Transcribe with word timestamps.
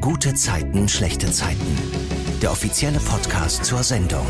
Gute 0.00 0.32
Zeiten, 0.32 0.88
schlechte 0.88 1.30
Zeiten. 1.30 1.76
Der 2.40 2.50
offizielle 2.50 2.98
Podcast 3.00 3.66
zur 3.66 3.82
Sendung. 3.82 4.24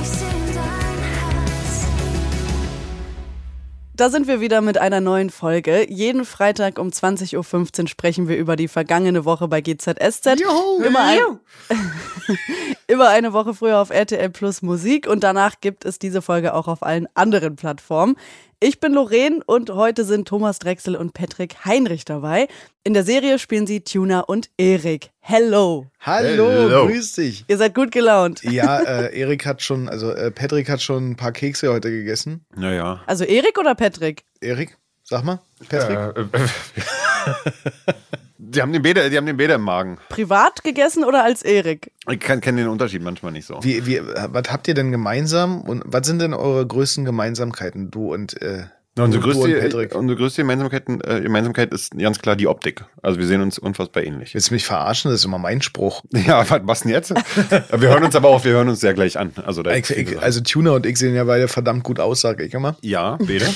Da 3.94 4.10
sind 4.10 4.26
wir 4.26 4.40
wieder 4.40 4.62
mit 4.62 4.78
einer 4.78 5.00
neuen 5.00 5.30
Folge. 5.30 5.88
Jeden 5.88 6.24
Freitag 6.24 6.80
um 6.80 6.88
20.15 6.88 7.82
Uhr 7.82 7.88
sprechen 7.88 8.26
wir 8.26 8.36
über 8.36 8.56
die 8.56 8.66
vergangene 8.66 9.24
Woche 9.24 9.46
bei 9.46 9.60
GZSZ. 9.60 10.40
Juhu. 10.40 10.82
Immer, 10.82 11.04
ein, 11.04 11.18
immer 12.88 13.08
eine 13.08 13.32
Woche 13.32 13.54
früher 13.54 13.78
auf 13.78 13.90
RTL 13.90 14.30
Plus 14.30 14.62
Musik 14.62 15.06
und 15.06 15.22
danach 15.22 15.60
gibt 15.60 15.84
es 15.84 16.00
diese 16.00 16.20
Folge 16.20 16.54
auch 16.54 16.66
auf 16.66 16.82
allen 16.82 17.06
anderen 17.14 17.54
Plattformen. 17.54 18.16
Ich 18.62 18.78
bin 18.78 18.92
Lorraine 18.92 19.40
und 19.46 19.70
heute 19.70 20.04
sind 20.04 20.28
Thomas 20.28 20.58
Drechsel 20.58 20.94
und 20.94 21.14
Patrick 21.14 21.64
Heinrich 21.64 22.04
dabei. 22.04 22.46
In 22.84 22.92
der 22.92 23.04
Serie 23.04 23.38
spielen 23.38 23.66
sie 23.66 23.80
Tuna 23.80 24.20
und 24.20 24.50
Erik. 24.58 25.12
Hello. 25.20 25.86
Hallo, 26.00 26.50
Hello. 26.50 26.86
grüß 26.86 27.14
dich. 27.14 27.46
Ihr 27.48 27.56
seid 27.56 27.74
gut 27.74 27.90
gelaunt. 27.90 28.42
Ja, 28.42 28.80
äh, 28.80 29.18
Erik 29.18 29.46
hat 29.46 29.62
schon, 29.62 29.88
also 29.88 30.12
äh, 30.12 30.30
Patrick 30.30 30.68
hat 30.68 30.82
schon 30.82 31.12
ein 31.12 31.16
paar 31.16 31.32
Kekse 31.32 31.72
heute 31.72 31.90
gegessen. 31.90 32.44
Naja. 32.54 33.02
Also 33.06 33.24
Erik 33.24 33.56
oder 33.58 33.74
Patrick? 33.74 34.24
Erik, 34.42 34.76
sag 35.04 35.24
mal, 35.24 35.40
Patrick. 35.66 35.96
Äh, 35.96 36.20
äh, 36.20 36.48
die 38.42 38.62
haben 38.62 38.72
den 38.72 38.82
Bäder, 38.82 39.10
die 39.10 39.16
haben 39.16 39.26
den 39.26 39.36
Bäder 39.36 39.56
im 39.56 39.62
Magen. 39.62 39.98
Privat 40.08 40.64
gegessen 40.64 41.04
oder 41.04 41.22
als 41.22 41.42
Erik? 41.42 41.92
Ich 42.10 42.18
kenne 42.18 42.62
den 42.62 42.68
Unterschied 42.68 43.02
manchmal 43.02 43.32
nicht 43.32 43.46
so. 43.46 43.58
Wie, 43.62 43.86
wie, 43.86 44.00
was 44.02 44.50
habt 44.50 44.66
ihr 44.66 44.74
denn 44.74 44.90
gemeinsam 44.90 45.60
und 45.60 45.82
was 45.84 46.06
sind 46.06 46.20
denn 46.20 46.32
eure 46.32 46.66
größten 46.66 47.04
Gemeinsamkeiten, 47.04 47.90
du 47.90 48.12
und, 48.12 48.40
äh, 48.40 48.64
Na, 48.96 49.04
unsere, 49.04 49.22
du, 49.22 49.32
du 49.32 49.38
und 49.38 49.50
größte, 49.50 49.60
Patrick? 49.60 49.94
unsere 49.94 50.16
größte 50.18 50.40
Gemeinsamkeit, 50.42 50.84
äh, 51.06 51.20
Gemeinsamkeit 51.20 51.72
ist 51.74 51.96
ganz 51.98 52.18
klar 52.18 52.34
die 52.34 52.46
Optik. 52.46 52.84
Also 53.02 53.18
wir 53.18 53.26
sehen 53.26 53.42
uns 53.42 53.58
unfassbar 53.58 54.02
ähnlich. 54.04 54.32
Willst 54.32 54.48
du 54.48 54.54
mich 54.54 54.64
verarschen? 54.64 55.10
Das 55.10 55.20
ist 55.20 55.26
immer 55.26 55.38
mein 55.38 55.60
Spruch. 55.60 56.02
Ja, 56.26 56.48
was, 56.48 56.60
was 56.64 56.80
denn 56.80 56.92
jetzt? 56.92 57.10
wir 57.50 57.88
hören 57.88 58.04
uns 58.04 58.16
aber 58.16 58.28
auch, 58.30 58.42
wir 58.44 58.52
hören 58.52 58.68
uns 58.68 58.80
sehr 58.80 58.94
gleich 58.94 59.18
an. 59.18 59.32
Also, 59.44 59.62
da 59.62 59.72
Ich, 59.72 59.90
ich, 59.90 60.18
also 60.20 60.40
Tuna 60.40 60.72
und 60.72 60.86
ich 60.86 60.96
sehen 60.96 61.14
ja 61.14 61.24
beide 61.24 61.46
verdammt 61.46 61.84
gut 61.84 62.00
aus, 62.00 62.22
sag 62.22 62.40
ich 62.40 62.54
immer. 62.54 62.76
ja, 62.80 63.16
Bäder. 63.16 63.46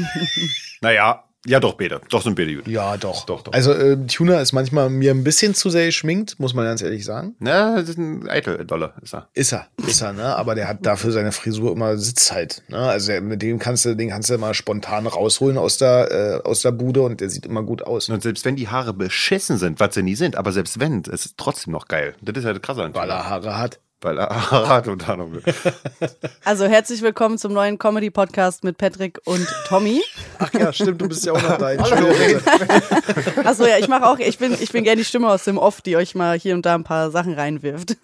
naja, 0.80 1.24
ja 1.46 1.60
doch, 1.60 1.74
Bäder. 1.74 2.00
Doch 2.10 2.22
sind 2.22 2.34
Bäder 2.34 2.54
gut. 2.54 2.68
Ja, 2.68 2.96
doch. 2.96 3.24
Doch, 3.26 3.42
doch. 3.42 3.52
Also 3.52 3.72
äh, 3.72 3.96
Tuna 4.06 4.40
ist 4.40 4.52
manchmal 4.52 4.90
mir 4.90 5.12
ein 5.12 5.24
bisschen 5.24 5.54
zu 5.54 5.70
sehr 5.70 5.86
geschminkt, 5.86 6.38
muss 6.38 6.54
man 6.54 6.64
ganz 6.64 6.82
ehrlich 6.82 7.04
sagen. 7.04 7.34
Na, 7.38 7.76
das 7.76 7.90
ist 7.90 7.98
ein 7.98 8.28
Eitel-Dollar, 8.28 8.94
ist 9.02 9.14
er. 9.14 9.28
Ist 9.34 9.52
er, 9.52 9.66
ist 9.86 10.00
er, 10.00 10.12
ne? 10.12 10.36
Aber 10.36 10.54
der 10.54 10.68
hat 10.68 10.84
dafür 10.84 11.12
seine 11.12 11.32
Frisur 11.32 11.72
immer 11.72 11.96
Sitz 11.98 12.32
halt. 12.32 12.62
Ne? 12.68 12.78
Also 12.78 13.12
mit 13.20 13.42
dem 13.42 13.58
kannst 13.58 13.84
du, 13.84 13.94
den 13.94 14.10
kannst 14.10 14.30
du 14.30 14.34
immer 14.34 14.54
spontan 14.54 15.06
rausholen 15.06 15.58
aus 15.58 15.78
der, 15.78 16.42
äh, 16.44 16.48
aus 16.48 16.62
der 16.62 16.72
Bude 16.72 17.02
und 17.02 17.20
der 17.20 17.30
sieht 17.30 17.46
immer 17.46 17.62
gut 17.62 17.82
aus. 17.82 18.08
Und 18.08 18.22
selbst 18.22 18.44
wenn 18.44 18.56
die 18.56 18.68
Haare 18.68 18.92
beschissen 18.92 19.58
sind, 19.58 19.80
was 19.80 19.94
sie 19.94 20.02
nie 20.02 20.16
sind, 20.16 20.36
aber 20.36 20.52
selbst 20.52 20.80
wenn, 20.80 21.02
es 21.10 21.26
ist 21.26 21.34
trotzdem 21.36 21.72
noch 21.72 21.88
geil. 21.88 22.14
Das 22.22 22.36
ist 22.36 22.44
ja 22.44 22.52
das 22.52 22.62
krasse 22.62 22.82
an 22.82 22.94
Weil 22.94 23.10
er 23.10 23.28
Haare 23.28 23.58
hat. 23.58 23.80
Weil 24.02 24.18
er 24.18 24.50
hat 24.68 24.88
und 24.88 25.08
Ahnung. 25.08 25.38
Also 26.44 26.66
herzlich 26.66 27.02
willkommen 27.02 27.38
zum 27.38 27.52
neuen 27.52 27.78
Comedy-Podcast 27.78 28.62
mit 28.62 28.78
Patrick 28.78 29.18
und 29.24 29.46
Tommy. 29.66 30.02
Ach 30.38 30.52
ja, 30.52 30.72
stimmt, 30.72 31.00
du 31.00 31.08
bist 31.08 31.24
ja 31.24 31.32
auch 31.32 31.42
noch 31.42 31.58
da. 31.58 31.66
Achso, 33.44 33.66
ja, 33.66 33.78
ich 33.78 33.88
mache 33.88 34.06
auch, 34.06 34.18
ich 34.18 34.38
bin, 34.38 34.56
ich 34.60 34.70
bin 34.70 34.84
gerne 34.84 34.98
die 34.98 35.04
Stimme 35.04 35.28
aus 35.28 35.44
dem 35.44 35.58
Off, 35.58 35.80
die 35.80 35.96
euch 35.96 36.14
mal 36.14 36.38
hier 36.38 36.54
und 36.54 36.66
da 36.66 36.74
ein 36.74 36.84
paar 36.84 37.10
Sachen 37.10 37.34
reinwirft. 37.34 37.96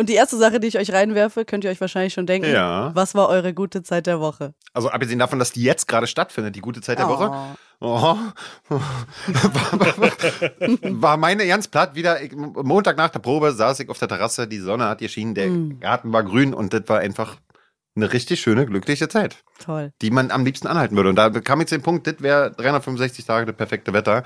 Und 0.00 0.08
die 0.08 0.14
erste 0.14 0.38
Sache, 0.38 0.60
die 0.60 0.66
ich 0.66 0.78
euch 0.78 0.90
reinwerfe, 0.94 1.44
könnt 1.44 1.62
ihr 1.62 1.70
euch 1.70 1.78
wahrscheinlich 1.78 2.14
schon 2.14 2.24
denken. 2.24 2.50
Ja. 2.50 2.90
Was 2.94 3.14
war 3.14 3.28
eure 3.28 3.52
gute 3.52 3.82
Zeit 3.82 4.06
der 4.06 4.18
Woche? 4.18 4.54
Also 4.72 4.88
abgesehen 4.88 5.18
davon, 5.18 5.38
dass 5.38 5.52
die 5.52 5.62
jetzt 5.62 5.86
gerade 5.88 6.06
stattfindet, 6.06 6.56
die 6.56 6.62
gute 6.62 6.80
Zeit 6.80 6.98
der 6.98 7.06
Oh. 7.06 7.10
Woche. 7.10 7.30
Oh. 7.80 8.00
war, 8.00 8.32
war 11.02 11.16
meine 11.18 11.46
ganz 11.46 11.68
platt 11.68 11.94
wieder. 11.94 12.22
Ich, 12.22 12.32
Montag 12.34 12.96
nach 12.96 13.10
der 13.10 13.18
Probe 13.18 13.52
saß 13.52 13.78
ich 13.80 13.90
auf 13.90 13.98
der 13.98 14.08
Terrasse, 14.08 14.48
die 14.48 14.58
Sonne 14.58 14.88
hat 14.88 15.00
geschienen, 15.00 15.34
der 15.34 15.48
Mm. 15.48 15.80
Garten 15.80 16.12
war 16.14 16.22
grün 16.22 16.54
und 16.54 16.72
das 16.72 16.82
war 16.86 17.00
einfach 17.00 17.36
eine 17.94 18.10
richtig 18.12 18.40
schöne, 18.40 18.64
glückliche 18.64 19.08
Zeit, 19.08 19.36
Toll. 19.62 19.92
die 20.00 20.10
man 20.10 20.30
am 20.30 20.46
liebsten 20.46 20.66
anhalten 20.66 20.96
würde. 20.96 21.10
Und 21.10 21.16
da 21.16 21.28
kam 21.28 21.60
jetzt 21.60 21.72
den 21.72 21.82
Punkt, 21.82 22.06
das 22.06 22.14
wäre 22.20 22.52
365 22.52 23.26
Tage 23.26 23.44
das 23.46 23.56
perfekte 23.56 23.92
Wetter, 23.92 24.22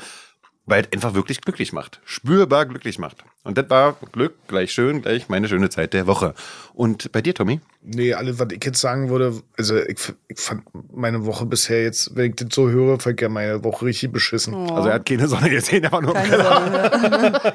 weil 0.66 0.84
es 0.84 0.92
einfach 0.92 1.14
wirklich 1.14 1.41
glücklich 1.41 1.72
macht. 1.72 2.00
Spürbar 2.04 2.66
glücklich 2.66 2.98
macht. 2.98 3.25
Und 3.42 3.58
das 3.58 3.69
war 3.70 3.97
Glück, 4.12 4.34
gleich 4.48 4.72
schön, 4.72 5.02
gleich 5.02 5.28
meine 5.28 5.48
schöne 5.48 5.70
Zeit 5.70 5.92
der 5.92 6.06
Woche. 6.06 6.34
Und 6.72 7.12
bei 7.12 7.20
dir, 7.20 7.34
Tommy? 7.34 7.60
Nee, 7.86 8.14
alles, 8.14 8.38
was 8.38 8.48
ich 8.50 8.64
jetzt 8.64 8.80
sagen 8.80 9.10
würde, 9.10 9.42
also 9.58 9.76
ich, 9.76 9.98
ich 10.28 10.40
fand 10.40 10.62
meine 10.90 11.26
Woche 11.26 11.44
bisher 11.44 11.82
jetzt, 11.82 12.16
wenn 12.16 12.30
ich 12.30 12.36
das 12.36 12.48
so 12.52 12.70
höre, 12.70 12.98
fand 12.98 13.16
ich 13.16 13.22
ja 13.22 13.28
meine 13.28 13.62
Woche 13.62 13.84
richtig 13.84 14.10
beschissen. 14.10 14.54
Also 14.54 14.88
er 14.88 14.94
hat 14.94 15.04
keine 15.06 15.28
Sonne 15.28 15.50
gesehen, 15.50 15.84
er 15.84 15.92
war 15.92 16.00
nur 16.00 16.14
Keine. 16.14 17.52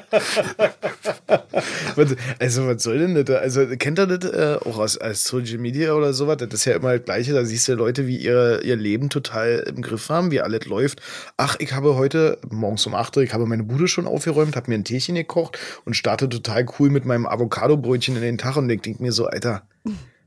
Was, 1.96 2.16
also, 2.38 2.66
was 2.66 2.82
soll 2.82 2.98
denn 2.98 3.14
das? 3.14 3.24
da? 3.24 3.34
Also, 3.36 3.66
kennt 3.78 3.98
ihr 3.98 4.06
das 4.06 4.30
äh, 4.30 4.58
auch 4.64 4.78
aus, 4.78 4.98
als 4.98 5.24
Social 5.24 5.58
Media 5.58 5.92
oder 5.94 6.12
sowas? 6.12 6.36
Das 6.38 6.52
ist 6.52 6.64
ja 6.64 6.76
immer 6.76 6.96
das 6.96 7.04
Gleiche. 7.04 7.32
Da 7.32 7.44
siehst 7.44 7.68
du 7.68 7.74
Leute, 7.74 8.06
wie 8.06 8.16
ihre, 8.16 8.62
ihr 8.62 8.76
Leben 8.76 9.10
total 9.10 9.64
im 9.68 9.82
Griff 9.82 10.08
haben, 10.08 10.30
wie 10.30 10.40
alles 10.40 10.66
läuft. 10.66 11.02
Ach, 11.36 11.56
ich 11.58 11.72
habe 11.72 11.96
heute 11.96 12.38
morgens 12.48 12.86
um 12.86 12.94
8 12.94 13.16
Uhr, 13.16 13.22
ich 13.22 13.34
habe 13.34 13.46
meine 13.46 13.64
Bude 13.64 13.88
schon 13.88 14.06
aufgeräumt, 14.06 14.56
habe 14.56 14.70
mir 14.70 14.76
ein 14.76 14.84
Teechen 14.84 15.14
gekocht 15.14 15.58
und 15.84 15.94
starte 15.94 16.28
total 16.28 16.66
cool 16.78 16.90
mit 16.90 17.04
meinem 17.04 17.26
Avocado-Brötchen 17.26 18.16
in 18.16 18.22
den 18.22 18.38
Tag 18.38 18.56
und 18.56 18.70
ich 18.70 18.80
denke 18.80 19.02
mir 19.02 19.12
so, 19.12 19.26
Alter, 19.26 19.62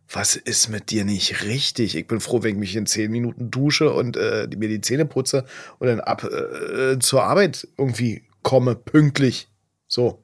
was 0.10 0.36
ist 0.36 0.70
mit 0.70 0.92
dir 0.92 1.06
nicht 1.06 1.44
richtig? 1.44 1.96
Ich 1.96 2.08
bin 2.08 2.20
froh, 2.20 2.44
wenn 2.44 2.52
ich 2.52 2.60
mich 2.60 2.76
in 2.76 2.86
10 2.86 3.12
Minuten 3.12 3.50
dusche 3.50 3.92
und 3.92 4.18
äh, 4.18 4.48
mir 4.56 4.70
die 4.70 4.82
Zähne 4.82 5.06
putze 5.06 5.46
und 5.80 5.88
dann 5.88 6.00
ab 6.00 6.24
äh, 6.24 7.00
zur 7.00 7.24
Arbeit 7.24 7.68
irgendwie 7.78 8.24
komme, 8.44 8.76
pünktlich. 8.76 9.48
So. 9.88 10.24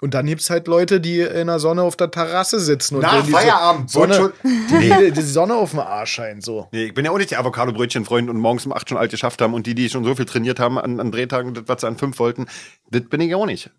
Und 0.00 0.14
dann 0.14 0.26
gibt's 0.26 0.48
halt 0.48 0.66
Leute, 0.66 0.98
die 0.98 1.20
in 1.20 1.48
der 1.48 1.58
Sonne 1.58 1.82
auf 1.82 1.94
der 1.94 2.10
Terrasse 2.10 2.58
sitzen 2.58 2.96
und 2.96 3.02
Nach 3.02 3.24
Feierabend, 3.26 3.90
Sonne, 3.90 4.32
die, 4.42 5.12
die 5.12 5.20
Sonne 5.20 5.54
auf 5.54 5.70
dem 5.70 5.80
Arsch 5.80 6.12
scheint 6.12 6.42
so. 6.42 6.68
Nee, 6.72 6.86
ich 6.86 6.94
bin 6.94 7.04
ja 7.04 7.10
auch 7.10 7.18
nicht 7.18 7.30
der 7.30 7.40
Avocado-Brötchen-Freund 7.40 8.30
und 8.30 8.38
morgens 8.38 8.64
um 8.64 8.72
8 8.72 8.88
schon 8.88 8.98
alt 8.98 9.10
geschafft 9.10 9.42
haben 9.42 9.52
und 9.52 9.66
die, 9.66 9.74
die 9.74 9.90
schon 9.90 10.04
so 10.04 10.14
viel 10.14 10.24
trainiert 10.24 10.58
haben 10.58 10.78
an, 10.78 11.00
an 11.00 11.12
Drehtagen, 11.12 11.52
das, 11.52 11.64
was 11.66 11.82
sie 11.82 11.86
an 11.86 11.98
5 11.98 12.18
wollten, 12.18 12.46
das 12.90 13.02
bin 13.02 13.20
ich 13.20 13.34
auch 13.34 13.44
nicht. 13.44 13.70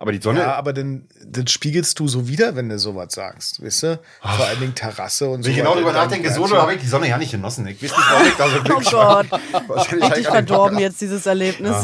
Aber 0.00 0.12
die 0.12 0.20
Sonne, 0.22 0.40
Ja, 0.40 0.54
aber 0.54 0.72
dann, 0.72 1.08
dann 1.26 1.48
spiegelst 1.48 1.98
du 1.98 2.06
so 2.06 2.28
wieder, 2.28 2.54
wenn 2.54 2.68
du 2.68 2.78
sowas 2.78 3.12
sagst, 3.12 3.62
weißt 3.62 3.82
du? 3.82 4.00
Vor 4.22 4.46
allen 4.46 4.60
Dingen 4.60 4.74
Terrasse 4.76 5.28
und 5.28 5.42
so. 5.42 5.46
wenn 5.46 5.50
ich 5.52 5.58
genau 5.58 5.70
weiter. 5.70 5.80
drüber 5.80 5.92
nachdenke, 5.92 6.32
so 6.32 6.48
habe 6.56 6.74
ich 6.74 6.80
die 6.80 6.86
Sonne 6.86 7.08
ja 7.08 7.18
nicht 7.18 7.32
genossen. 7.32 7.66
Ich 7.66 7.82
weiß 7.82 7.90
nicht, 7.90 8.10
warum 8.10 8.26
ich 8.28 8.34
da 8.36 8.48
so 8.48 8.56
Oh 8.58 8.62
glücklich 8.62 8.92
war. 8.92 9.24
Gott, 9.24 9.40
Wahrscheinlich 9.68 10.10
richtig 10.10 10.26
verdorben 10.28 10.78
jetzt 10.78 11.00
dieses 11.00 11.26
Erlebnis. 11.26 11.74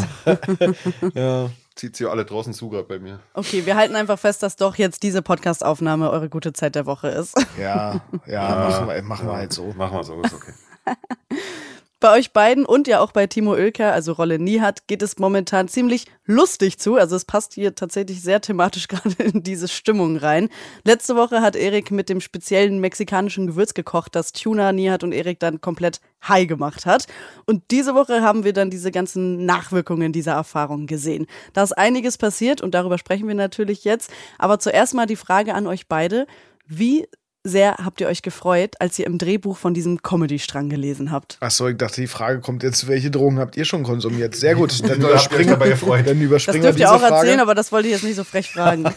Ja. 1.14 1.50
Zieht 1.75 1.97
sie 1.97 2.06
alle 2.06 2.25
draußen 2.25 2.52
zu 2.54 2.69
gerade 2.70 2.84
bei 2.84 3.00
mir. 3.00 3.19
Okay, 3.32 3.66
wir 3.66 3.75
halten 3.75 3.97
einfach 3.97 4.16
fest, 4.16 4.44
dass 4.44 4.54
doch 4.54 4.76
jetzt 4.76 5.02
diese 5.02 5.20
Podcast-Aufnahme 5.22 6.08
eure 6.08 6.28
gute 6.28 6.52
Zeit 6.52 6.76
der 6.76 6.86
Woche 6.86 7.08
ist. 7.08 7.34
Ja, 7.60 8.00
ja, 8.28 8.69
machen 8.69 8.86
wir, 8.88 9.02
machen 9.02 9.26
wir 9.26 9.34
halt 9.34 9.52
so. 9.52 9.75
Machen 9.76 9.96
wir 9.96 10.04
so, 10.04 10.22
ist 10.22 10.34
okay. 10.34 10.52
Bei 12.04 12.19
euch 12.19 12.34
beiden 12.34 12.66
und 12.66 12.87
ja 12.87 13.00
auch 13.00 13.12
bei 13.12 13.26
Timo 13.26 13.53
Oelker, 13.53 13.94
also 13.94 14.12
Rolle 14.12 14.38
Niehat, 14.38 14.88
geht 14.88 15.00
es 15.00 15.19
momentan 15.19 15.69
ziemlich 15.69 16.04
lustig 16.26 16.78
zu. 16.78 16.97
Also 16.97 17.16
es 17.16 17.25
passt 17.25 17.54
hier 17.54 17.75
tatsächlich 17.75 18.20
sehr 18.20 18.42
thematisch 18.42 18.88
gerade 18.88 19.22
in 19.22 19.42
diese 19.42 19.69
Stimmung 19.69 20.19
rein. 20.19 20.50
Letzte 20.84 21.16
Woche 21.16 21.41
hat 21.41 21.56
Erik 21.56 21.91
mit 21.91 22.10
dem 22.10 22.20
speziellen 22.20 22.78
mexikanischen 22.78 23.47
Gewürz 23.47 23.72
gekocht, 23.72 24.14
das 24.14 24.34
Tuna, 24.34 24.72
Niehat 24.72 25.03
und 25.03 25.12
Erik 25.12 25.41
dann 25.41 25.62
komplett 25.62 26.03
high 26.28 26.47
gemacht 26.47 26.84
hat. 26.84 27.06
Und 27.47 27.70
diese 27.70 27.94
Woche 27.94 28.20
haben 28.20 28.44
wir 28.44 28.53
dann 28.53 28.69
diese 28.69 28.91
ganzen 28.91 29.47
Nachwirkungen 29.47 30.12
dieser 30.12 30.32
Erfahrung 30.32 30.87
gesehen. 30.87 31.26
Da 31.54 31.62
ist 31.62 31.72
einiges 31.72 32.19
passiert 32.19 32.60
und 32.60 32.75
darüber 32.75 32.98
sprechen 32.98 33.28
wir 33.28 33.34
natürlich 33.34 33.82
jetzt. 33.84 34.12
Aber 34.38 34.59
zuerst 34.59 34.93
mal 34.93 35.06
die 35.06 35.16
Frage 35.16 35.54
an 35.54 35.66
euch 35.66 35.88
beide. 35.88 36.26
Wie 36.66 37.06
sehr 37.44 37.77
habt 37.84 38.00
ihr 38.00 38.09
euch 38.09 38.22
gefreut, 38.22 38.75
als 38.81 38.99
ihr 38.99 39.06
im 39.06 39.19
Drehbuch 39.19 39.59
von 39.59 39.75
diesem 39.75 40.03
Comedy-Strang 40.03 40.71
gelesen 40.71 41.10
habt? 41.10 41.37
Achso, 41.41 41.69
ich 41.69 41.77
dachte, 41.77 42.00
die 42.00 42.06
Frage 42.06 42.41
kommt 42.41 42.62
jetzt, 42.62 42.88
welche 42.88 43.10
Drogen 43.10 43.38
habt 43.38 43.56
ihr 43.59 43.66
schon 43.66 43.82
konsumiert? 43.82 44.34
Sehr 44.34 44.55
gut, 44.55 44.82
dann 44.88 44.99
überspringen, 44.99 45.50
dabei 45.50 45.69
gefreut? 45.69 46.06
dann 46.06 46.19
Das 46.19 46.25
überspringen 46.25 46.62
dürft 46.62 46.78
wir 46.78 46.87
ihr 46.87 46.93
auch 46.93 47.00
Frage. 47.00 47.15
erzählen, 47.16 47.41
aber 47.41 47.55
das 47.55 47.71
wollte 47.71 47.88
ich 47.88 47.94
jetzt 47.94 48.05
nicht 48.05 48.16
so 48.16 48.25
frech 48.25 48.50
fragen. 48.50 48.84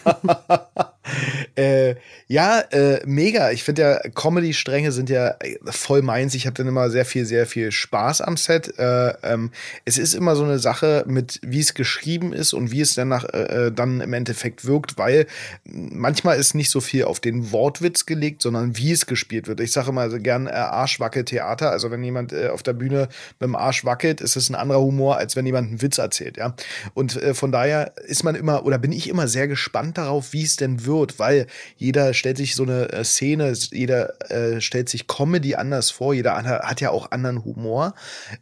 Äh, 1.55 1.95
ja, 2.27 2.59
äh, 2.59 3.01
mega. 3.05 3.51
Ich 3.51 3.63
finde 3.63 3.81
ja, 3.81 3.99
Comedy-Stränge 4.13 4.91
sind 4.91 5.09
ja 5.09 5.29
äh, 5.39 5.57
voll 5.65 6.01
meins. 6.01 6.35
Ich 6.35 6.45
habe 6.45 6.55
dann 6.55 6.67
immer 6.67 6.89
sehr 6.89 7.05
viel, 7.05 7.25
sehr 7.25 7.47
viel 7.47 7.71
Spaß 7.71 8.21
am 8.21 8.37
Set. 8.37 8.77
Äh, 8.77 9.13
ähm, 9.23 9.51
es 9.85 9.97
ist 9.97 10.13
immer 10.13 10.35
so 10.35 10.43
eine 10.43 10.59
Sache 10.59 11.03
mit, 11.07 11.39
wie 11.43 11.59
es 11.59 11.73
geschrieben 11.73 12.33
ist 12.33 12.53
und 12.53 12.71
wie 12.71 12.81
es 12.81 12.93
danach 12.93 13.23
äh, 13.25 13.67
äh, 13.67 13.71
dann 13.71 14.01
im 14.01 14.13
Endeffekt 14.13 14.65
wirkt, 14.65 14.97
weil 14.97 15.27
manchmal 15.63 16.37
ist 16.37 16.53
nicht 16.53 16.69
so 16.69 16.81
viel 16.81 17.05
auf 17.05 17.19
den 17.19 17.51
Wortwitz 17.51 18.05
gelegt, 18.05 18.36
sondern 18.41 18.77
wie 18.77 18.91
es 18.91 19.05
gespielt 19.05 19.47
wird. 19.47 19.59
Ich 19.59 19.71
sage 19.71 19.89
immer 19.89 20.09
so 20.09 20.17
gern 20.19 20.47
äh, 20.47 20.51
Arschwackel-Theater. 20.51 21.71
Also 21.71 21.91
wenn 21.91 22.03
jemand 22.03 22.33
äh, 22.33 22.49
auf 22.49 22.63
der 22.63 22.73
Bühne 22.73 23.09
mit 23.39 23.47
dem 23.47 23.55
Arsch 23.55 23.85
wackelt, 23.85 24.21
ist 24.21 24.35
es 24.35 24.49
ein 24.49 24.55
anderer 24.55 24.81
Humor, 24.81 25.17
als 25.17 25.35
wenn 25.35 25.45
jemand 25.45 25.69
einen 25.69 25.81
Witz 25.81 25.97
erzählt, 25.97 26.37
ja. 26.37 26.55
Und 26.93 27.21
äh, 27.21 27.33
von 27.33 27.51
daher 27.51 27.93
ist 28.05 28.23
man 28.23 28.35
immer, 28.35 28.65
oder 28.65 28.77
bin 28.77 28.91
ich 28.91 29.09
immer 29.09 29.27
sehr 29.27 29.47
gespannt 29.47 29.97
darauf, 29.97 30.33
wie 30.33 30.43
es 30.43 30.55
denn 30.55 30.85
wird, 30.85 31.19
weil 31.19 31.47
jeder 31.75 32.13
stellt 32.13 32.37
sich 32.37 32.55
so 32.55 32.63
eine 32.63 32.91
äh, 32.91 33.03
Szene, 33.03 33.53
jeder 33.71 34.31
äh, 34.31 34.61
stellt 34.61 34.89
sich 34.89 35.07
Comedy 35.07 35.55
anders 35.55 35.91
vor, 35.91 36.13
jeder 36.13 36.35
hat 36.37 36.81
ja 36.81 36.91
auch 36.91 37.11
anderen 37.11 37.43
Humor. 37.43 37.93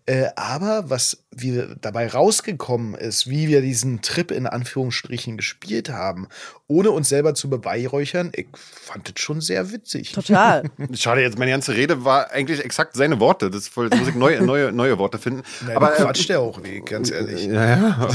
Äh, 0.05 0.27
aber 0.35 0.89
was 0.89 1.24
wie 1.35 1.63
dabei 1.81 2.07
rausgekommen 2.07 2.95
ist, 2.95 3.29
wie 3.29 3.47
wir 3.47 3.61
diesen 3.61 4.01
Trip 4.01 4.31
in 4.31 4.47
Anführungsstrichen 4.47 5.37
gespielt 5.37 5.89
haben, 5.89 6.27
ohne 6.67 6.91
uns 6.91 7.09
selber 7.09 7.35
zu 7.35 7.49
beweihräuchern, 7.49 8.31
ich 8.35 8.47
fand 8.55 9.07
das 9.07 9.21
schon 9.21 9.41
sehr 9.41 9.71
witzig. 9.71 10.11
Total. 10.11 10.63
Schade, 10.93 11.21
jetzt 11.21 11.37
meine 11.37 11.51
ganze 11.51 11.75
Rede 11.75 12.03
war 12.03 12.31
eigentlich 12.31 12.63
exakt 12.63 12.95
seine 12.95 13.19
Worte. 13.19 13.49
Das, 13.49 13.61
ist 13.61 13.69
voll, 13.69 13.85
jetzt 13.85 13.99
muss 13.99 14.09
ich 14.09 14.15
neue, 14.15 14.41
neue, 14.41 14.71
neue 14.71 14.97
Worte 14.97 15.19
finden. 15.19 15.43
Na, 15.65 15.75
aber 15.75 15.85
aber 15.87 15.99
äh, 15.99 16.03
quatscht 16.03 16.29
der 16.29 16.39
auch 16.39 16.63
weg, 16.63 16.85
ganz 16.87 17.11
ehrlich. 17.11 17.45
Ja, 17.45 17.65
ja. 17.65 18.09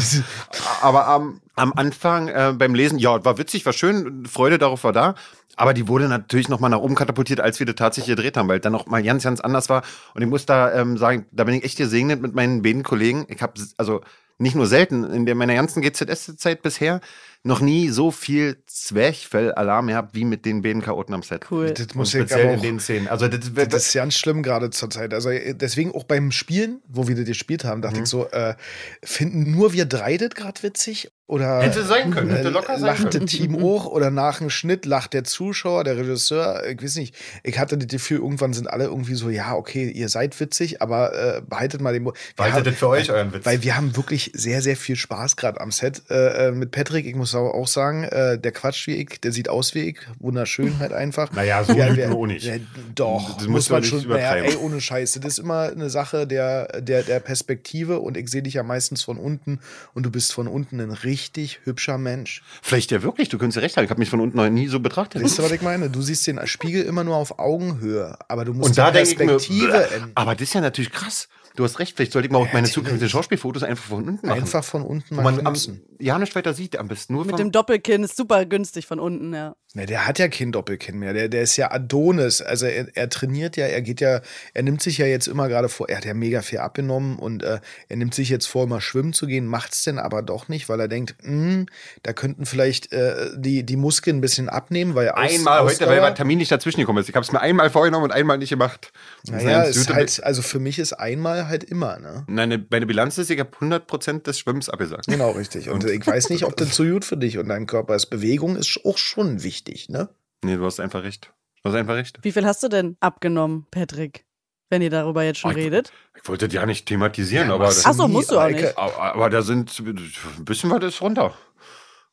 Aber 0.81 1.07
am, 1.07 1.41
am 1.55 1.73
Anfang 1.75 2.29
äh, 2.29 2.53
beim 2.57 2.75
Lesen, 2.75 2.99
ja, 2.99 3.25
war 3.25 3.39
witzig, 3.39 3.65
war 3.67 3.73
schön, 3.73 4.27
Freude 4.27 4.59
darauf 4.59 4.85
war 4.85 4.93
da. 4.93 5.15
Aber 5.57 5.75
die 5.75 5.89
wurde 5.89 6.09
natürlich 6.09 6.49
noch 6.49 6.61
mal 6.61 6.69
nach 6.69 6.79
oben 6.81 6.95
katapultiert, 6.95 7.41
als 7.41 7.59
wir 7.59 7.67
das 7.67 7.75
tatsächlich 7.77 8.17
gedreht 8.17 8.37
haben, 8.37 8.49
weil 8.49 8.61
dann 8.61 8.73
noch 8.73 8.87
mal 8.87 9.03
ganz, 9.03 9.25
ganz 9.25 9.41
anders 9.41 9.69
war. 9.69 9.83
Und 10.15 10.23
ich 10.23 10.29
muss 10.29 10.47
da 10.47 10.73
ähm, 10.73 10.97
sagen, 10.97 11.27
da 11.33 11.45
bin 11.45 11.55
ich 11.55 11.65
echt 11.65 11.77
gesegnet 11.79 12.23
mit 12.23 12.35
meinen 12.35 12.63
beiden 12.63 12.83
Kollegen. 12.83 13.27
Ich 13.29 13.43
habe 13.43 13.55
also 13.77 14.01
nicht 14.39 14.55
nur 14.55 14.67
selten 14.67 15.05
in 15.05 15.27
der 15.27 15.35
meiner 15.35 15.55
ganzen 15.55 15.83
GZS-Zeit 15.83 16.63
bisher 16.63 17.01
noch 17.43 17.61
nie 17.61 17.89
so 17.91 18.11
viel 18.11 18.63
Zwerchfell-Alarm 18.67 19.89
gehabt 19.89 20.15
wie 20.15 20.25
mit 20.25 20.45
den 20.45 20.63
beiden 20.63 20.83
Chaoten 20.83 21.15
am 21.15 21.23
Set. 21.23 21.47
Cool. 21.51 21.73
Das 21.73 21.95
muss 21.95 22.15
ich 22.15 22.21
speziell 22.21 22.45
aber 22.45 22.53
in 22.53 22.59
auch 22.59 22.63
den 22.63 22.81
Szenen. 22.81 23.09
Also 23.09 23.29
das, 23.29 23.53
Das 23.69 23.87
ist 23.87 23.95
ganz 23.95 24.15
schlimm 24.15 24.43
gerade 24.43 24.71
zur 24.71 24.91
Zeit. 24.91 25.13
Also 25.15 25.31
äh, 25.31 25.55
deswegen 25.55 25.95
auch 25.95 26.05
beim 26.05 26.33
Spielen, 26.33 26.81
wo 26.89 27.09
wir 27.09 27.17
das 27.17 27.27
gespielt 27.27 27.65
haben, 27.65 27.79
Mhm. 27.79 27.83
dachte 27.83 28.01
ich 28.01 28.07
so, 28.07 28.29
äh, 28.31 28.55
finden 29.03 29.51
nur 29.51 29.73
wir 29.73 29.85
drei 29.87 30.17
das 30.17 30.31
gerade 30.31 30.63
witzig? 30.63 31.11
Oder 31.31 31.61
Hätte 31.63 31.85
sein 31.85 32.11
können, 32.11 32.31
hätte 32.31 32.49
äh, 32.49 32.51
locker 32.51 32.77
sein 32.77 32.87
lacht 32.89 33.11
können. 33.11 33.25
das 33.27 33.31
Team 33.31 33.55
auch? 33.65 33.87
Oder 33.87 34.11
nach 34.11 34.39
dem 34.39 34.51
Schnitt 34.51 34.85
lacht 34.85 35.13
der 35.13 35.23
Zuschauer, 35.23 35.85
der 35.85 35.97
Regisseur? 35.97 36.67
Ich 36.67 36.83
weiß 36.83 36.97
nicht. 36.97 37.15
Ich 37.45 37.57
hatte 37.61 37.79
das 37.79 37.87
Gefühl, 37.87 38.19
irgendwann 38.19 38.53
sind 38.53 38.69
alle 38.69 38.87
irgendwie 38.87 39.15
so, 39.15 39.31
ja, 39.31 39.55
okay, 39.55 39.89
ihr 39.89 40.09
seid 40.09 40.39
witzig, 40.41 40.83
aber 40.83 41.37
äh, 41.37 41.41
behaltet 41.49 41.81
mal 41.83 41.93
den 41.93 42.05
Wir 42.05 42.13
Behaltet 42.35 42.57
haben- 42.59 42.65
das 42.65 42.75
für 42.75 42.89
euch, 42.89 43.11
euren 43.13 43.33
Witz. 43.33 43.47
Weil 43.47 43.63
wir 43.63 43.77
haben 43.77 43.97
wirklich 43.97 44.33
sehr, 44.35 44.61
sehr 44.61 44.77
viel 44.77 44.97
Spaß 44.97 45.37
gerade 45.37 45.61
am 45.61 45.71
Set. 45.71 46.03
Äh, 46.11 46.49
äh, 46.49 46.51
mit 46.53 46.73
Patrick, 46.73 47.07
ich 47.07 47.15
muss 47.15 47.33
aber 47.37 47.55
auch 47.55 47.69
sagen, 47.69 48.03
äh, 48.03 48.37
der 48.37 48.51
quatscht 48.51 48.89
wie 48.89 48.97
ich, 48.97 49.21
der 49.21 49.31
sieht 49.31 49.49
aus 49.49 49.77
wie 49.77 49.91
ich. 49.91 49.99
Wunderschön 50.19 50.81
halt 50.81 50.93
einfach. 50.93 51.31
Naja, 51.33 51.63
so 51.63 51.75
Ja, 51.75 51.93
man 51.95 52.13
auch 52.13 52.27
nicht. 52.27 52.45
Ja, 52.45 52.55
doch, 52.97 53.37
Das 53.39 53.47
muss 53.47 53.71
man 53.71 53.83
nicht 53.83 53.91
schon. 53.91 54.01
Naja, 54.09 54.35
übertreiben. 54.37 54.51
ey, 54.51 54.57
ohne 54.57 54.81
Scheiße. 54.81 55.21
Das 55.21 55.35
ist 55.35 55.39
immer 55.39 55.71
eine 55.71 55.91
Sache 55.91 56.27
der, 56.27 56.81
der, 56.81 57.05
der 57.05 57.21
Perspektive 57.21 58.01
und 58.01 58.17
ich 58.17 58.29
sehe 58.29 58.43
dich 58.43 58.55
ja 58.55 58.65
meistens 58.65 59.05
von 59.05 59.17
unten 59.17 59.61
und 59.95 60.05
du 60.05 60.11
bist 60.11 60.33
von 60.33 60.49
unten 60.49 60.81
ein 60.81 60.91
richtig 60.91 61.20
hübscher 61.65 61.99
Mensch. 61.99 62.43
Vielleicht 62.63 62.91
ja 62.91 63.03
wirklich, 63.03 63.29
du 63.29 63.39
könntest 63.39 63.57
ja 63.57 63.63
recht 63.63 63.77
haben. 63.77 63.85
Ich 63.85 63.91
habe 63.91 64.01
mich 64.01 64.11
von 64.11 64.21
unten 64.21 64.37
noch 64.37 64.49
nie 64.49 64.69
so 64.69 64.81
betrachtet. 64.81 65.23
Weißt 65.23 65.39
du, 65.39 65.43
was 65.43 65.53
ich 65.53 65.63
meine? 65.63 65.91
Du 65.91 66.03
siehst 66.03 66.27
den 66.27 66.41
Spiegel 66.47 66.83
immer 66.85 67.05
nur 67.05 67.17
auf 67.17 67.39
Augenhöhe, 67.39 68.17
aber 68.29 68.45
du 68.45 68.53
musst 68.55 68.71
Und 68.71 68.79
da 68.79 68.91
die 68.91 68.99
mir, 68.99 69.05
Perspektive 69.05 69.73
bäh, 69.73 69.95
ändern. 69.95 70.13
aber 70.15 70.35
das 70.35 70.43
ist 70.43 70.55
ja 70.55 70.61
natürlich 70.61 70.93
krass. 70.93 71.29
Du 71.57 71.65
hast 71.65 71.79
recht, 71.79 71.97
vielleicht 71.97 72.13
sollte 72.13 72.27
ich 72.27 72.33
mal 72.33 72.39
auch 72.39 72.53
meine 72.53 72.69
zukünftigen 72.69 73.09
Schauspielfotos 73.09 73.63
einfach 73.63 73.85
von 73.85 74.05
unten 74.09 74.27
machen. 74.27 74.41
einfach 74.41 74.65
von 74.65 74.83
unten 74.83 75.17
Wo 75.17 75.21
mal 75.21 75.33
man 75.33 75.47
am, 75.47 75.57
ja 75.99 76.19
nicht 76.19 76.35
weiter 76.35 76.55
sieht, 76.55 76.79
am 76.79 76.89
besten 76.89 77.15
nur 77.15 77.25
Mit 77.25 77.39
dem 77.39 77.51
Doppelkinn 77.53 78.05
ist 78.05 78.17
super 78.17 78.47
günstig 78.47 78.87
von 78.87 79.01
unten, 79.01 79.35
ja. 79.35 79.55
Na, 79.73 79.87
der 79.87 80.05
hat 80.07 80.19
ja 80.19 80.27
kein 80.27 80.51
Doppelkinn 80.51 80.99
mehr. 80.99 81.13
Der, 81.13 81.29
der 81.29 81.43
ist 81.43 81.57
ja 81.57 81.71
Adonis. 81.71 82.43
Also 82.43 82.67
er, 82.67 82.89
er 82.95 83.09
trainiert 83.09 83.57
ja, 83.57 83.67
er 83.67 83.83
geht 83.83 84.01
ja, 84.01 84.21
er 84.53 84.63
nimmt 84.65 84.83
sich 84.83 84.99
ja 84.99 85.07
jetzt 85.07 85.29
immer 85.29 85.49
gerade 85.49 85.69
vor, 85.69 85.89
er 85.89 85.99
hat 85.99 86.05
ja 86.05 86.13
mega 86.13 86.43
viel 86.43 86.59
abgenommen 86.59 87.21
und 87.21 87.45
äh, 87.45 87.61
er 87.89 87.97
nimmt 87.97 88.13
sich 88.13 88.31
jetzt 88.31 88.47
vor, 88.47 88.67
mal 88.67 88.81
schwimmen 88.81 89.13
zu 89.13 89.29
gehen, 89.29 89.47
macht's 89.47 89.85
denn 89.85 90.01
aber 90.01 90.23
doch 90.23 90.49
nicht, 90.49 90.69
weil 90.69 90.81
er 90.81 90.89
denkt, 90.89 91.15
hm, 91.23 91.67
da 92.03 92.13
könnten 92.13 92.47
vielleicht 92.47 92.93
äh, 92.93 93.31
die, 93.37 93.65
die 93.65 93.77
Muskeln 93.77 94.19
ein 94.19 94.21
bisschen 94.21 94.49
abnehmen, 94.49 94.97
weil 94.97 95.11
aus, 95.11 95.31
einmal 95.31 95.63
heute, 95.63 95.87
weil 95.87 96.01
mein 96.01 96.17
Termin 96.17 96.39
nicht 96.39 96.51
dazwischen 96.51 96.81
gekommen 96.81 96.99
ist. 96.99 97.09
Ich 97.09 97.15
habe 97.15 97.25
es 97.25 97.31
mir 97.31 97.41
einmal 97.41 97.71
vorgenommen 97.71 98.05
und 98.05 98.13
einmal 98.13 98.39
nicht 98.39 98.51
gemacht. 98.51 98.93
Naja, 99.29 99.63
ist 99.63 99.89
halt, 99.93 100.21
also 100.25 100.43
für 100.43 100.59
mich 100.59 100.81
ist 100.81 100.95
einmal 100.95 101.40
halt 101.49 101.65
immer, 101.65 101.99
ne? 101.99 102.25
Meine, 102.29 102.65
meine 102.71 102.87
Bilanz 102.87 103.19
ist, 103.19 103.31
ich 103.31 103.39
habe 103.41 103.51
100% 103.59 104.23
des 104.23 104.39
Schwimmens 104.39 104.69
abgesagt. 104.69 105.07
Genau, 105.07 105.31
richtig. 105.33 105.69
Und 105.71 105.85
ich 105.85 106.07
weiß 106.07 106.31
nicht, 106.31 106.45
ob 106.45 106.57
das 106.57 106.75
so 106.77 106.85
gut 106.85 107.05
für 107.05 107.17
dich 107.17 107.39
und 107.39 107.49
deinem 107.49 107.67
Körper 107.67 107.95
ist. 107.95 108.07
Bewegung 108.07 108.57
ist 108.57 108.81
auch 108.85 108.99
schon 108.99 109.43
wichtig, 109.43 109.89
ne? 109.89 110.09
Nee, 110.45 110.57
du 110.57 110.65
hast 110.65 110.81
einfach 110.81 111.03
recht. 111.03 111.33
Du 111.63 111.69
hast 111.71 111.77
einfach 111.77 111.95
recht. 111.95 112.19
Wie 112.23 112.33
viel 112.33 112.45
hast 112.47 112.63
du 112.63 112.69
denn 112.69 112.97
abgenommen, 113.01 113.67
Patrick? 113.71 114.25
Wenn 114.71 114.83
ihr 114.83 114.91
darüber 114.91 115.23
jetzt 115.25 115.41
schon 115.41 115.53
Oh, 115.55 115.57
ich- 115.59 115.65
redet. 115.65 115.93
Ich 116.21 116.29
wollte 116.29 116.47
das 116.47 116.55
ja 116.55 116.65
nicht 116.65 116.87
thematisieren, 116.87 117.49
Ja, 117.49 117.55
aber, 117.57 117.65
das, 117.67 117.85
Ach 117.85 117.93
so, 117.93 118.07
musst 118.09 118.31
du 118.31 118.37
auch 118.37 118.43
aber 118.43 118.51
nicht. 118.53 118.63
ich- 118.65 118.79
aber, 118.79 119.15
aber 119.15 119.31
da 119.31 119.43
sind 119.43 119.77
ein 119.81 120.45
bisschen 120.45 120.71
was 120.71 120.85
ist 120.85 121.01
runter. 121.03 121.35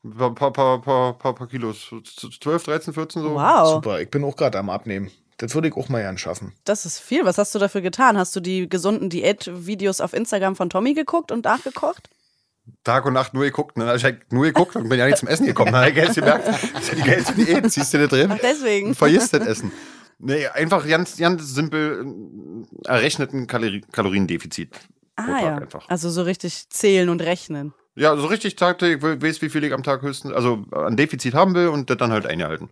Ein 0.04 0.14
paar, 0.16 0.34
paar, 0.34 0.52
paar, 0.54 0.82
paar, 0.82 1.18
paar, 1.18 1.36
paar 1.36 1.48
Kilos. 1.48 1.92
12, 2.40 2.64
13, 2.64 2.94
14 2.94 3.22
so. 3.22 3.34
Wow, 3.36 3.74
Super, 3.76 4.00
ich 4.02 4.10
bin 4.10 4.24
auch 4.24 4.36
gerade 4.36 4.58
am 4.58 4.70
Abnehmen. 4.70 5.12
Das 5.38 5.54
würde 5.54 5.68
ich 5.68 5.76
auch 5.76 5.88
mal 5.90 6.02
gern 6.02 6.18
schaffen. 6.18 6.54
das 6.66 6.86
ist 6.86 7.00
viel. 7.00 7.24
Was 7.26 7.38
hast 7.38 7.54
du 7.54 7.60
dafür 7.60 7.82
getan? 7.82 8.18
Hast 8.18 8.36
du 8.36 8.40
die 8.40 8.68
gesunden 8.68 9.10
Diätvideos 9.10 10.02
auf 10.02 10.14
Instagram 10.14 10.56
von 10.56 10.70
Tommy 10.70 10.94
geguckt 10.96 11.32
und 11.32 11.46
nachgekocht? 11.46 12.10
Tag 12.84 13.06
und 13.06 13.14
Nacht 13.14 13.34
nur 13.34 13.44
geguckt. 13.44 13.78
Ne? 13.78 13.84
Dann 13.84 13.92
hab 13.92 13.98
ich 13.98 14.04
halt 14.04 14.32
nur 14.34 14.46
geguckt 14.46 14.76
und 14.76 14.90
bin 14.90 15.00
ja 15.00 15.06
nicht 15.06 15.20
zum 15.20 15.28
Essen 15.28 15.46
gekommen. 15.46 15.72
Dann 15.72 15.86
hab 15.86 15.96
ich 15.96 16.16
gemerkt, 16.16 16.48
das 16.48 16.64
ist 16.64 16.90
ja 16.90 16.96
die 16.96 17.02
geilste 17.04 17.34
Diät. 17.34 17.72
Siehst 17.72 17.94
du 17.94 17.98
da 18.00 18.08
drin? 18.08 18.32
Ach, 18.34 18.40
deswegen. 18.42 18.90
Und 18.90 18.96
vergisst 18.96 19.34
das 19.34 19.46
Essen. 19.46 19.72
Nee, 20.20 20.48
einfach 20.48 20.88
ganz, 20.88 21.16
ganz 21.18 21.54
simpel 21.54 22.06
äh, 22.86 22.88
errechneten 22.90 23.46
Kalori 23.48 23.82
Kaloriendefizit. 23.92 24.76
Ah 25.16 25.40
ja. 25.42 25.56
Einfach. 25.58 25.88
Also 25.88 26.10
so 26.10 26.24
richtig 26.24 26.70
zählen 26.70 27.10
und 27.10 27.22
rechnen. 27.22 27.74
Ja, 27.96 28.16
so 28.18 28.26
richtig 28.28 28.56
Tagtäglich, 28.56 29.04
ich 29.04 29.22
weiß, 29.22 29.42
wie 29.42 29.50
viel 29.50 29.64
ich 29.64 29.74
am 29.74 29.84
Tag 29.84 30.02
höchstens, 30.02 30.34
also 30.34 30.66
an 30.72 30.98
Defizit 30.98 31.34
haben 31.34 31.54
will 31.56 31.68
und 31.68 31.90
das 31.90 31.98
dann 31.98 32.12
halt 32.12 32.26
einhalten. 32.26 32.70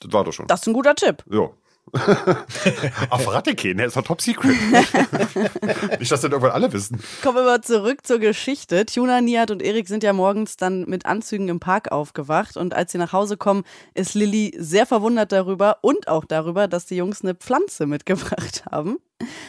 Das 0.00 0.12
war 0.12 0.24
doch 0.24 0.32
schon. 0.32 0.46
Das 0.46 0.60
ist 0.60 0.66
ein 0.66 0.72
guter 0.74 0.94
Tipp. 0.94 1.24
Ja. 1.30 1.50
Auf 3.10 3.26
keinen, 3.26 3.78
der 3.78 3.86
ist 3.86 3.96
doch 3.96 4.02
top 4.02 4.20
secret. 4.20 4.56
Nicht, 5.98 6.12
dass 6.12 6.20
das 6.20 6.24
irgendwann 6.24 6.52
alle 6.52 6.72
wissen. 6.72 7.00
Kommen 7.22 7.36
wir 7.36 7.44
mal 7.44 7.60
zurück 7.60 8.06
zur 8.06 8.18
Geschichte. 8.18 8.86
Tuna, 8.86 9.20
Nihat 9.20 9.50
und 9.50 9.62
Erik 9.62 9.88
sind 9.88 10.02
ja 10.02 10.12
morgens 10.12 10.56
dann 10.56 10.84
mit 10.84 11.06
Anzügen 11.06 11.48
im 11.48 11.60
Park 11.60 11.92
aufgewacht 11.92 12.56
und 12.56 12.74
als 12.74 12.92
sie 12.92 12.98
nach 12.98 13.12
Hause 13.12 13.36
kommen, 13.36 13.64
ist 13.94 14.14
Lilly 14.14 14.54
sehr 14.58 14.86
verwundert 14.86 15.32
darüber 15.32 15.78
und 15.82 16.08
auch 16.08 16.24
darüber, 16.24 16.68
dass 16.68 16.86
die 16.86 16.96
Jungs 16.96 17.22
eine 17.22 17.34
Pflanze 17.34 17.86
mitgebracht 17.86 18.64
haben. 18.70 18.98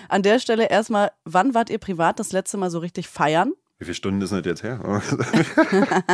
An 0.08 0.24
der 0.24 0.40
Stelle 0.40 0.70
erstmal, 0.70 1.12
wann 1.26 1.54
wart 1.54 1.70
ihr 1.70 1.78
privat 1.78 2.20
das 2.20 2.32
letzte 2.32 2.58
Mal 2.58 2.72
so 2.72 2.80
richtig 2.80 3.08
feiern? 3.08 3.54
Wie 3.82 3.86
viele 3.86 3.96
Stunden 3.96 4.22
ist 4.22 4.34
das 4.34 4.46
jetzt 4.46 4.62
her? 4.62 4.82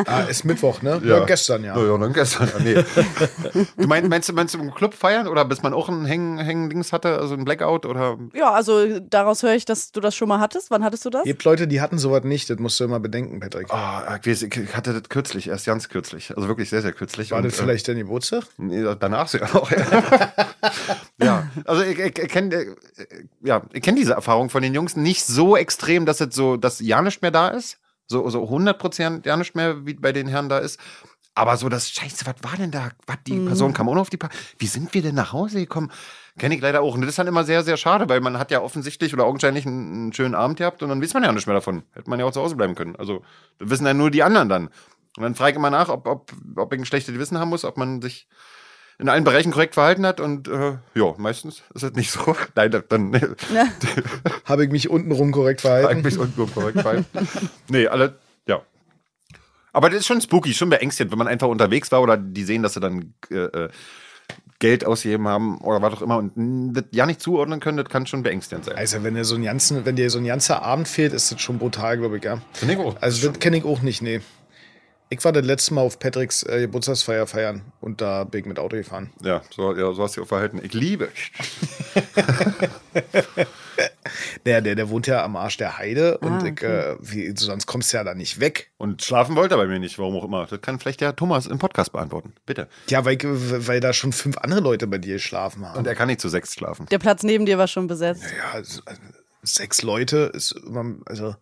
Ah, 0.06 0.21
ist 0.21 0.45
Mittwoch, 0.45 0.83
ne? 0.83 1.01
Ja, 1.03 1.25
gestern, 1.25 1.63
ja. 1.63 1.75
Ja, 1.75 1.83
ja 1.83 1.97
dann 1.97 2.13
gestern. 2.13 2.47
Ja, 2.47 2.59
nee. 2.63 3.65
du 3.75 3.88
meinst, 3.88 4.09
meinst, 4.09 4.29
du, 4.29 4.33
meinst 4.33 4.53
du 4.53 4.59
im 4.59 4.71
Club 4.71 4.94
feiern 4.94 5.27
oder 5.27 5.45
bis 5.45 5.63
man 5.63 5.73
auch 5.73 5.89
ein 5.89 6.06
Hängen, 6.06 6.38
Hängen-Dings 6.38 6.94
hatte, 6.94 7.17
also 7.17 7.33
ein 7.33 7.44
Blackout 7.44 7.88
oder? 7.88 8.19
Ja, 8.35 8.51
also 8.51 9.00
daraus 9.00 9.41
höre 9.41 9.56
ich, 9.56 9.65
dass 9.65 9.91
du 9.91 10.00
das 10.00 10.15
schon 10.15 10.27
mal 10.29 10.39
hattest. 10.39 10.69
Wann 10.69 10.83
hattest 10.83 11.06
du 11.06 11.09
das? 11.09 11.23
Gibt 11.23 11.44
Leute, 11.44 11.67
die 11.67 11.81
hatten 11.81 11.97
sowas 11.97 12.23
nicht. 12.23 12.51
Das 12.51 12.59
musst 12.59 12.79
du 12.79 12.83
immer 12.83 13.00
bedenken, 13.00 13.39
Patrick. 13.39 13.71
Ah, 13.71 14.19
ich, 14.21 14.27
weiß, 14.27 14.44
ich 14.44 14.75
hatte 14.75 14.94
das 14.94 15.09
kürzlich, 15.09 15.47
erst 15.47 15.65
ganz 15.65 15.89
kürzlich. 15.89 16.35
Also 16.35 16.47
wirklich 16.47 16.69
sehr, 16.69 16.83
sehr 16.83 16.94
kürzlich. 16.94 17.31
War 17.31 17.39
Und, 17.39 17.45
das 17.45 17.56
vielleicht 17.56 17.88
dein 17.88 17.97
Geburtstag? 17.97 18.43
Äh, 18.60 18.63
nee, 18.63 18.95
danach 19.00 19.27
sogar 19.27 19.55
auch. 19.55 19.72
Ja, 19.72 20.34
ja. 21.19 21.44
Also 21.65 21.83
ich, 21.83 21.97
ich, 21.97 22.19
ich 22.19 22.29
kenne 22.29 22.55
äh, 22.55 22.75
ja, 23.43 23.62
ich 23.71 23.81
kenn 23.81 23.95
diese 23.95 24.13
Erfahrung 24.13 24.50
von 24.50 24.62
den 24.62 24.74
Jungs 24.74 24.95
nicht 24.95 25.25
so 25.25 25.55
extrem, 25.55 26.05
dass 26.05 26.21
es 26.21 26.35
so, 26.35 26.57
dass 26.57 26.79
ja 26.79 27.01
nicht 27.01 27.21
mehr 27.21 27.31
da 27.31 27.50
ist. 27.50 27.79
So, 28.07 28.29
so 28.29 28.43
100% 28.43 29.25
ja 29.25 29.35
nicht 29.35 29.55
mehr, 29.55 29.85
wie 29.85 29.95
bei 29.95 30.12
den 30.12 30.27
Herren 30.27 30.50
da 30.50 30.59
ist. 30.59 30.79
Aber 31.38 31.57
so 31.57 31.67
das 31.67 31.89
Scheiße, 31.89 32.25
was 32.25 32.35
war 32.50 32.57
denn 32.57 32.71
da? 32.71 32.91
Was, 33.07 33.17
die 33.27 33.39
Person 33.39 33.74
kam 33.74 33.89
auch 33.89 33.95
auf 33.97 34.09
die 34.09 34.15
Party. 34.15 34.38
Wie 34.57 34.67
sind 34.67 34.93
wir 34.93 35.01
denn 35.01 35.15
nach 35.15 35.33
Hause 35.33 35.59
gekommen? 35.59 35.91
Kenne 36.38 36.55
ich 36.55 36.62
leider 36.62 36.81
auch. 36.81 36.95
Und 36.95 37.01
das 37.01 37.09
ist 37.09 37.19
dann 37.19 37.27
immer 37.27 37.43
sehr, 37.43 37.62
sehr 37.63 37.75
schade, 37.75 38.07
weil 38.07 38.21
man 38.21 38.39
hat 38.39 38.51
ja 38.51 38.62
offensichtlich 38.62 39.13
oder 39.13 39.25
augenscheinlich 39.25 39.65
einen, 39.65 39.91
einen 39.91 40.13
schönen 40.13 40.33
Abend 40.33 40.57
gehabt 40.57 40.81
und 40.81 40.89
dann 40.89 41.01
weiß 41.01 41.13
man 41.13 41.24
ja 41.24 41.31
nicht 41.33 41.45
mehr 41.45 41.55
davon. 41.55 41.83
Hätte 41.91 42.09
man 42.09 42.19
ja 42.19 42.25
auch 42.25 42.31
zu 42.31 42.41
Hause 42.41 42.55
bleiben 42.55 42.75
können. 42.75 42.95
Also, 42.95 43.21
wissen 43.59 43.85
ja 43.85 43.93
nur 43.93 44.12
die 44.12 44.24
anderen 44.24 44.47
dann. 44.47 44.69
Und 45.17 45.24
dann 45.24 45.35
frage 45.35 45.51
ich 45.51 45.55
immer 45.57 45.69
nach, 45.69 45.89
ob, 45.89 46.07
ob, 46.07 46.31
ob 46.55 46.74
ich 46.74 46.79
ein 46.79 46.85
schlechtes 46.85 47.13
Gewissen 47.13 47.38
haben 47.38 47.50
muss, 47.50 47.65
ob 47.65 47.75
man 47.75 48.01
sich 48.01 48.27
in 48.97 49.09
allen 49.09 49.23
Bereichen 49.23 49.51
korrekt 49.51 49.73
verhalten 49.73 50.05
hat. 50.05 50.19
Und 50.19 50.47
äh, 50.47 50.77
ja, 50.93 51.13
meistens 51.17 51.63
ist 51.73 51.83
das 51.83 51.93
nicht 51.93 52.11
so. 52.11 52.35
Nein, 52.55 52.83
dann 52.89 53.09
nee, 53.09 53.19
Ja. 53.53 53.67
Habe 54.45 54.65
ich 54.65 54.71
mich 54.71 54.89
untenrum 54.89 55.31
korrekt 55.31 55.61
verhalten? 55.61 55.87
eigentlich 55.87 56.17
unten 56.17 56.51
korrekt 56.53 56.79
verhalten. 56.81 57.05
nee, 57.69 57.87
alle, 57.87 58.15
ja. 58.47 58.61
Aber 59.73 59.89
das 59.89 59.99
ist 59.99 60.07
schon 60.07 60.21
spooky, 60.21 60.53
schon 60.53 60.69
beängstigend, 60.69 61.11
wenn 61.11 61.19
man 61.19 61.27
einfach 61.27 61.47
unterwegs 61.47 61.91
war 61.91 62.01
oder 62.01 62.15
die 62.17 62.43
sehen, 62.43 62.63
dass 62.63 62.73
sie 62.75 62.79
dann 62.79 63.13
äh, 63.29 63.35
äh, 63.35 63.69
Geld 64.59 64.85
ausgegeben 64.85 65.27
haben 65.27 65.57
oder 65.59 65.81
was 65.81 65.95
auch 65.95 66.01
immer 66.01 66.17
und 66.17 66.37
mh, 66.37 66.71
das 66.73 66.85
ja 66.91 67.05
nicht 67.05 67.21
zuordnen 67.21 67.59
können, 67.59 67.77
das 67.77 67.89
kann 67.89 68.07
schon 68.07 68.23
beängstigend 68.23 68.65
sein. 68.65 68.77
Also, 68.77 69.03
wenn 69.03 69.15
dir 69.15 69.25
so 69.25 69.35
ein 69.35 69.43
ganzen, 69.43 69.85
wenn 69.85 69.97
dir 69.97 70.09
so 70.09 70.17
ein 70.17 70.25
ganzer 70.25 70.61
Abend 70.63 70.87
fehlt, 70.87 71.11
ist 71.11 71.31
das 71.31 71.41
schon 71.41 71.59
brutal, 71.59 71.97
glaube 71.97 72.17
ich, 72.17 72.23
ja. 72.23 72.41
Finde 72.53 72.75
ich 72.75 72.79
auch. 72.79 72.95
Also, 73.01 73.29
das 73.29 73.39
kenne 73.39 73.57
ich 73.57 73.65
auch 73.65 73.81
nicht, 73.81 74.01
nee. 74.01 74.21
Ich 75.09 75.24
war 75.24 75.31
das 75.31 75.45
letzte 75.45 75.74
Mal 75.74 75.81
auf 75.81 76.00
Patricks 76.00 76.43
äh, 76.43 76.62
Geburtstagsfeier 76.62 77.27
feiern 77.27 77.62
und 77.79 78.01
da 78.01 78.24
bin 78.24 78.41
ich 78.41 78.45
mit 78.47 78.57
Auto 78.57 78.75
gefahren. 78.75 79.12
Ja, 79.24 79.41
so, 79.55 79.75
ja, 79.75 79.93
so 79.93 80.01
hast 80.01 80.17
du 80.17 80.24
auch 80.24 80.27
verhalten. 80.27 80.59
Ich 80.63 80.74
liebe. 80.74 81.09
Der, 84.45 84.62
der, 84.62 84.75
der 84.75 84.89
wohnt 84.89 85.07
ja 85.07 85.24
am 85.24 85.35
Arsch 85.35 85.57
der 85.57 85.77
Heide 85.77 86.19
und 86.19 86.43
Ah, 86.43 86.45
ich, 86.45 86.62
äh, 86.62 86.95
wie, 87.00 87.33
sonst 87.35 87.65
kommst 87.65 87.91
du 87.91 87.97
ja 87.97 88.03
da 88.03 88.13
nicht 88.13 88.39
weg. 88.39 88.71
Und 88.77 89.01
schlafen 89.01 89.35
wollte 89.35 89.55
er 89.55 89.57
bei 89.57 89.65
mir 89.65 89.79
nicht, 89.79 89.97
warum 89.97 90.15
auch 90.15 90.24
immer. 90.24 90.45
Das 90.45 90.62
kann 90.62 90.79
vielleicht 90.79 91.01
der 91.01 91.15
Thomas 91.15 91.47
im 91.47 91.57
Podcast 91.57 91.91
beantworten. 91.91 92.33
Bitte. 92.45 92.69
Ja, 92.89 93.03
weil, 93.05 93.15
ich, 93.15 93.24
weil 93.25 93.79
da 93.79 93.91
schon 93.91 94.13
fünf 94.13 94.38
andere 94.38 94.59
Leute 94.62 94.88
bei 94.88 95.00
dir 95.00 95.15
geschlafen 95.15 95.67
haben. 95.67 95.79
Und 95.79 95.88
er 95.88 95.95
kann 95.95 96.07
nicht 96.07 96.21
zu 96.21 96.29
sechs 96.29 96.53
schlafen. 96.53 96.85
Der 96.91 97.00
Platz 97.00 97.24
neben 97.24 97.45
dir 97.45 97.57
war 97.57 97.67
schon 97.67 97.88
besetzt. 97.88 98.24
ja, 98.24 98.51
also, 98.53 98.81
also, 98.85 99.01
sechs 99.41 99.81
Leute 99.81 100.31
ist 100.33 100.51
immer, 100.51 100.95
also 101.05 101.35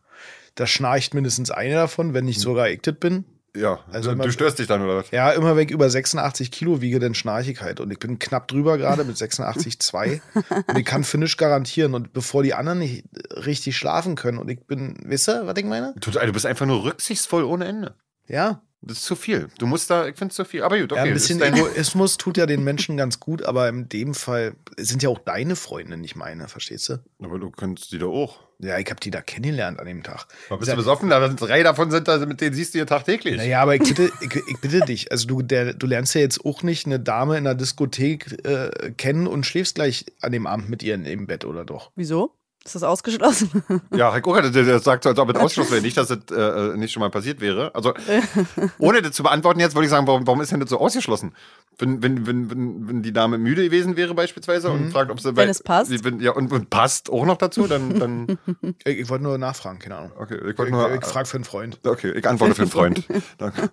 da 0.55 0.65
schnarcht 0.65 1.13
mindestens 1.13 1.51
eine 1.51 1.73
davon, 1.75 2.13
wenn 2.13 2.25
nicht 2.25 2.39
sogar 2.39 2.69
ich 2.69 2.81
das 2.81 2.95
bin. 2.95 3.25
Ja, 3.55 3.73
Also 3.87 3.93
also 3.93 4.11
immer- 4.13 4.23
du 4.23 4.31
störst 4.31 4.57
dich 4.57 4.65
dann, 4.67 4.81
oder 4.81 4.95
was? 4.97 5.11
Ja, 5.11 5.29
immer 5.31 5.55
ich 5.57 5.69
über 5.69 5.89
86 5.89 6.49
Kilo 6.51 6.81
wiege, 6.81 6.99
dann 6.99 7.13
schnarche 7.13 7.51
ich 7.51 7.61
halt. 7.61 7.79
Und 7.79 7.91
ich 7.91 7.99
bin 7.99 8.17
knapp 8.17 8.47
drüber 8.47 8.77
gerade 8.79 9.03
mit 9.03 9.15
86,2. 9.15 10.21
und 10.67 10.77
ich 10.77 10.85
kann 10.85 11.03
Finish 11.03 11.37
garantieren. 11.37 11.93
Und 11.93 12.13
bevor 12.13 12.41
die 12.43 12.53
anderen 12.55 12.79
nicht 12.79 13.05
richtig 13.45 13.77
schlafen 13.77 14.15
können 14.15 14.37
und 14.39 14.49
ich 14.49 14.65
bin, 14.65 14.97
wisst 15.05 15.29
ihr, 15.29 15.45
was 15.45 15.55
ich 15.57 15.65
meine? 15.65 15.93
Total, 16.01 16.25
du 16.25 16.33
bist 16.33 16.45
einfach 16.47 16.65
nur 16.65 16.83
rücksichtsvoll 16.83 17.43
ohne 17.43 17.65
Ende. 17.65 17.95
Ja, 18.27 18.61
Das 18.81 18.97
ist 18.97 19.03
zu 19.05 19.15
viel. 19.15 19.47
Du 19.59 19.67
musst 19.67 19.89
da, 19.89 20.07
ich 20.07 20.17
finde 20.17 20.31
es 20.31 20.35
zu 20.35 20.45
viel. 20.45 20.63
Aber 20.63 20.77
gut, 20.79 20.91
okay. 20.91 20.99
ja 21.01 21.05
ein 21.07 21.13
bisschen 21.13 21.41
Egoismus 21.41 22.17
tut 22.17 22.37
ja 22.37 22.45
den 22.45 22.63
Menschen 22.63 22.97
ganz 22.97 23.19
gut, 23.19 23.43
aber 23.43 23.69
in 23.69 23.87
dem 23.87 24.13
Fall 24.13 24.55
sind 24.77 25.03
ja 25.03 25.09
auch 25.09 25.19
deine 25.19 25.55
Freunde, 25.55 25.95
nicht 25.97 26.15
meine, 26.15 26.47
verstehst 26.47 26.89
du? 26.89 26.97
Aber 27.23 27.37
du 27.39 27.49
könntest 27.51 27.91
die 27.91 27.99
da 27.99 28.07
auch. 28.07 28.39
Ja, 28.59 28.77
ich 28.77 28.89
habe 28.89 28.99
die 28.99 29.11
da 29.11 29.21
kennengelernt 29.21 29.79
an 29.79 29.85
dem 29.85 30.03
Tag. 30.03 30.25
Aber 30.49 30.59
bist 30.59 30.71
du 30.71 30.75
besoffen? 30.75 31.09
Da 31.09 31.27
sind 31.27 31.41
drei 31.41 31.63
davon 31.63 31.91
sind, 31.91 32.07
da, 32.07 32.17
mit 32.25 32.41
denen 32.41 32.55
siehst 32.55 32.73
du 32.73 32.79
ja 32.79 32.85
tagtäglich. 32.85 33.37
Naja, 33.37 33.61
aber 33.61 33.75
ich 33.75 33.83
bitte, 33.83 34.11
ich, 34.21 34.35
ich 34.35 34.59
bitte 34.61 34.81
dich, 34.81 35.11
also 35.11 35.27
du, 35.27 35.41
der, 35.41 35.73
du 35.73 35.87
lernst 35.87 36.15
ja 36.15 36.21
jetzt 36.21 36.45
auch 36.45 36.63
nicht 36.63 36.85
eine 36.85 36.99
Dame 36.99 37.37
in 37.37 37.43
der 37.43 37.55
Diskothek 37.55 38.45
äh, 38.45 38.91
kennen 38.91 39.27
und 39.27 39.45
schläfst 39.45 39.75
gleich 39.75 40.05
an 40.21 40.31
dem 40.31 40.47
Abend 40.47 40.69
mit 40.69 40.83
ihr 40.83 40.95
im 40.95 41.27
Bett, 41.27 41.45
oder 41.45 41.65
doch? 41.65 41.91
Wieso? 41.95 42.35
Ist 42.65 42.75
das 42.75 42.83
ausgeschlossen? 42.83 43.49
Ja, 43.93 44.13
Herr 44.13 44.21
Gucker, 44.21 44.41
der, 44.49 44.63
der 44.63 44.79
sagt 44.79 45.03
so, 45.03 45.09
als 45.09 45.19
ob 45.19 45.29
es 45.29 45.35
ausschluss 45.35 45.69
wäre. 45.69 45.81
Nicht, 45.81 45.97
dass 45.97 46.07
das 46.07 46.19
äh, 46.31 46.77
nicht 46.77 46.93
schon 46.93 47.01
mal 47.01 47.09
passiert 47.09 47.41
wäre. 47.41 47.75
Also, 47.75 47.93
ohne 48.79 49.01
das 49.01 49.11
zu 49.11 49.23
beantworten 49.23 49.59
jetzt, 49.59 49.75
würde 49.75 49.85
ich 49.85 49.89
sagen, 49.91 50.07
warum, 50.07 50.25
warum 50.25 50.39
ist 50.39 50.51
denn 50.53 50.61
das 50.61 50.69
so 50.69 50.79
ausgeschlossen? 50.79 51.35
Wenn, 51.77 52.01
wenn, 52.01 52.25
wenn, 52.25 52.49
wenn, 52.49 52.87
wenn 52.87 53.03
die 53.03 53.11
Dame 53.11 53.37
müde 53.37 53.63
gewesen 53.63 53.97
wäre 53.97 54.13
beispielsweise 54.13 54.69
und 54.71 54.91
fragt, 54.91 55.11
ob 55.11 55.19
sie... 55.19 55.35
Wenn 55.35 55.49
es 55.49 55.61
passt. 55.61 55.89
Sie, 55.89 56.03
wenn, 56.05 56.21
ja, 56.21 56.31
und, 56.31 56.51
und 56.53 56.69
passt 56.69 57.09
auch 57.09 57.25
noch 57.25 57.37
dazu, 57.37 57.67
dann... 57.67 57.99
dann 57.99 58.37
Ich, 58.85 58.99
ich 58.99 59.09
wollte 59.09 59.23
nur 59.25 59.37
nachfragen, 59.37 59.79
keine 59.79 59.97
Ahnung. 59.97 60.11
okay, 60.17 60.35
ich 60.35 60.51
Ich, 60.51 60.57
wollte 60.57 60.71
nur... 60.71 60.89
ich, 60.93 61.01
ich 61.01 61.05
frage 61.05 61.27
für 61.27 61.37
einen 61.37 61.43
Freund. 61.43 61.79
Okay, 61.83 62.11
ich 62.11 62.27
antworte 62.27 62.55
für 62.55 62.61
einen 62.63 62.71
Freund. 62.71 63.03
Danke. 63.37 63.71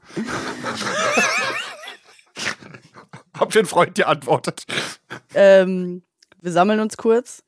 Hab 3.39 3.53
für 3.53 3.61
einen 3.61 3.69
Freund 3.69 3.95
geantwortet. 3.95 4.65
ähm, 5.35 6.03
wir 6.41 6.53
sammeln 6.53 6.81
uns 6.81 6.97
kurz. 6.97 7.43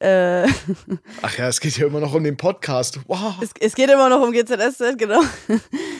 Äh, 0.00 0.46
Ach 1.22 1.38
ja, 1.38 1.48
es 1.48 1.60
geht 1.60 1.76
ja 1.78 1.86
immer 1.86 2.00
noch 2.00 2.12
um 2.12 2.22
den 2.22 2.36
Podcast. 2.36 3.00
Wow. 3.06 3.34
es, 3.40 3.50
es 3.60 3.74
geht 3.74 3.90
immer 3.90 4.08
noch 4.08 4.20
um 4.20 4.32
GZSZ, 4.32 4.98
genau. 4.98 5.20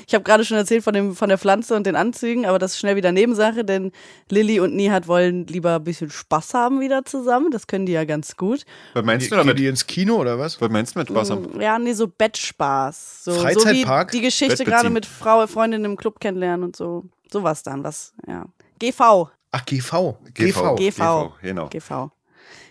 Ich 0.07 0.15
habe 0.15 0.23
gerade 0.23 0.45
schon 0.45 0.57
erzählt 0.57 0.85
von, 0.85 0.95
dem, 0.95 1.17
von 1.17 1.29
der 1.29 1.39
Pflanze 1.39 1.75
und 1.75 1.87
den 1.87 1.97
Anzügen, 1.97 2.47
aber 2.47 2.59
das 2.59 2.73
ist 2.73 2.79
schnell 2.79 2.97
wieder 2.97 3.13
Nebensache, 3.13 3.65
denn 3.65 3.93
Lilly 4.31 4.61
und 4.61 4.75
Nihat 4.75 5.09
wollen 5.09 5.47
lieber 5.47 5.77
ein 5.77 5.85
bisschen 5.85 6.11
Spaß 6.11 6.55
haben 6.55 6.81
wieder 6.81 7.05
zusammen. 7.05 7.51
Das 7.51 7.67
können 7.67 7.87
die 7.87 7.93
ja 7.93 8.05
ganz 8.05 8.37
gut. 8.37 8.65
Was 8.95 9.05
meinst 9.05 9.31
du 9.31 9.37
damit? 9.37 9.59
die 9.59 9.67
ins 9.67 9.87
Kino 9.87 10.17
oder 10.17 10.39
was? 10.39 10.61
Was 10.61 10.71
meinst 10.71 10.95
du 10.95 10.99
mit 11.01 11.09
Spaß 11.09 11.31
haben? 11.31 11.61
Ja, 11.61 11.79
nee, 11.79 11.93
so 11.93 12.07
Bettspaß. 12.07 13.25
So, 13.25 13.33
Freizeitpark? 13.33 14.11
So 14.11 14.13
die, 14.13 14.21
die 14.21 14.27
Geschichte 14.27 14.65
gerade 14.65 14.91
mit 14.91 15.07
Frau, 15.07 15.47
Freundin 15.47 15.85
im 15.85 15.97
Club 15.97 16.21
kennenlernen 16.21 16.65
und 16.65 16.77
so. 16.77 17.05
Sowas 17.31 17.63
dann, 17.63 17.83
was, 17.83 18.15
ja. 18.29 18.45
GV. 18.79 19.31
Ach, 19.51 19.65
GV. 19.65 20.19
GV. 20.35 20.77
GV. 20.77 21.33
genau. 21.41 21.69
GV. 21.69 22.11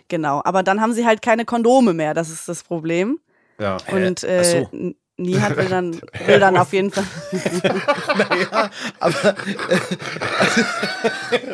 Genau. 0.08 0.42
Aber 0.44 0.62
dann 0.62 0.80
haben 0.80 0.92
sie 0.92 1.06
halt 1.06 1.22
keine 1.22 1.44
Kondome 1.44 1.94
mehr, 1.94 2.14
das 2.14 2.30
ist 2.30 2.48
das 2.48 2.62
Problem. 2.62 3.18
Ja. 3.58 3.78
Und 3.90 4.22
äh, 4.24 4.44
so. 4.44 4.68
N- 4.76 4.94
Nihat 5.18 5.56
will 5.56 5.70
dann, 5.70 5.94
will 6.26 6.38
dann 6.38 6.58
auf 6.58 6.74
jeden 6.74 6.90
Fall. 6.90 7.04
Naja, 8.18 8.70
aber 9.00 9.34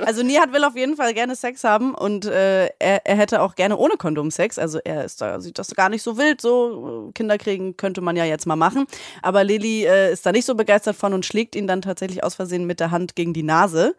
Also 0.04 0.22
Nihat 0.22 0.52
will 0.52 0.64
auf 0.64 0.76
jeden 0.76 0.96
Fall 0.96 1.14
gerne 1.14 1.36
Sex 1.36 1.62
haben 1.64 1.94
und 1.94 2.24
äh, 2.24 2.66
er, 2.80 3.06
er 3.06 3.16
hätte 3.16 3.40
auch 3.40 3.54
gerne 3.54 3.76
ohne 3.76 3.96
Kondom 3.96 4.30
Sex. 4.30 4.58
Also 4.58 4.78
er 4.84 5.04
ist 5.04 5.20
da, 5.20 5.40
sieht 5.40 5.58
das 5.58 5.74
gar 5.74 5.88
nicht 5.88 6.02
so 6.02 6.18
wild. 6.18 6.40
So 6.40 7.08
äh, 7.08 7.12
Kinder 7.12 7.38
kriegen 7.38 7.76
könnte 7.76 8.00
man 8.00 8.16
ja 8.16 8.24
jetzt 8.24 8.46
mal 8.46 8.56
machen. 8.56 8.86
Aber 9.22 9.44
Lilly 9.44 9.84
äh, 9.84 10.12
ist 10.12 10.26
da 10.26 10.32
nicht 10.32 10.44
so 10.44 10.54
begeistert 10.56 10.96
von 10.96 11.14
und 11.14 11.24
schlägt 11.24 11.54
ihn 11.54 11.66
dann 11.68 11.82
tatsächlich 11.82 12.24
aus 12.24 12.34
Versehen 12.34 12.66
mit 12.66 12.80
der 12.80 12.90
Hand 12.90 13.14
gegen 13.16 13.32
die 13.32 13.44
Nase 13.44 13.94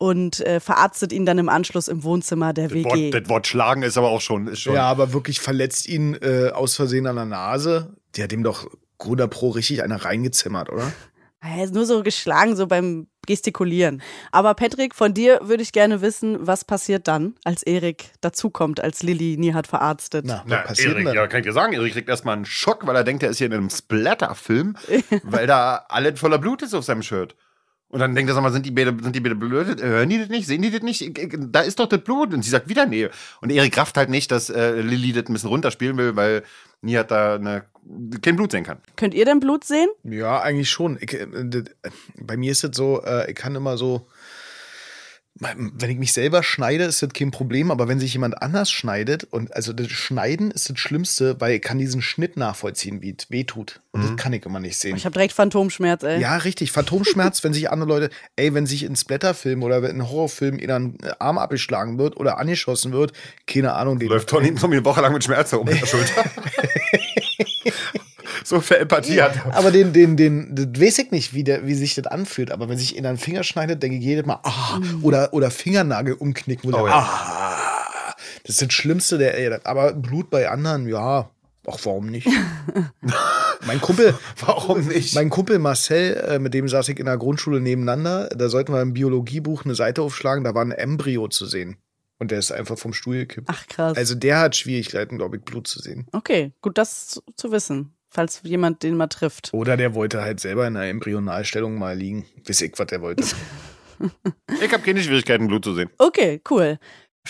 und 0.00 0.40
äh, 0.40 0.60
verarztet 0.60 1.12
ihn 1.12 1.26
dann 1.26 1.36
im 1.36 1.50
Anschluss 1.50 1.86
im 1.86 2.02
Wohnzimmer 2.02 2.54
der 2.54 2.68
Das 2.68 2.74
WG. 2.74 2.84
Wort, 2.84 3.14
das 3.14 3.28
Wort 3.28 3.46
schlagen 3.46 3.82
ist 3.82 3.98
aber 3.98 4.08
auch 4.08 4.22
schon. 4.22 4.46
Ist 4.46 4.60
schon 4.60 4.74
ja, 4.74 4.84
aber 4.84 5.12
wirklich 5.12 5.40
verletzt 5.40 5.86
ihn 5.86 6.14
äh, 6.22 6.48
aus 6.48 6.74
Versehen 6.74 7.06
an 7.06 7.16
der 7.16 7.26
Nase. 7.26 7.94
Die 8.16 8.22
hat 8.22 8.32
ihm 8.32 8.42
doch 8.42 8.70
100 8.98 9.30
Pro 9.30 9.50
richtig 9.50 9.82
eine 9.82 10.02
reingezimmert, 10.02 10.70
oder? 10.70 10.90
Er 11.42 11.64
ist 11.64 11.72
nur 11.72 11.86
so 11.86 12.02
geschlagen, 12.02 12.54
so 12.54 12.66
beim 12.66 13.06
Gestikulieren. 13.26 14.02
Aber 14.30 14.52
Patrick, 14.52 14.94
von 14.94 15.14
dir 15.14 15.40
würde 15.42 15.62
ich 15.62 15.72
gerne 15.72 16.02
wissen, 16.02 16.36
was 16.46 16.66
passiert 16.66 17.08
dann, 17.08 17.34
als 17.44 17.62
Erik 17.62 18.10
dazukommt, 18.20 18.78
als 18.78 19.02
Lilly 19.02 19.38
Nihat 19.38 19.66
verarztet. 19.66 20.26
Na, 20.26 20.40
was 20.40 20.42
Na, 20.46 20.56
passiert 20.58 20.98
Erik, 20.98 21.14
ja, 21.14 21.26
kann 21.28 21.40
ich 21.40 21.46
dir 21.46 21.54
sagen, 21.54 21.72
Erik 21.72 21.94
kriegt 21.94 22.10
erstmal 22.10 22.36
einen 22.36 22.44
Schock, 22.44 22.86
weil 22.86 22.94
er 22.94 23.04
denkt, 23.04 23.22
er 23.22 23.30
ist 23.30 23.38
hier 23.38 23.46
in 23.46 23.54
einem 23.54 23.70
Splatter-Film, 23.70 24.76
weil 25.22 25.46
da 25.46 25.86
alles 25.88 26.20
voller 26.20 26.38
Blut 26.38 26.60
ist 26.60 26.74
auf 26.74 26.84
seinem 26.84 27.02
Shirt. 27.02 27.34
Und 27.90 27.98
dann 28.00 28.14
denkt 28.14 28.30
er, 28.30 28.34
sag 28.34 28.42
mal, 28.42 28.52
sind 28.52 28.64
die 28.64 28.70
Bäder, 28.70 28.94
sind 29.02 29.14
die 29.16 29.20
Bäder 29.20 29.34
blöd? 29.34 29.82
Hören 29.82 30.08
die 30.08 30.18
das 30.18 30.28
nicht? 30.28 30.46
Sehen 30.46 30.62
die 30.62 30.70
das 30.70 30.82
nicht? 30.82 31.02
Ich- 31.02 31.18
ich- 31.18 31.36
Da 31.50 31.60
ist 31.60 31.78
doch 31.80 31.88
das 31.88 32.00
Blut. 32.02 32.32
Und 32.32 32.42
sie 32.42 32.50
sagt 32.50 32.68
wieder 32.68 32.86
nee. 32.86 33.08
Und 33.40 33.50
Erik 33.50 33.76
rafft 33.76 33.96
halt 33.96 34.10
nicht, 34.10 34.30
dass 34.30 34.48
äh, 34.48 34.80
Lilly 34.80 35.12
das 35.12 35.26
ein 35.26 35.32
bisschen 35.32 35.48
runterspielen 35.48 35.96
will, 35.96 36.14
weil 36.16 36.44
Nihat 36.82 37.10
da 37.10 37.34
eine, 37.34 37.64
kein 38.22 38.36
Blut 38.36 38.52
sehen 38.52 38.64
kann. 38.64 38.78
Könnt 38.96 39.12
ihr 39.12 39.24
denn 39.24 39.40
Blut 39.40 39.64
sehen? 39.64 39.88
Ja, 40.04 40.40
eigentlich 40.40 40.70
schon. 40.70 40.98
Ich, 41.00 41.12
äh, 41.14 41.26
bei 42.22 42.36
mir 42.36 42.52
ist 42.52 42.62
es 42.64 42.76
so, 42.76 43.02
äh, 43.02 43.28
ich 43.30 43.34
kann 43.36 43.54
immer 43.56 43.76
so, 43.76 44.06
wenn 45.34 45.90
ich 45.90 45.98
mich 45.98 46.12
selber 46.12 46.42
schneide, 46.42 46.84
ist 46.84 47.02
das 47.02 47.12
kein 47.12 47.30
Problem, 47.30 47.70
aber 47.70 47.88
wenn 47.88 47.98
sich 47.98 48.12
jemand 48.12 48.42
anders 48.42 48.70
schneidet, 48.70 49.24
und 49.24 49.54
also 49.54 49.72
das 49.72 49.88
Schneiden 49.90 50.50
ist 50.50 50.68
das 50.68 50.78
Schlimmste, 50.78 51.40
weil 51.40 51.54
ich 51.54 51.62
kann 51.62 51.78
diesen 51.78 52.02
Schnitt 52.02 52.36
nachvollziehen, 52.36 53.00
wie 53.00 53.14
es 53.16 53.30
weh 53.30 53.44
tut. 53.44 53.80
Und 53.92 54.02
das 54.02 54.16
kann 54.16 54.32
ich 54.32 54.44
immer 54.44 54.60
nicht 54.60 54.76
sehen. 54.76 54.96
Ich 54.96 55.04
habe 55.04 55.14
direkt 55.14 55.32
Phantomschmerz, 55.32 56.02
ey. 56.02 56.20
Ja, 56.20 56.36
richtig. 56.36 56.72
Phantomschmerz, 56.72 57.42
wenn 57.44 57.54
sich 57.54 57.70
andere 57.70 57.88
Leute, 57.88 58.10
ey, 58.36 58.54
wenn 58.54 58.66
sich 58.66 58.82
in 58.82 58.96
Splatterfilm 58.96 59.62
oder 59.62 59.88
in 59.88 60.08
Horrorfilm 60.08 60.58
ihnen 60.58 60.98
ein 61.02 61.12
Arm 61.18 61.38
abgeschlagen 61.38 61.98
wird 61.98 62.16
oder 62.16 62.38
angeschossen 62.38 62.92
wird, 62.92 63.12
keine 63.46 63.72
Ahnung, 63.74 63.98
Läuft 64.00 64.28
Tony 64.28 64.54
Tommy 64.54 64.76
eine 64.76 64.84
Woche 64.84 65.00
lang 65.00 65.12
mit 65.12 65.24
Schmerzen 65.24 65.56
um 65.56 65.66
der 65.66 65.76
Schulter. 65.86 66.24
so 68.44 68.60
für 68.60 68.78
Empathie 68.78 69.20
hat. 69.22 69.32
Aber 69.54 69.70
den, 69.70 69.92
den, 69.92 70.16
den, 70.16 70.54
das 70.54 70.80
weiß 70.80 70.98
ich 71.00 71.10
nicht, 71.10 71.34
wie, 71.34 71.44
der, 71.44 71.66
wie 71.66 71.74
sich 71.74 71.94
das 71.94 72.06
anfühlt. 72.06 72.50
Aber 72.50 72.68
wenn 72.68 72.78
sich 72.78 72.96
in 72.96 73.06
einen 73.06 73.18
Finger 73.18 73.44
schneidet, 73.44 73.82
denke 73.82 73.98
ich 73.98 74.04
jedes 74.04 74.26
Mal, 74.26 74.40
ah, 74.42 74.78
oder, 75.02 75.32
oder 75.32 75.50
Fingernagel 75.50 76.14
umknicken. 76.14 76.68
Oder, 76.72 76.82
Oh 76.82 76.86
ja. 76.86 76.94
ah, 76.94 78.14
das 78.44 78.56
ist 78.56 78.62
das 78.62 78.72
Schlimmste 78.72 79.18
der 79.18 79.34
Erde. 79.36 79.60
Aber 79.64 79.92
Blut 79.92 80.30
bei 80.30 80.48
anderen, 80.48 80.86
ja, 80.88 81.30
ach, 81.66 81.78
warum 81.84 82.06
nicht? 82.06 82.28
mein 83.66 83.80
Kumpel, 83.80 84.14
Warum 84.44 84.86
nicht? 84.88 85.14
mein 85.14 85.30
Kumpel 85.30 85.58
Marcel, 85.58 86.14
äh, 86.28 86.38
mit 86.38 86.54
dem 86.54 86.68
saß 86.68 86.88
ich 86.88 86.98
in 86.98 87.06
der 87.06 87.18
Grundschule 87.18 87.60
nebeneinander. 87.60 88.28
Da 88.30 88.48
sollten 88.48 88.72
wir 88.72 88.80
im 88.82 88.92
Biologiebuch 88.94 89.64
eine 89.64 89.74
Seite 89.74 90.02
aufschlagen, 90.02 90.44
da 90.44 90.54
war 90.54 90.62
ein 90.64 90.72
Embryo 90.72 91.28
zu 91.28 91.46
sehen. 91.46 91.76
Und 92.18 92.30
der 92.30 92.38
ist 92.38 92.52
einfach 92.52 92.76
vom 92.78 92.92
Stuhl 92.92 93.16
gekippt. 93.20 93.48
Ach 93.50 93.66
krass. 93.66 93.96
Also 93.96 94.14
der 94.14 94.40
hat 94.40 94.54
Schwierigkeiten, 94.54 95.16
glaube 95.16 95.36
ich, 95.38 95.42
Blut 95.42 95.66
zu 95.66 95.80
sehen. 95.80 96.06
okay, 96.12 96.52
gut, 96.60 96.76
das 96.76 97.22
zu 97.34 97.50
wissen, 97.50 97.94
falls 98.10 98.40
jemand 98.42 98.82
den 98.82 98.96
mal 98.96 99.06
trifft. 99.06 99.50
Oder 99.52 99.76
der 99.76 99.94
wollte 99.94 100.20
halt 100.20 100.40
selber 100.40 100.66
in 100.66 100.76
einer 100.76 100.88
Embryonalstellung 100.88 101.78
mal 101.78 101.96
liegen. 101.96 102.26
Weiß 102.46 102.60
ich, 102.62 102.78
was 102.78 102.86
der 102.88 103.00
wollte. 103.00 103.24
Ich 104.62 104.72
habe 104.72 104.82
keine 104.82 105.02
Schwierigkeiten, 105.02 105.46
Blut 105.46 105.62
zu 105.62 105.74
sehen. 105.74 105.90
Okay, 105.98 106.40
cool. 106.48 106.78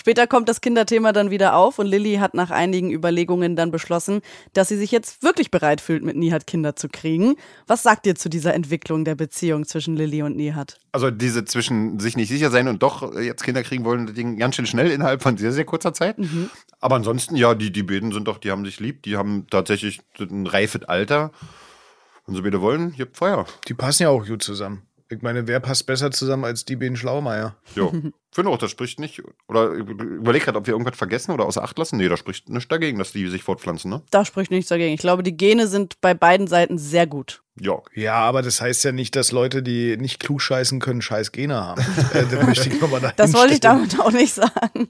Später 0.01 0.27
kommt 0.27 0.49
das 0.49 0.63
Kinderthema 0.63 1.13
dann 1.13 1.31
wieder 1.31 1.55
auf 1.55 1.79
und 1.79 1.85
Lilly 1.85 2.15
hat 2.15 2.33
nach 2.33 2.51
einigen 2.51 2.91
Überlegungen 2.91 3.55
dann 3.55 3.71
beschlossen, 3.71 4.23
dass 4.55 4.69
sie 4.69 4.79
sich 4.79 4.91
jetzt 4.91 5.23
wirklich 5.23 5.51
bereit 5.51 5.83
fühlt, 5.83 6.03
mit 6.03 6.17
Nihat 6.17 6.47
Kinder 6.47 6.75
zu 6.75 6.89
kriegen. 6.89 7.35
Was 7.67 7.83
sagt 7.83 8.07
ihr 8.07 8.15
zu 8.15 8.31
dieser 8.31 8.55
Entwicklung 8.55 9.05
der 9.05 9.15
Beziehung 9.15 9.67
zwischen 9.67 9.97
Lilly 9.97 10.23
und 10.23 10.37
Nihat? 10.37 10.79
Also 10.93 11.11
diese 11.11 11.45
zwischen 11.45 12.01
sich 12.01 12.17
nicht 12.17 12.31
sicher 12.31 12.51
sein 12.51 12.67
und 12.67 12.83
doch 12.83 13.15
äh, 13.15 13.21
jetzt 13.21 13.45
Kinder 13.45 13.63
kriegen 13.63 13.85
wollen, 13.85 14.07
das 14.07 14.15
ging 14.15 14.39
ganz 14.39 14.57
schön 14.57 14.65
schnell 14.65 14.91
innerhalb 14.91 15.23
von 15.23 15.37
sehr, 15.37 15.53
sehr 15.53 15.67
kurzer 15.67 15.93
Zeit. 15.93 16.17
Aber 16.81 16.97
ansonsten, 16.97 17.37
ja, 17.37 17.55
die, 17.55 17.71
die 17.71 17.83
beiden 17.83 18.11
sind 18.11 18.27
doch, 18.27 18.39
die 18.39 18.51
haben 18.51 18.65
sich 18.65 18.81
lieb, 18.81 19.03
die 19.03 19.19
haben 19.19 19.49
tatsächlich 19.51 20.01
ein 20.19 20.47
reifes 20.47 20.83
Alter. 20.85 21.31
Wenn 22.25 22.37
sie 22.37 22.41
beide 22.43 22.63
wollen, 22.63 22.93
gibt 22.93 23.19
Feuer. 23.19 23.45
Die 23.69 23.75
passen 23.75 24.05
ja 24.05 24.09
auch 24.09 24.25
gut 24.25 24.43
zusammen. 24.43 24.81
Ich 25.13 25.23
meine, 25.23 25.49
wer 25.49 25.59
passt 25.59 25.87
besser 25.87 26.13
zusammen 26.13 26.45
als 26.45 26.65
die 26.65 26.77
beiden 26.77 26.97
Schlaumeier? 26.97 27.57
Jo. 27.75 27.93
Finde 28.33 28.53
auch, 28.53 28.59
das 28.59 28.71
spricht 28.71 29.01
nicht. 29.01 29.21
Oder 29.49 29.75
ich 29.75 29.81
überleg 29.81 30.45
gerade, 30.45 30.57
ob 30.57 30.69
wir 30.69 30.75
irgendwas 30.75 30.97
vergessen 30.97 31.33
oder 31.33 31.47
außer 31.47 31.65
Acht 31.65 31.77
lassen. 31.77 31.97
Nee, 31.97 32.09
da 32.09 32.17
spricht 32.17 32.49
nichts 32.49 32.69
dagegen, 32.69 32.97
dass 32.97 33.11
die 33.11 33.27
sich 33.27 33.43
fortpflanzen, 33.43 33.91
ne? 33.91 34.03
Da 34.13 34.25
spricht 34.25 34.53
nichts 34.53 34.69
dagegen. 34.69 34.95
Ich 34.95 35.01
glaube, 35.01 35.25
die 35.25 35.37
Gene 35.37 35.67
sind 35.67 36.01
bei 36.01 36.15
beiden 36.15 36.47
Seiten 36.47 36.79
sehr 36.79 37.09
gut. 37.09 37.43
Ja. 37.61 37.83
Ja, 37.93 38.15
aber 38.15 38.43
das 38.43 38.61
heißt 38.61 38.85
ja 38.85 38.93
nicht, 38.93 39.17
dass 39.17 39.33
Leute, 39.33 39.65
die 39.65 39.97
nicht 39.97 40.21
klug 40.21 40.41
scheißen 40.41 40.79
können, 40.79 41.03
scheiß 41.03 41.33
Gene 41.33 41.57
haben. 41.57 41.83
äh, 42.15 42.25
das 42.31 42.47
möchte 42.47 42.69
ich 42.69 42.81
nochmal 42.81 43.01
dahin 43.01 43.17
Das 43.17 43.35
wollte 43.35 43.55
ich 43.55 43.61
damit 43.61 43.99
auch 43.99 44.13
nicht 44.13 44.33
sagen. 44.33 44.89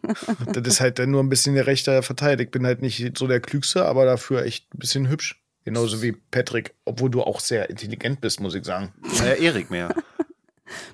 Das 0.52 0.66
ist 0.66 0.80
halt 0.82 0.98
dann 0.98 1.10
nur 1.10 1.22
ein 1.22 1.30
bisschen 1.30 1.54
gerechter 1.54 2.02
verteilt. 2.02 2.42
Ich 2.42 2.50
bin 2.50 2.66
halt 2.66 2.82
nicht 2.82 3.16
so 3.16 3.26
der 3.26 3.40
Klügste, 3.40 3.86
aber 3.86 4.04
dafür 4.04 4.44
echt 4.44 4.74
ein 4.74 4.78
bisschen 4.78 5.08
hübsch. 5.08 5.39
Genauso 5.64 6.02
wie 6.02 6.12
Patrick, 6.30 6.74
obwohl 6.84 7.10
du 7.10 7.22
auch 7.22 7.40
sehr 7.40 7.68
intelligent 7.68 8.20
bist, 8.20 8.40
muss 8.40 8.54
ich 8.54 8.64
sagen. 8.64 8.92
Naja, 9.18 9.34
Erik 9.34 9.70
mehr. 9.70 9.94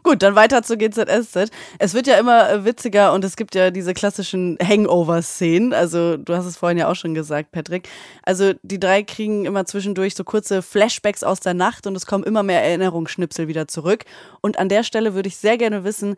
Gut, 0.03 0.23
dann 0.23 0.35
weiter 0.35 0.63
zu 0.63 0.77
GZSZ. 0.77 1.51
Es 1.79 1.95
wird 1.95 2.07
ja 2.07 2.19
immer 2.19 2.51
äh, 2.51 2.65
witziger 2.65 3.13
und 3.13 3.25
es 3.25 3.37
gibt 3.37 3.55
ja 3.55 3.71
diese 3.71 3.95
klassischen 3.95 4.57
Hangover-Szenen. 4.63 5.73
Also, 5.73 6.17
du 6.17 6.35
hast 6.35 6.47
es 6.47 6.57
vorhin 6.57 6.79
ja 6.79 6.91
auch 6.91 6.95
schon 6.95 7.15
gesagt, 7.15 7.53
Patrick. 7.53 7.89
Also, 8.23 8.55
die 8.63 8.81
drei 8.81 9.03
kriegen 9.03 9.45
immer 9.45 9.65
zwischendurch 9.67 10.15
so 10.15 10.25
kurze 10.25 10.63
Flashbacks 10.63 11.23
aus 11.23 11.41
der 11.41 11.55
Nacht 11.55 11.87
und 11.87 11.97
es 11.97 12.07
kommen 12.07 12.25
immer 12.25 12.43
mehr 12.43 12.63
Erinnerungsschnipsel 12.63 13.49
wieder 13.49 13.69
zurück. 13.69 14.05
Und 14.41 14.59
an 14.59 14.69
der 14.69 14.83
Stelle 14.83 15.15
würde 15.15 15.29
ich 15.29 15.37
sehr 15.37 15.59
gerne 15.59 15.85
wissen, 15.85 16.17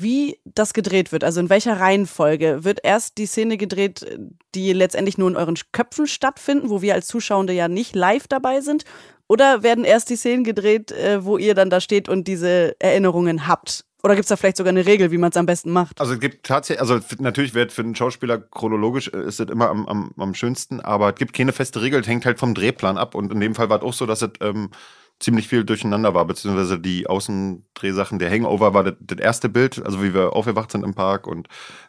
wie 0.00 0.38
das 0.44 0.72
gedreht 0.72 1.12
wird. 1.12 1.24
Also 1.24 1.40
in 1.40 1.50
welcher 1.50 1.80
Reihenfolge 1.80 2.64
wird 2.64 2.80
erst 2.82 3.18
die 3.18 3.26
Szene 3.26 3.56
gedreht, 3.56 4.06
die 4.54 4.72
letztendlich 4.72 5.18
nur 5.18 5.28
in 5.28 5.36
euren 5.36 5.56
Köpfen 5.72 6.06
stattfinden, 6.06 6.70
wo 6.70 6.82
wir 6.82 6.94
als 6.94 7.06
Zuschauende 7.06 7.52
ja 7.52 7.68
nicht 7.68 7.94
live 7.94 8.28
dabei 8.28 8.60
sind? 8.60 8.84
Oder 9.28 9.62
werden 9.62 9.84
erst 9.84 10.08
die 10.10 10.16
Szenen 10.16 10.42
gedreht, 10.42 10.90
äh, 10.90 11.24
wo 11.24 11.36
ihr 11.36 11.54
dann 11.54 11.68
da 11.68 11.80
steht 11.80 12.08
und 12.08 12.26
diese 12.26 12.74
Erinnerungen 12.80 13.46
habt? 13.46 13.84
Oder 14.02 14.14
gibt 14.14 14.24
es 14.24 14.28
da 14.28 14.36
vielleicht 14.36 14.56
sogar 14.56 14.70
eine 14.70 14.86
Regel, 14.86 15.10
wie 15.10 15.18
man 15.18 15.30
es 15.30 15.36
am 15.36 15.46
besten 15.46 15.72
macht? 15.72 16.00
Also 16.00 16.14
es 16.14 16.20
gibt 16.20 16.46
tatsächlich, 16.46 16.80
also 16.80 17.00
natürlich 17.18 17.52
wird 17.54 17.72
für 17.72 17.82
einen 17.82 17.96
Schauspieler 17.96 18.38
chronologisch 18.38 19.08
äh, 19.12 19.24
ist 19.24 19.40
es 19.40 19.50
immer 19.50 19.68
am, 19.68 19.86
am, 19.86 20.12
am 20.16 20.34
schönsten, 20.34 20.80
aber 20.80 21.10
es 21.10 21.14
gibt 21.16 21.34
keine 21.34 21.52
feste 21.52 21.82
Regel, 21.82 22.00
es 22.00 22.06
hängt 22.06 22.24
halt 22.24 22.38
vom 22.38 22.54
Drehplan 22.54 22.96
ab. 22.96 23.14
Und 23.14 23.32
in 23.32 23.40
dem 23.40 23.54
Fall 23.54 23.68
war 23.68 23.78
es 23.78 23.82
auch 23.82 23.92
so, 23.92 24.06
dass 24.06 24.22
es 24.22 24.30
ähm, 24.40 24.70
ziemlich 25.20 25.48
viel 25.48 25.64
durcheinander 25.64 26.14
war, 26.14 26.24
beziehungsweise 26.24 26.78
die 26.78 27.06
Außendrehsachen. 27.06 28.18
Der 28.18 28.30
Hangover 28.30 28.74
war 28.74 28.84
das, 28.84 28.94
das 29.00 29.18
erste 29.18 29.48
Bild, 29.48 29.84
also 29.84 30.02
wie 30.02 30.14
wir 30.14 30.34
aufgewacht 30.34 30.70
sind 30.70 30.84
im 30.84 30.94
Park 30.94 31.26
und 31.26 31.48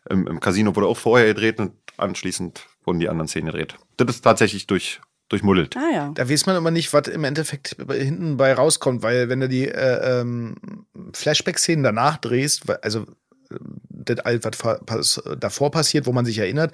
im, 0.10 0.28
im 0.28 0.40
Casino 0.40 0.76
wurde 0.76 0.88
auch 0.88 0.98
vorher 0.98 1.28
gedreht 1.28 1.60
und 1.60 1.74
anschließend 1.98 2.66
wurden 2.84 3.00
die 3.00 3.10
anderen 3.10 3.28
Szenen 3.28 3.48
gedreht. 3.48 3.76
Das 3.98 4.10
ist 4.10 4.22
tatsächlich 4.22 4.68
durch 4.68 5.02
durchmuddelt. 5.30 5.78
Ah 5.78 5.94
ja. 5.94 6.12
Da 6.16 6.28
weiß 6.28 6.48
man 6.48 6.56
immer 6.56 6.72
nicht, 6.72 6.92
was 6.92 7.08
im 7.08 7.24
Endeffekt 7.24 7.78
hinten 7.88 8.38
bei 8.38 8.54
rauskommt, 8.54 9.04
weil 9.04 9.30
wenn 9.30 9.40
du 9.40 9.48
die 9.48 9.68
äh, 9.68 10.22
ähm, 10.22 10.56
Flashback-Szenen 11.14 11.84
danach 11.84 12.18
drehst, 12.18 12.68
also 12.84 13.06
das 13.50 14.20
alles, 14.20 14.42
was 14.44 15.22
davor 15.40 15.72
passiert, 15.72 16.06
wo 16.06 16.12
man 16.12 16.26
sich 16.26 16.38
erinnert, 16.38 16.74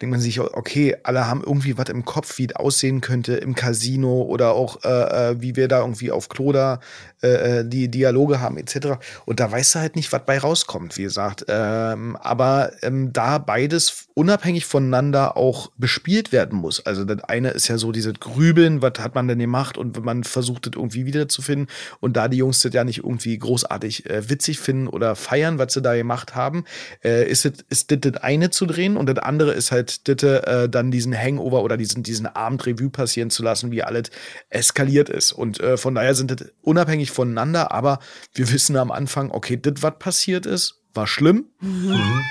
denkt 0.00 0.10
man 0.10 0.20
sich, 0.20 0.40
okay, 0.40 0.96
alle 1.02 1.26
haben 1.26 1.42
irgendwie 1.44 1.78
was 1.78 1.88
im 1.88 2.04
Kopf, 2.04 2.38
wie 2.38 2.46
es 2.46 2.56
aussehen 2.56 3.00
könnte 3.00 3.36
im 3.36 3.54
Casino 3.54 4.22
oder 4.22 4.52
auch, 4.52 4.84
äh, 4.84 5.30
äh 5.30 5.40
wie 5.40 5.56
wir 5.56 5.68
da 5.68 5.80
irgendwie 5.80 6.10
auf 6.10 6.28
Kloda 6.28 6.80
äh, 7.22 7.60
äh, 7.60 7.64
die 7.68 7.88
Dialoge 7.88 8.40
haben, 8.40 8.58
etc. 8.58 8.98
Und 9.24 9.40
da 9.40 9.50
weißt 9.50 9.74
du 9.74 9.78
halt 9.78 9.96
nicht, 9.96 10.12
was 10.12 10.24
bei 10.24 10.38
rauskommt, 10.38 10.96
wie 10.96 11.02
gesagt. 11.04 11.44
Ähm, 11.48 12.16
aber 12.16 12.72
ähm, 12.82 13.12
da 13.12 13.38
beides 13.38 14.08
unabhängig 14.14 14.66
voneinander 14.66 15.36
auch 15.36 15.70
bespielt 15.76 16.32
werden 16.32 16.58
muss. 16.58 16.84
Also 16.84 17.04
das 17.04 17.24
eine 17.24 17.50
ist 17.50 17.68
ja 17.68 17.78
so 17.78 17.92
dieses 17.92 18.14
Grübeln, 18.14 18.82
was 18.82 18.94
hat 18.98 19.14
man 19.14 19.28
denn 19.28 19.38
gemacht 19.38 19.76
und 19.78 20.04
man 20.04 20.24
versucht 20.24 20.66
das 20.66 20.72
irgendwie 20.74 21.06
wiederzufinden 21.06 21.68
und 22.00 22.16
da 22.16 22.28
die 22.28 22.38
Jungs 22.38 22.60
das 22.60 22.72
ja 22.72 22.84
nicht 22.84 22.98
irgendwie 22.98 23.38
großartig 23.38 24.08
äh, 24.08 24.28
witzig 24.30 24.58
finden 24.58 24.88
oder 24.88 25.16
feiern, 25.16 25.58
was 25.58 25.72
sie 25.72 25.82
da 25.82 25.94
gemacht 25.94 26.34
haben, 26.34 26.64
äh, 27.04 27.28
ist 27.28 27.44
das 27.44 27.52
ist 27.68 27.90
das, 27.90 27.98
das 28.00 28.22
eine 28.22 28.50
zu 28.50 28.66
drehen 28.66 28.96
und 28.96 29.06
das 29.06 29.18
andere 29.18 29.52
ist 29.52 29.72
halt 29.72 30.08
das, 30.08 30.22
äh, 30.22 30.68
dann 30.68 30.90
diesen 30.90 31.16
Hangover 31.16 31.62
oder 31.62 31.76
diesen, 31.76 32.02
diesen 32.02 32.26
Abendrevue 32.26 32.90
passieren 32.90 33.30
zu 33.30 33.42
lassen, 33.42 33.70
wie 33.70 33.82
alles 33.82 34.10
eskaliert 34.50 35.08
ist. 35.08 35.32
Und 35.32 35.60
äh, 35.60 35.76
von 35.76 35.94
daher 35.94 36.14
sind 36.14 36.30
das 36.30 36.48
unabhängig 36.62 37.10
voneinander, 37.16 37.72
aber 37.72 37.98
wir 38.34 38.50
wissen 38.52 38.76
am 38.76 38.90
Anfang, 38.90 39.30
okay, 39.30 39.56
das, 39.60 39.82
was 39.82 39.98
passiert 39.98 40.46
ist, 40.46 40.82
war 40.94 41.06
schlimm. 41.06 41.46
Mhm. 41.60 42.22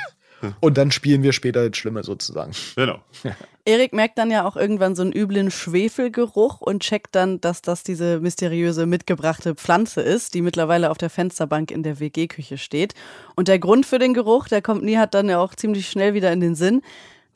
Und 0.59 0.77
dann 0.77 0.91
spielen 0.91 1.23
wir 1.23 1.33
später 1.33 1.67
das 1.67 1.77
Schlimme 1.77 2.03
sozusagen. 2.03 2.51
Genau. 2.75 2.99
Erik 3.65 3.93
merkt 3.93 4.17
dann 4.17 4.29
ja 4.29 4.45
auch 4.45 4.55
irgendwann 4.55 4.95
so 4.95 5.01
einen 5.01 5.11
üblen 5.11 5.49
Schwefelgeruch 5.49 6.61
und 6.61 6.83
checkt 6.83 7.15
dann, 7.15 7.41
dass 7.41 7.61
das 7.61 7.83
diese 7.83 8.19
mysteriöse 8.19 8.85
mitgebrachte 8.85 9.55
Pflanze 9.55 10.01
ist, 10.01 10.33
die 10.33 10.41
mittlerweile 10.41 10.91
auf 10.91 10.97
der 10.97 11.09
Fensterbank 11.09 11.71
in 11.71 11.83
der 11.83 11.99
WG-Küche 11.99 12.57
steht. 12.57 12.93
Und 13.35 13.47
der 13.47 13.59
Grund 13.59 13.85
für 13.85 13.97
den 13.97 14.13
Geruch, 14.13 14.47
der 14.47 14.61
kommt 14.61 14.83
Nihat 14.83 15.13
dann 15.13 15.29
ja 15.29 15.39
auch 15.39 15.55
ziemlich 15.55 15.89
schnell 15.89 16.13
wieder 16.13 16.31
in 16.31 16.41
den 16.41 16.55
Sinn. 16.55 16.81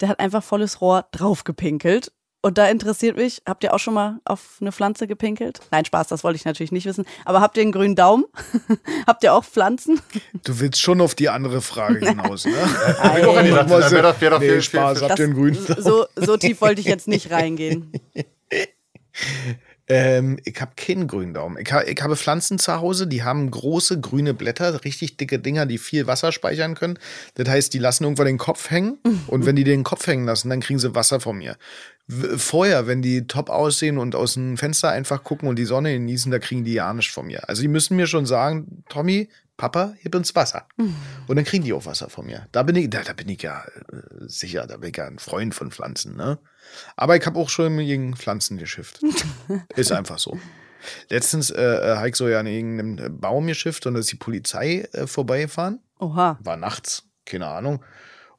Der 0.02 0.10
hat 0.10 0.20
einfach 0.20 0.44
volles 0.44 0.82
Rohr 0.82 1.08
draufgepinkelt. 1.12 2.12
Und 2.42 2.58
da 2.58 2.70
interessiert 2.70 3.18
mich, 3.18 3.42
habt 3.46 3.66
ihr 3.66 3.74
auch 3.74 3.80
schon 3.80 3.94
mal 3.94 4.22
auf 4.24 4.58
eine 4.62 4.72
Pflanze 4.72 5.08
gepinkelt? 5.08 5.60
Nein, 5.72 5.84
Spaß, 5.84 6.08
das 6.08 6.24
wollte 6.24 6.38
ich 6.38 6.46
natürlich 6.46 6.72
nicht 6.72 6.86
wissen. 6.86 7.06
Aber 7.26 7.42
habt 7.42 7.58
ihr 7.58 7.64
einen 7.64 7.74
grünen 7.74 7.98
Daumen? 7.98 8.24
habt 9.08 9.24
ihr 9.24 9.34
auch 9.34 9.44
Pflanzen? 9.44 10.00
Du 10.46 10.60
willst 10.62 10.80
schon 10.80 11.02
auf 11.02 11.16
die 11.16 11.28
andere 11.28 11.62
Frage 11.62 12.00
hinaus, 12.08 12.46
ne? 12.46 12.54
Nein. 13.04 13.18
Ich 13.18 13.44
nee, 13.44 13.50
das 13.52 13.92
wäre 13.92 14.04
doch, 14.04 14.22
wär 14.22 14.30
doch 14.30 14.40
nee, 14.40 14.50
viel, 14.52 14.62
Spaß, 14.62 15.02
habt 15.02 15.20
ihr 15.20 15.26
einen 15.26 15.34
grünen 15.34 15.66
Daumen? 15.66 15.84
So, 15.84 16.06
so 16.16 16.38
tief 16.38 16.62
wollte 16.62 16.80
ich 16.80 16.88
jetzt 16.88 17.10
nicht 17.10 17.30
reingehen. 17.30 17.92
Ähm, 19.92 20.38
ich 20.46 20.62
habe 20.62 20.74
keinen 20.78 21.08
grünen 21.08 21.34
Daumen. 21.34 21.58
Ich, 21.58 21.74
ha 21.74 21.82
ich, 21.82 22.00
habe 22.04 22.16
Pflanzen 22.16 22.60
zu 22.60 22.80
Hause, 22.80 23.08
die 23.08 23.24
haben 23.24 23.50
große 23.50 24.00
grüne 24.00 24.36
Blätter, 24.36 24.84
richtig 24.86 25.18
dicke 25.18 25.40
Dinger, 25.40 25.66
die 25.66 25.80
viel 25.80 26.06
Wasser 26.06 26.32
speichern 26.32 26.76
können. 26.76 27.00
Das 27.34 27.50
heißt, 27.50 27.74
die 27.74 27.80
lassen 27.80 28.04
irgendwann 28.04 28.28
den 28.28 28.38
Kopf 28.38 28.70
hängen 28.70 29.00
und 29.26 29.48
wenn 29.48 29.56
die 29.56 29.64
den 29.64 29.84
Kopf 29.84 30.06
hängen 30.06 30.26
lassen, 30.26 30.52
dann 30.52 30.60
kriegen 30.60 30.78
sie 30.78 30.94
Wasser 30.94 31.20
von 31.20 31.40
mir. 31.40 31.58
Vorher, 32.38 32.88
wenn 32.88 33.04
die 33.04 33.28
top 33.28 33.52
aussehen 33.52 34.00
und 34.00 34.16
aus 34.16 34.34
dem 34.34 34.58
Fenster 34.58 34.90
einfach 34.90 35.24
gucken 35.24 35.48
und 35.48 35.58
die 35.58 35.66
Sonne 35.66 35.94
genießen, 35.94 36.32
da 36.32 36.40
kriegen 36.40 36.64
die 36.64 36.74
ja 36.74 36.92
nichts 36.92 37.14
von 37.14 37.28
mir. 37.28 37.48
Also 37.48 37.62
die 37.62 37.68
müssen 37.68 37.96
mir 37.98 38.08
schon 38.08 38.26
sagen, 38.26 38.84
Tommy, 38.90 39.30
Papa, 39.58 39.94
gib 40.02 40.16
uns 40.16 40.34
Wasser. 40.36 40.68
Und 41.28 41.36
dann 41.36 41.46
kriegen 41.46 41.64
die 41.66 41.74
auch 41.74 41.86
Wasser 41.86 42.10
von 42.10 42.26
mir. 42.26 42.48
Da 42.52 42.64
bin 42.64 42.76
ich, 42.78 42.90
da, 42.90 43.04
da 43.04 43.14
bin 43.14 43.30
ich 43.30 43.44
ja 43.44 43.64
äh, 43.64 44.26
sicher, 44.26 44.66
da 44.66 44.78
bin 44.78 44.90
ich 44.90 44.98
ja 44.98 45.06
ein 45.06 45.20
Freund 45.20 45.54
von 45.54 45.70
Pflanzen, 45.70 46.16
ne? 46.16 46.40
Aber 46.96 47.16
ich 47.16 47.26
habe 47.26 47.38
auch 47.38 47.50
schon 47.50 47.78
gegen 47.78 48.16
Pflanzen 48.16 48.58
geschifft. 48.58 49.02
ist 49.76 49.92
einfach 49.92 50.18
so. 50.18 50.40
Letztens 51.10 51.52
äh, 51.52 51.62
äh 51.62 51.96
habe 51.98 52.10
ich 52.10 52.16
so 52.16 52.28
ja 52.28 52.40
an 52.40 52.48
irgendeinem 52.48 53.20
Baum 53.20 53.46
geschifft 53.46 53.86
und 53.86 53.94
da 53.96 54.00
ist 54.00 54.12
die 54.12 54.16
Polizei 54.16 54.88
äh, 54.94 55.06
vorbeigefahren. 55.06 55.80
Oha. 56.00 56.40
War 56.42 56.58
nachts, 56.58 57.04
keine 57.26 57.48
Ahnung. 57.48 57.84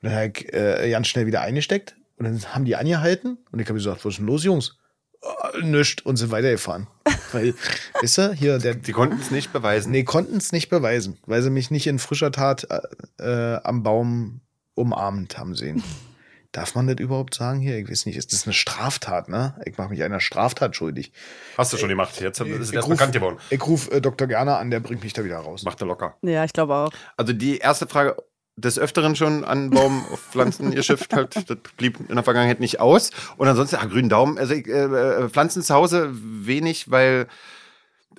Und 0.00 0.10
dann 0.10 0.14
habe 0.14 0.32
ich 0.34 0.52
äh, 0.52 0.90
ganz 0.90 1.06
schnell 1.06 1.26
wieder 1.26 1.42
eingesteckt 1.42 1.94
und 2.20 2.26
dann 2.26 2.54
haben 2.54 2.66
die 2.66 2.76
angehalten 2.76 3.38
und 3.50 3.60
ich 3.60 3.66
habe 3.66 3.78
gesagt, 3.78 4.04
was 4.04 4.12
ist 4.12 4.18
denn 4.18 4.26
los, 4.26 4.44
Jungs? 4.44 4.76
Oh, 5.22 5.58
nischt 5.62 6.02
und 6.04 6.16
sind 6.16 6.30
weitergefahren. 6.30 6.86
Weil, 7.32 7.54
wisst 8.02 8.18
ihr, 8.18 8.34
hier 8.34 8.58
der. 8.58 8.74
Die 8.74 8.92
konnten 8.92 9.18
es 9.18 9.30
nicht 9.30 9.54
beweisen. 9.54 9.90
Nee, 9.90 10.04
konnten 10.04 10.36
es 10.36 10.52
nicht 10.52 10.68
beweisen, 10.68 11.16
weil 11.24 11.42
sie 11.42 11.48
mich 11.50 11.70
nicht 11.70 11.86
in 11.86 11.98
frischer 11.98 12.30
Tat 12.30 12.66
äh, 12.68 13.24
äh 13.24 13.60
am 13.62 13.82
Baum 13.82 14.40
umarmt 14.74 15.38
haben 15.38 15.54
sehen. 15.54 15.82
Darf 16.52 16.74
man 16.74 16.88
das 16.88 16.96
überhaupt 16.98 17.34
sagen 17.34 17.60
hier? 17.60 17.78
Ich 17.78 17.88
weiß 17.88 18.06
nicht, 18.06 18.16
ist 18.16 18.32
das 18.32 18.44
eine 18.44 18.52
Straftat, 18.52 19.28
ne? 19.28 19.58
Ich 19.64 19.78
mache 19.78 19.90
mich 19.90 20.02
einer 20.02 20.20
Straftat 20.20 20.74
schuldig. 20.74 21.12
Hast 21.56 21.72
du 21.72 21.76
schon 21.76 21.88
gemacht, 21.88 22.20
jetzt 22.20 22.40
ist 22.40 22.74
es 22.74 22.88
bekannt 22.88 23.12
geworden. 23.12 23.38
Ich 23.50 23.64
rufe 23.64 23.92
äh, 23.92 24.00
Dr. 24.00 24.26
Gerner 24.26 24.58
an, 24.58 24.70
der 24.70 24.80
bringt 24.80 25.04
mich 25.04 25.12
da 25.12 25.24
wieder 25.24 25.38
raus. 25.38 25.62
Macht 25.62 25.80
er 25.80 25.86
locker. 25.86 26.16
Ja, 26.22 26.44
ich 26.44 26.52
glaube 26.52 26.74
auch. 26.74 26.90
Also 27.16 27.32
die 27.32 27.58
erste 27.58 27.86
Frage, 27.86 28.16
des 28.60 28.78
Öfteren 28.78 29.16
schon 29.16 29.44
an 29.44 29.70
Baum 29.70 30.04
auf 30.12 30.20
Pflanzen 30.20 30.70
geschifft 30.70 31.12
halt. 31.14 31.36
Das 31.36 31.56
blieb 31.76 31.98
in 32.08 32.14
der 32.14 32.24
Vergangenheit 32.24 32.60
nicht 32.60 32.80
aus. 32.80 33.10
Und 33.36 33.48
ansonsten, 33.48 33.76
ah, 33.76 33.86
grünen 33.86 34.08
Daumen. 34.08 34.38
Also 34.38 34.54
äh, 34.54 34.60
äh, 34.60 35.28
Pflanzen 35.28 35.62
zu 35.62 35.74
Hause 35.74 36.10
wenig, 36.12 36.90
weil 36.90 37.26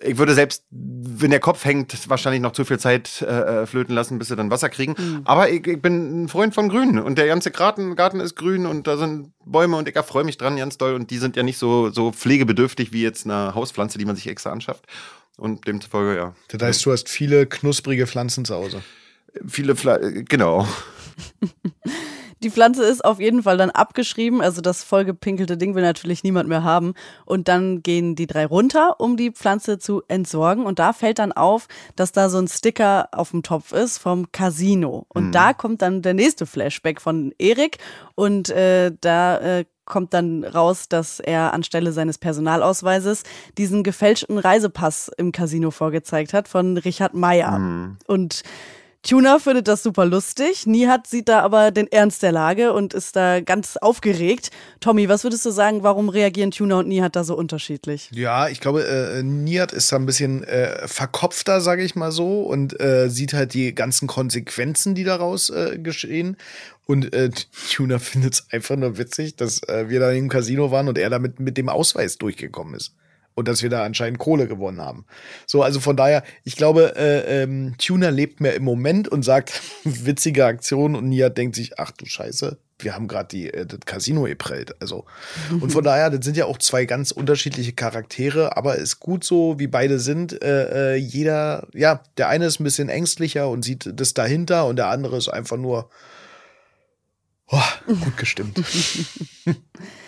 ich 0.04 0.18
würde 0.18 0.34
selbst, 0.34 0.64
wenn 0.72 1.32
der 1.32 1.40
Kopf 1.40 1.64
hängt, 1.64 2.10
wahrscheinlich 2.10 2.42
noch 2.42 2.54
zu 2.54 2.66
viel 2.66 2.80
Zeit 2.80 3.22
äh, 3.22 3.62
äh, 3.62 3.66
flöten 3.66 3.94
lassen, 3.94 4.18
bis 4.18 4.30
sie 4.30 4.36
dann 4.36 4.50
Wasser 4.50 4.70
kriegen. 4.70 4.96
Mhm. 4.98 5.22
Aber 5.26 5.50
ich, 5.50 5.66
ich, 5.68 5.82
bin 5.82 6.24
ein 6.24 6.30
Freund 6.30 6.54
von 6.54 6.70
Grün 6.70 7.00
und 7.00 7.18
der 7.18 7.28
ganze 7.28 7.52
Garten, 7.52 7.96
Garten 7.96 8.20
ist 8.20 8.36
grün 8.36 8.66
und 8.66 8.88
da 8.88 8.98
sind 8.98 9.32
Bäume 9.46 9.78
und 9.78 9.88
ich 9.88 9.96
erfreue 9.96 10.24
mich 10.24 10.38
dran 10.38 10.58
ganz 10.58 10.78
doll 10.78 10.96
und 10.96 11.12
die 11.12 11.18
sind 11.18 11.36
ja 11.36 11.44
nicht 11.44 11.58
so, 11.58 11.90
so 11.92 12.12
pflegebedürftig 12.12 12.94
wie 12.94 13.04
jetzt 13.04 13.26
eine 13.26 13.54
Hauspflanze, 13.54 13.98
die 13.98 14.06
man 14.06 14.16
sich 14.16 14.28
extra 14.28 14.52
anschafft. 14.52 14.86
Und 15.38 15.68
demzufolge, 15.68 16.16
ja. 16.16 16.36
Das 16.50 16.62
heißt, 16.62 16.86
du 16.86 16.92
hast 16.92 17.10
viele 17.10 17.48
knusprige 17.48 18.06
Pflanzen 18.06 18.46
zu 18.46 18.56
Hause. 18.56 18.84
Viele 19.48 19.76
Pflanzen, 19.76 20.26
genau. 20.26 20.66
Die 22.44 22.50
Pflanze 22.50 22.84
ist 22.84 23.06
auf 23.06 23.20
jeden 23.20 23.44
Fall 23.44 23.58
dann 23.58 23.70
abgeschrieben. 23.70 24.42
Also 24.42 24.62
das 24.62 24.84
vollgepinkelte 24.84 25.58
Ding 25.58 25.76
will 25.76 25.84
natürlich 25.84 26.24
niemand 26.24 26.50
mehr 26.50 26.64
haben. 26.64 26.94
Und 27.26 27.48
dann 27.48 27.84
gehen 27.84 28.16
die 28.16 28.26
drei 28.26 28.48
runter, 28.48 29.00
um 29.00 29.16
die 29.16 29.32
Pflanze 29.32 29.78
zu 29.78 30.02
entsorgen. 30.08 30.66
Und 30.66 30.80
da 30.80 30.92
fällt 30.92 31.20
dann 31.20 31.32
auf, 31.32 31.68
dass 31.96 32.12
da 32.12 32.30
so 32.30 32.40
ein 32.40 32.48
Sticker 32.48 33.10
auf 33.12 33.30
dem 33.30 33.44
Topf 33.44 33.74
ist 33.74 34.00
vom 34.00 34.32
Casino. 34.32 35.06
Und 35.10 35.28
mhm. 35.28 35.32
da 35.34 35.54
kommt 35.54 35.84
dann 35.84 36.02
der 36.02 36.16
nächste 36.16 36.48
Flashback 36.48 37.00
von 37.00 37.32
Erik. 37.38 37.78
Und 38.16 38.50
äh, 38.50 38.92
da 39.00 39.38
äh, 39.38 39.66
kommt 39.86 40.14
dann 40.16 40.44
raus, 40.44 40.90
dass 40.90 41.20
er 41.20 41.54
anstelle 41.54 41.92
seines 41.92 42.18
Personalausweises 42.18 43.24
diesen 43.60 43.84
gefälschten 43.84 44.40
Reisepass 44.40 45.12
im 45.16 45.32
Casino 45.32 45.70
vorgezeigt 45.70 46.34
hat 46.34 46.48
von 46.48 46.78
Richard 46.78 47.14
Meyer. 47.14 47.60
Mhm. 47.60 47.98
Und 48.08 48.42
Tuna 49.04 49.40
findet 49.40 49.68
das 49.68 49.82
super 49.82 50.06
lustig. 50.06 50.68
Nihat 50.68 51.08
sieht 51.08 51.28
da 51.28 51.42
aber 51.42 51.72
den 51.72 51.92
Ernst 51.92 52.22
der 52.22 52.32
Lage 52.32 52.72
und 52.72 52.94
ist 52.94 53.16
da 53.16 53.42
ganz 53.42 53.76
aufgeregt. 53.78 54.52
Tommy, 54.80 55.10
was 55.10 55.24
würdest 55.24 55.44
du 55.44 55.50
sagen, 55.50 55.82
warum 55.82 56.08
reagieren 56.08 56.52
Tuna 56.52 56.80
und 56.80 56.88
Nihat 56.88 57.16
da 57.16 57.24
so 57.24 57.36
unterschiedlich? 57.36 58.12
Ja, 58.14 58.48
ich 58.48 58.60
glaube, 58.60 58.86
äh, 58.86 59.24
Nihat 59.24 59.72
ist 59.72 59.92
da 59.92 59.96
ein 59.96 60.06
bisschen 60.06 60.44
äh, 60.44 60.88
verkopfter, 60.88 61.62
sage 61.62 61.84
ich 61.84 61.96
mal 61.96 62.12
so, 62.12 62.44
und 62.44 62.80
äh, 62.80 63.10
sieht 63.10 63.34
halt 63.34 63.56
die 63.56 63.74
ganzen 63.74 64.08
Konsequenzen, 64.08 64.94
die 64.94 65.04
daraus 65.04 65.50
äh, 65.50 65.80
geschehen. 65.80 66.38
Und 66.86 67.12
äh, 67.12 67.32
Tuna 67.72 67.98
findet 68.00 68.34
es 68.36 68.46
einfach 68.52 68.76
nur 68.76 69.00
witzig, 69.00 69.36
dass 69.36 69.64
äh, 69.64 69.90
wir 69.90 70.00
da 70.00 70.12
im 70.12 70.30
Casino 70.30 70.70
waren 70.70 70.88
und 70.88 71.00
er 71.00 71.10
damit 71.10 71.40
mit 71.40 71.58
dem 71.58 71.70
Ausweis 71.70 72.20
durchgekommen 72.20 72.76
ist. 72.76 72.94
Und 73.42 73.48
dass 73.48 73.64
wir 73.64 73.72
da 73.72 73.84
anscheinend 73.84 74.20
Kohle 74.20 74.48
gewonnen 74.48 74.80
haben. 74.80 75.06
So, 75.48 75.64
also 75.64 75.80
von 75.80 75.98
daher, 75.98 76.24
ich 76.44 76.56
glaube, 76.56 76.96
äh, 76.96 77.42
ähm, 77.42 77.74
Tuner 77.80 78.12
lebt 78.12 78.40
mehr 78.40 78.54
im 78.54 78.64
Moment 78.64 79.08
und 79.08 79.24
sagt 79.24 79.62
witzige 79.84 80.46
Aktionen 80.46 80.96
und 80.96 81.10
Nia 81.10 81.30
denkt 81.30 81.56
sich, 81.56 81.80
ach 81.80 81.90
du 81.90 82.06
Scheiße, 82.06 82.60
wir 82.78 82.94
haben 82.94 83.08
gerade 83.08 83.30
die 83.30 83.52
äh, 83.52 83.66
das 83.66 83.80
Casino 83.86 84.24
geprellt. 84.24 84.80
Also 84.80 85.06
und 85.60 85.72
von 85.72 85.84
daher, 85.84 86.12
das 86.12 86.24
sind 86.24 86.38
ja 86.38 86.46
auch 86.46 86.60
zwei 86.60 86.86
ganz 86.86 87.10
unterschiedliche 87.10 87.74
Charaktere, 87.74 88.56
aber 88.58 88.76
ist 88.76 89.00
gut 89.00 89.24
so, 89.24 89.58
wie 89.58 89.68
beide 89.68 90.00
sind. 90.00 90.40
Äh, 90.44 90.94
äh, 90.94 90.96
jeder, 90.98 91.68
ja, 91.74 92.04
der 92.18 92.30
eine 92.30 92.46
ist 92.46 92.60
ein 92.60 92.64
bisschen 92.64 92.90
ängstlicher 92.90 93.50
und 93.50 93.64
sieht 93.64 93.90
das 93.92 94.14
dahinter 94.14 94.68
und 94.68 94.76
der 94.76 94.88
andere 94.88 95.18
ist 95.18 95.30
einfach 95.30 95.58
nur 95.58 95.90
oh, 97.48 97.60
gut 97.88 98.18
gestimmt. 98.18 98.62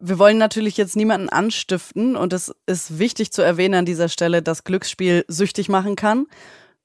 Wir 0.00 0.18
wollen 0.18 0.38
natürlich 0.38 0.76
jetzt 0.76 0.94
niemanden 0.94 1.28
anstiften 1.28 2.14
und 2.14 2.32
es 2.32 2.54
ist 2.66 2.98
wichtig 3.00 3.32
zu 3.32 3.42
erwähnen 3.42 3.74
an 3.74 3.84
dieser 3.84 4.08
Stelle, 4.08 4.42
dass 4.42 4.62
Glücksspiel 4.62 5.24
süchtig 5.26 5.68
machen 5.68 5.96
kann. 5.96 6.26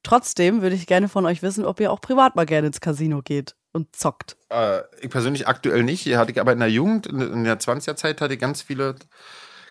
Trotzdem 0.01 0.61
würde 0.61 0.75
ich 0.75 0.87
gerne 0.87 1.07
von 1.07 1.25
euch 1.25 1.43
wissen, 1.43 1.63
ob 1.63 1.79
ihr 1.79 1.91
auch 1.91 2.01
privat 2.01 2.35
mal 2.35 2.45
gerne 2.45 2.67
ins 2.67 2.81
Casino 2.81 3.21
geht 3.21 3.55
und 3.71 3.95
zockt. 3.95 4.35
Äh, 4.49 4.81
ich 5.01 5.09
persönlich 5.09 5.47
aktuell 5.47 5.83
nicht. 5.83 6.01
Hier 6.01 6.17
hatte 6.17 6.31
ich 6.31 6.41
aber 6.41 6.53
in 6.53 6.59
der 6.59 6.69
Jugend, 6.69 7.07
in, 7.07 7.21
in 7.21 7.43
der 7.43 7.59
20er-Zeit, 7.59 8.19
hatte 8.19 8.33
ich 8.33 8.39
ganz 8.39 8.61
viele, 8.61 8.95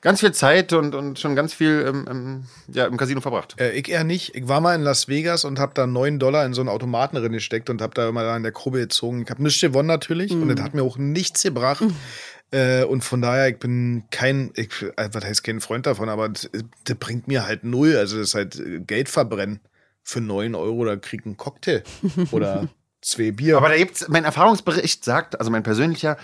ganz 0.01 0.21
viel 0.21 0.33
Zeit 0.33 0.73
und, 0.73 0.95
und 0.95 1.19
schon 1.19 1.37
ganz 1.37 1.53
viel 1.53 1.81
im, 1.83 2.07
im, 2.07 2.45
ja, 2.69 2.87
im 2.87 2.97
Casino 2.97 3.21
verbracht. 3.21 3.57
Äh, 3.61 3.73
ich 3.73 3.89
eher 3.89 4.05
nicht. 4.05 4.35
Ich 4.35 4.49
war 4.49 4.61
mal 4.61 4.75
in 4.75 4.83
Las 4.83 5.09
Vegas 5.09 5.45
und 5.45 5.59
habe 5.59 5.75
da 5.75 5.87
9 5.87 6.19
Dollar 6.19 6.47
in 6.47 6.55
so 6.55 6.63
einen 6.63 6.71
Automaten 6.71 7.17
drin 7.17 7.33
gesteckt 7.33 7.69
und 7.71 7.83
habe 7.83 7.95
da 7.95 8.09
immer 8.09 8.23
an 8.23 8.43
der 8.43 8.53
Krubbe 8.53 8.79
gezogen. 8.79 9.23
Ich 9.23 9.31
habe 9.31 9.43
nichts 9.43 9.61
gewonnen 9.61 9.89
natürlich 9.89 10.33
und 10.33 10.49
das 10.49 10.65
hat 10.65 10.75
mir 10.75 10.83
auch 10.83 10.97
nichts 10.97 11.43
gebracht. 11.43 11.85
Äh, 12.53 12.85
und 12.85 13.03
von 13.03 13.23
daher, 13.23 13.49
ich 13.49 13.59
bin 13.59 14.05
kein, 14.11 14.53
ich, 14.55 14.69
äh, 14.97 15.09
was 15.13 15.25
heißt 15.25 15.43
kein 15.43 15.61
Freund 15.61 15.87
davon, 15.87 16.09
aber 16.09 16.29
das, 16.29 16.49
das 16.85 16.97
bringt 16.99 17.27
mir 17.27 17.47
halt 17.47 17.65
null. 17.65 17.97
Also 17.97 18.19
das 18.19 18.29
ist 18.29 18.35
halt 18.35 18.61
äh, 18.61 18.81
Geld 18.81 19.09
verbrennen. 19.09 19.61
Für 20.05 20.21
9 20.21 20.55
Euro, 20.55 20.85
da 20.85 20.97
krieg 20.97 21.21
ich 21.21 21.27
einen 21.27 21.37
Cocktail. 21.37 21.83
Oder 22.33 22.69
zwei 23.01 23.31
Bier. 23.31 23.57
Aber 23.57 23.69
da 23.69 23.77
gibt's, 23.77 24.07
mein 24.09 24.25
Erfahrungsbericht 24.25 25.05
sagt, 25.05 25.39
also 25.39 25.51
mein 25.51 25.63
persönlicher, 25.63 26.17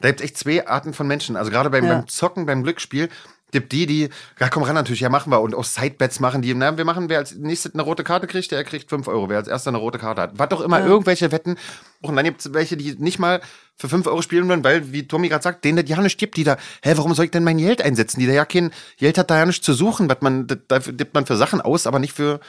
da 0.00 0.08
gibt's 0.08 0.22
echt 0.22 0.36
zwei 0.36 0.66
Arten 0.66 0.92
von 0.92 1.06
Menschen. 1.06 1.36
Also 1.36 1.50
gerade 1.50 1.70
beim, 1.70 1.84
Ja. 1.86 1.94
beim 1.98 2.08
Zocken, 2.08 2.44
beim 2.46 2.62
Glücksspiel, 2.64 3.08
gibt 3.52 3.72
die, 3.72 3.86
die, 3.86 4.08
ja 4.38 4.48
komm 4.48 4.62
ran 4.64 4.74
natürlich, 4.74 5.00
ja 5.00 5.08
machen 5.08 5.32
wir. 5.32 5.40
Und 5.40 5.54
auch 5.54 5.64
Sidebets 5.64 6.20
machen 6.20 6.42
die, 6.42 6.54
na, 6.54 6.76
wir 6.76 6.84
machen, 6.84 7.08
wer 7.08 7.18
als 7.18 7.34
nächstes 7.36 7.72
eine 7.74 7.82
rote 7.82 8.04
Karte 8.04 8.26
kriegt, 8.26 8.50
der 8.52 8.62
kriegt 8.64 8.90
5 8.90 9.06
Euro. 9.08 9.28
Wer 9.28 9.38
als 9.38 9.48
erster 9.48 9.70
eine 9.70 9.78
rote 9.78 9.98
Karte 9.98 10.22
hat. 10.22 10.38
Was 10.38 10.48
doch 10.50 10.60
immer, 10.60 10.80
Ja. 10.80 10.86
irgendwelche 10.86 11.32
Wetten. 11.32 11.56
Und 12.00 12.16
dann 12.16 12.24
gibt's 12.24 12.52
welche, 12.52 12.76
die 12.76 12.94
nicht 12.98 13.18
mal 13.18 13.40
für 13.80 13.88
5 13.88 14.06
Euro 14.06 14.20
spielen 14.22 14.48
wollen, 14.48 14.62
weil, 14.62 14.92
wie 14.92 15.08
Tommy 15.08 15.28
gerade 15.28 15.42
sagt, 15.42 15.64
denen 15.64 15.78
das 15.78 15.88
ja 15.88 16.00
nicht 16.02 16.18
gibt, 16.18 16.36
die 16.36 16.44
da, 16.44 16.56
hä, 16.82 16.92
warum 16.96 17.14
soll 17.14 17.24
ich 17.24 17.30
denn 17.30 17.44
mein 17.44 17.56
Geld 17.58 17.80
einsetzen? 17.80 18.20
Die 18.20 18.26
da 18.26 18.32
ja 18.32 18.44
kein, 18.44 18.70
Geld 18.98 19.16
hat 19.16 19.30
da 19.30 19.38
ja 19.38 19.46
nichts 19.46 19.64
zu 19.64 19.72
suchen, 19.72 20.08
was 20.08 20.20
man, 20.20 20.46
da- 20.68 20.78
gibt 20.78 21.14
man 21.14 21.24
für 21.26 21.36
Sachen 21.36 21.60
aus, 21.60 21.86
aber 21.86 21.98
nicht 21.98 22.12
für, 22.12 22.40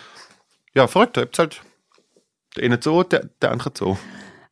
ja, 0.73 0.87
verrückt, 0.87 1.15
da 1.17 1.21
gibt's 1.21 1.39
halt, 1.39 1.61
der 2.57 2.65
eine 2.65 2.79
so, 2.81 3.03
der, 3.03 3.29
der 3.41 3.51
andere 3.51 3.71
so. 3.73 3.97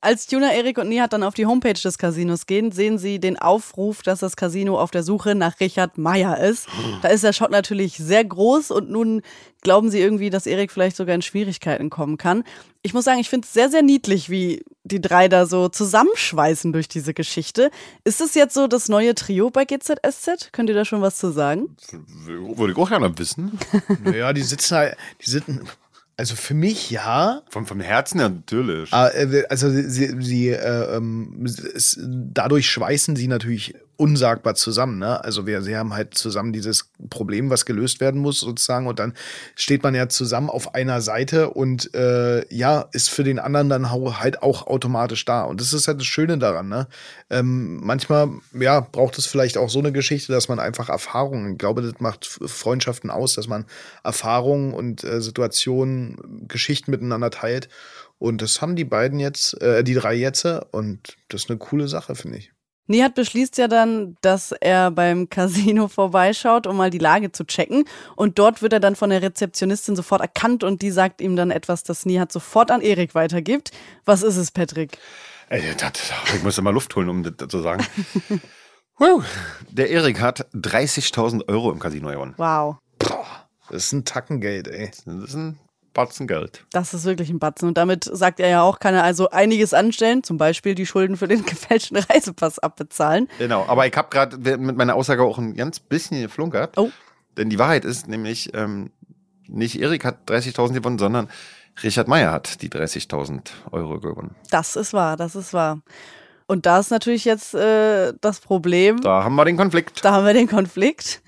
Als 0.01 0.27
Tuna, 0.27 0.53
Erik 0.53 0.77
und 0.77 0.87
Nihat 0.87 1.11
dann 1.11 1.23
auf 1.23 1.33
die 1.33 1.45
Homepage 1.45 1.73
des 1.73 1.97
Casinos 1.97 2.45
gehen, 2.45 2.71
sehen 2.71 2.97
sie 2.97 3.19
den 3.19 3.37
Aufruf, 3.37 4.01
dass 4.01 4.19
das 4.19 4.37
Casino 4.37 4.79
auf 4.79 4.91
der 4.91 5.03
Suche 5.03 5.35
nach 5.35 5.59
Richard 5.59 5.97
Meyer 5.97 6.39
ist. 6.39 6.69
Da 7.01 7.09
ist 7.09 7.25
der 7.25 7.33
Schock 7.33 7.51
natürlich 7.51 7.97
sehr 7.97 8.23
groß 8.23 8.71
und 8.71 8.89
nun 8.89 9.21
glauben 9.61 9.91
sie 9.91 9.99
irgendwie, 9.99 10.29
dass 10.29 10.45
Erik 10.45 10.71
vielleicht 10.71 10.95
sogar 10.95 11.15
in 11.15 11.21
Schwierigkeiten 11.21 11.89
kommen 11.89 12.17
kann. 12.17 12.45
Ich 12.81 12.93
muss 12.93 13.03
sagen, 13.03 13.19
ich 13.19 13.29
finde 13.29 13.45
es 13.45 13.51
sehr, 13.51 13.69
sehr 13.69 13.81
niedlich, 13.81 14.29
wie 14.29 14.63
die 14.85 15.01
drei 15.01 15.27
da 15.27 15.45
so 15.45 15.67
zusammenschweißen 15.67 16.71
durch 16.71 16.87
diese 16.87 17.13
Geschichte. 17.13 17.69
Ist 18.05 18.21
es 18.21 18.35
jetzt 18.35 18.53
so 18.53 18.67
das 18.67 18.87
neue 18.87 19.15
Trio 19.15 19.49
bei 19.49 19.65
GZSZ? 19.65 20.53
Könnt 20.53 20.69
ihr 20.69 20.75
da 20.75 20.85
schon 20.85 21.01
was 21.01 21.17
zu 21.17 21.31
sagen? 21.31 21.75
Würde 22.25 22.71
ich 22.71 22.77
auch 22.77 22.87
gerne 22.87 23.17
wissen. 23.17 23.59
naja, 24.05 24.31
die 24.31 24.43
sitzen 24.43 24.77
halt, 24.77 24.97
die 25.25 25.29
sitzen, 25.29 25.67
also 26.19 26.35
für 26.35 26.53
mich 26.53 26.91
ja, 26.91 27.43
Vom, 27.49 27.65
vom 27.65 27.79
Herzen 27.79 28.19
ja 28.19 28.27
natürlich. 28.27 28.91
Ah, 28.91 29.07
äh, 29.07 29.45
Also 29.49 29.69
sie, 29.69 30.21
sie 30.21 30.49
äh, 30.49 30.97
ähm, 30.97 31.45
es, 31.45 31.97
dadurch 32.03 32.69
schweißen 32.69 33.15
sie 33.15 33.29
natürlich 33.29 33.73
unsagbar 33.99 34.55
zusammen. 34.55 34.97
Ne? 34.97 35.21
Also 35.23 35.45
wir, 35.45 35.61
sie 35.61 35.75
haben 35.75 35.93
halt 35.93 36.13
zusammen 36.13 36.53
dieses 36.53 36.89
Problem, 37.09 37.49
was 37.49 37.65
gelöst 37.65 37.99
werden 37.99 38.21
muss 38.21 38.39
sozusagen, 38.39 38.87
und 38.87 38.97
dann 38.97 39.13
steht 39.55 39.83
man 39.83 39.93
ja 39.93 40.07
zusammen 40.07 40.49
auf 40.49 40.73
einer 40.73 41.01
Seite 41.01 41.49
und 41.49 41.93
äh, 41.93 42.45
ja 42.53 42.85
ist 42.93 43.09
für 43.09 43.25
den 43.25 43.39
anderen 43.39 43.67
dann 43.67 43.91
halt 43.91 44.41
auch 44.41 44.67
automatisch 44.67 45.25
da. 45.25 45.43
Und 45.43 45.59
das 45.59 45.73
ist 45.73 45.89
halt 45.89 45.99
das 45.99 46.07
Schöne 46.07 46.37
daran. 46.37 46.69
Ne? 46.69 46.87
Ähm, 47.29 47.81
manchmal 47.83 48.29
ja 48.57 48.79
braucht 48.79 49.17
es 49.17 49.25
vielleicht 49.25 49.57
auch 49.57 49.69
so 49.69 49.79
eine 49.79 49.91
Geschichte, 49.91 50.31
dass 50.31 50.47
man 50.47 50.59
einfach 50.59 50.87
Erfahrungen. 50.87 51.53
Ich 51.53 51.57
glaube, 51.57 51.81
das 51.81 51.99
macht 51.99 52.25
Freundschaften 52.25 53.09
aus, 53.09 53.33
dass 53.33 53.47
man 53.47 53.65
Erfahrungen 54.03 54.73
und 54.73 55.03
äh, 55.03 55.21
Situationen, 55.21 56.47
Geschichten 56.47 56.91
miteinander 56.91 57.31
teilt. 57.31 57.67
Und 58.17 58.41
das 58.41 58.61
haben 58.61 58.75
die 58.77 58.85
beiden 58.85 59.19
jetzt, 59.19 59.61
äh, 59.61 59.83
die 59.83 59.93
drei 59.93 60.13
jetzt, 60.13 60.45
und 60.71 61.17
das 61.27 61.43
ist 61.43 61.49
eine 61.49 61.59
coole 61.59 61.87
Sache, 61.87 62.15
finde 62.15 62.37
ich. 62.37 62.51
Nihat 62.89 63.15
beschließt 63.15 63.57
ja 63.57 63.67
dann, 63.67 64.17
dass 64.21 64.51
er 64.51 64.91
beim 64.91 65.29
Casino 65.29 65.87
vorbeischaut, 65.87 66.67
um 66.67 66.77
mal 66.77 66.89
die 66.89 66.97
Lage 66.97 67.31
zu 67.31 67.45
checken. 67.45 67.85
Und 68.15 68.39
dort 68.39 68.61
wird 68.61 68.73
er 68.73 68.79
dann 68.79 68.95
von 68.95 69.11
der 69.11 69.21
Rezeptionistin 69.21 69.95
sofort 69.95 70.21
erkannt 70.21 70.63
und 70.63 70.81
die 70.81 70.91
sagt 70.91 71.21
ihm 71.21 71.35
dann 71.35 71.51
etwas, 71.51 71.83
das 71.83 72.05
Nihat 72.05 72.31
sofort 72.31 72.71
an 72.71 72.81
Erik 72.81 73.15
weitergibt. 73.15 73.71
Was 74.05 74.23
ist 74.23 74.37
es, 74.37 74.51
Patrick? 74.51 74.97
Ey, 75.49 75.61
das, 75.77 75.91
ich 76.35 76.43
muss 76.43 76.57
immer 76.57 76.71
Luft 76.71 76.95
holen, 76.95 77.09
um 77.09 77.23
das 77.23 77.47
zu 77.47 77.61
sagen. 77.61 77.85
Wow. 79.01 79.23
Der 79.69 79.89
Erik 79.89 80.19
hat 80.19 80.45
30.000 80.53 81.47
Euro 81.47 81.71
im 81.71 81.79
Casino 81.79 82.09
gewonnen. 82.09 82.33
Wow, 82.35 82.75
Das 83.69 83.85
ist 83.85 83.93
ein 83.93 84.03
Tackengeld, 84.03 84.67
ey. 84.67 84.91
Das 85.05 85.29
ist 85.29 85.35
ein 85.35 85.57
Batzen 85.93 86.27
Geld. 86.27 86.65
das 86.71 86.93
ist 86.93 87.05
wirklich 87.05 87.29
ein 87.29 87.39
Batzen. 87.39 87.67
Und 87.67 87.77
damit 87.77 88.03
sagt 88.03 88.39
er 88.39 88.49
ja 88.49 88.61
auch, 88.61 88.79
kann 88.79 88.93
er 88.93 89.03
also 89.03 89.29
einiges 89.29 89.73
anstellen, 89.73 90.23
zum 90.23 90.37
Beispiel 90.37 90.75
die 90.75 90.85
Schulden 90.85 91.17
für 91.17 91.27
den 91.27 91.45
gefälschten 91.45 91.97
Reisepass 91.97 92.59
abbezahlen. 92.59 93.27
Genau, 93.37 93.65
aber 93.67 93.87
ich 93.87 93.95
habe 93.95 94.09
gerade 94.09 94.37
mit 94.57 94.77
meiner 94.77 94.95
Aussage 94.95 95.23
auch 95.23 95.37
ein 95.37 95.55
ganz 95.55 95.79
bisschen 95.79 96.21
geflunkert. 96.21 96.77
Oh. 96.77 96.89
Denn 97.37 97.49
die 97.49 97.59
Wahrheit 97.59 97.85
ist 97.85 98.07
nämlich, 98.07 98.53
ähm, 98.53 98.91
nicht 99.47 99.79
Erik 99.79 100.05
hat 100.05 100.29
30.000 100.29 100.73
gewonnen, 100.73 100.99
sondern 100.99 101.29
Richard 101.83 102.07
Meyer 102.07 102.31
hat 102.31 102.61
die 102.61 102.69
30.000 102.69 103.49
Euro 103.71 103.99
gewonnen. 103.99 104.35
Das 104.51 104.75
ist 104.75 104.93
wahr, 104.93 105.17
das 105.17 105.35
ist 105.35 105.53
wahr. 105.53 105.81
Und 106.47 106.65
da 106.65 106.79
ist 106.79 106.89
natürlich 106.89 107.25
jetzt 107.25 107.53
äh, 107.53 108.13
das 108.21 108.39
Problem. 108.39 108.99
Da 109.01 109.23
haben 109.23 109.35
wir 109.35 109.45
den 109.45 109.55
Konflikt. 109.55 110.03
Da 110.03 110.13
haben 110.13 110.25
wir 110.25 110.33
den 110.33 110.47
Konflikt. 110.47 111.21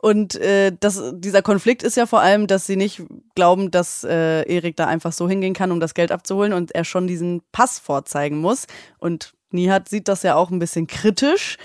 Und 0.00 0.36
äh, 0.36 0.72
das, 0.78 1.02
dieser 1.14 1.42
Konflikt 1.42 1.82
ist 1.82 1.96
ja 1.96 2.06
vor 2.06 2.20
allem, 2.20 2.46
dass 2.46 2.66
sie 2.66 2.76
nicht 2.76 3.02
glauben, 3.34 3.70
dass 3.70 4.04
äh, 4.04 4.42
Erik 4.42 4.76
da 4.76 4.86
einfach 4.86 5.12
so 5.12 5.28
hingehen 5.28 5.54
kann, 5.54 5.72
um 5.72 5.80
das 5.80 5.94
Geld 5.94 6.12
abzuholen 6.12 6.52
und 6.52 6.72
er 6.72 6.84
schon 6.84 7.06
diesen 7.06 7.42
Pass 7.52 7.78
vorzeigen 7.78 8.38
muss. 8.38 8.66
Und 8.98 9.34
Nihat 9.50 9.88
sieht 9.88 10.08
das 10.08 10.22
ja 10.22 10.36
auch 10.36 10.50
ein 10.50 10.58
bisschen 10.58 10.86
kritisch. 10.86 11.56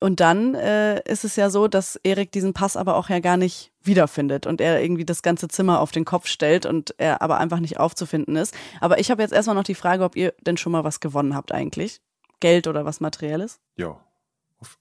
Und 0.00 0.20
dann 0.20 0.54
äh, 0.54 1.00
ist 1.10 1.24
es 1.24 1.36
ja 1.36 1.48
so, 1.48 1.66
dass 1.66 1.96
Erik 2.02 2.30
diesen 2.32 2.52
Pass 2.52 2.76
aber 2.76 2.96
auch 2.96 3.08
ja 3.08 3.20
gar 3.20 3.36
nicht 3.36 3.72
wiederfindet 3.82 4.46
und 4.46 4.60
er 4.60 4.82
irgendwie 4.82 5.04
das 5.04 5.22
ganze 5.22 5.48
Zimmer 5.48 5.80
auf 5.80 5.92
den 5.92 6.04
Kopf 6.04 6.26
stellt 6.26 6.66
und 6.66 6.94
er 6.98 7.22
aber 7.22 7.38
einfach 7.38 7.60
nicht 7.60 7.78
aufzufinden 7.78 8.36
ist. 8.36 8.54
Aber 8.80 8.98
ich 8.98 9.10
habe 9.10 9.22
jetzt 9.22 9.32
erstmal 9.32 9.56
noch 9.56 9.64
die 9.64 9.74
Frage, 9.74 10.04
ob 10.04 10.16
ihr 10.16 10.34
denn 10.42 10.56
schon 10.56 10.72
mal 10.72 10.84
was 10.84 11.00
gewonnen 11.00 11.34
habt 11.34 11.52
eigentlich. 11.52 12.00
Geld 12.40 12.66
oder 12.66 12.84
was 12.84 13.00
Materielles? 13.00 13.60
Ja. 13.76 13.98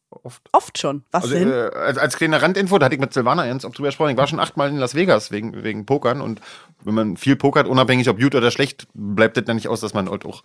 Oft. 0.09 0.41
oft. 0.51 0.77
Schon. 0.77 1.03
Was 1.11 1.23
Also, 1.23 1.35
denn? 1.35 1.51
äh, 1.51 1.69
als, 1.75 1.97
als 1.97 2.17
kleine 2.17 2.41
Randinfo, 2.41 2.77
da 2.77 2.85
hatte 2.85 2.95
ich 2.95 3.01
mit 3.01 3.13
Silvana 3.13 3.45
Jens 3.45 3.65
auch 3.65 3.71
drüber 3.71 3.87
gesprochen. 3.89 4.11
Ich 4.11 4.17
war 4.17 4.27
schon 4.27 4.39
achtmal 4.39 4.69
in 4.69 4.77
Las 4.77 4.93
Vegas 4.95 5.31
wegen, 5.31 5.63
wegen 5.63 5.85
Pokern. 5.85 6.21
Und 6.21 6.39
wenn 6.83 6.93
man 6.93 7.17
viel 7.17 7.35
pokert, 7.35 7.67
unabhängig 7.67 8.07
ob 8.09 8.19
gut 8.19 8.35
oder 8.35 8.51
schlecht, 8.51 8.87
bleibt 8.93 9.37
das 9.37 9.45
dann 9.45 9.55
nicht 9.55 9.67
aus, 9.67 9.81
dass 9.81 9.93
man 9.93 10.09
halt 10.09 10.25
auch 10.25 10.43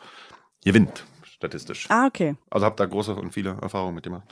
gewinnt, 0.65 1.05
statistisch. 1.25 1.87
ah, 1.91 2.07
okay. 2.07 2.37
Also 2.51 2.67
habe 2.67 2.77
da 2.77 2.87
große 2.87 3.15
und 3.15 3.33
viele 3.33 3.57
Erfahrungen 3.61 3.95
mit 3.95 4.05
gemacht. 4.05 4.25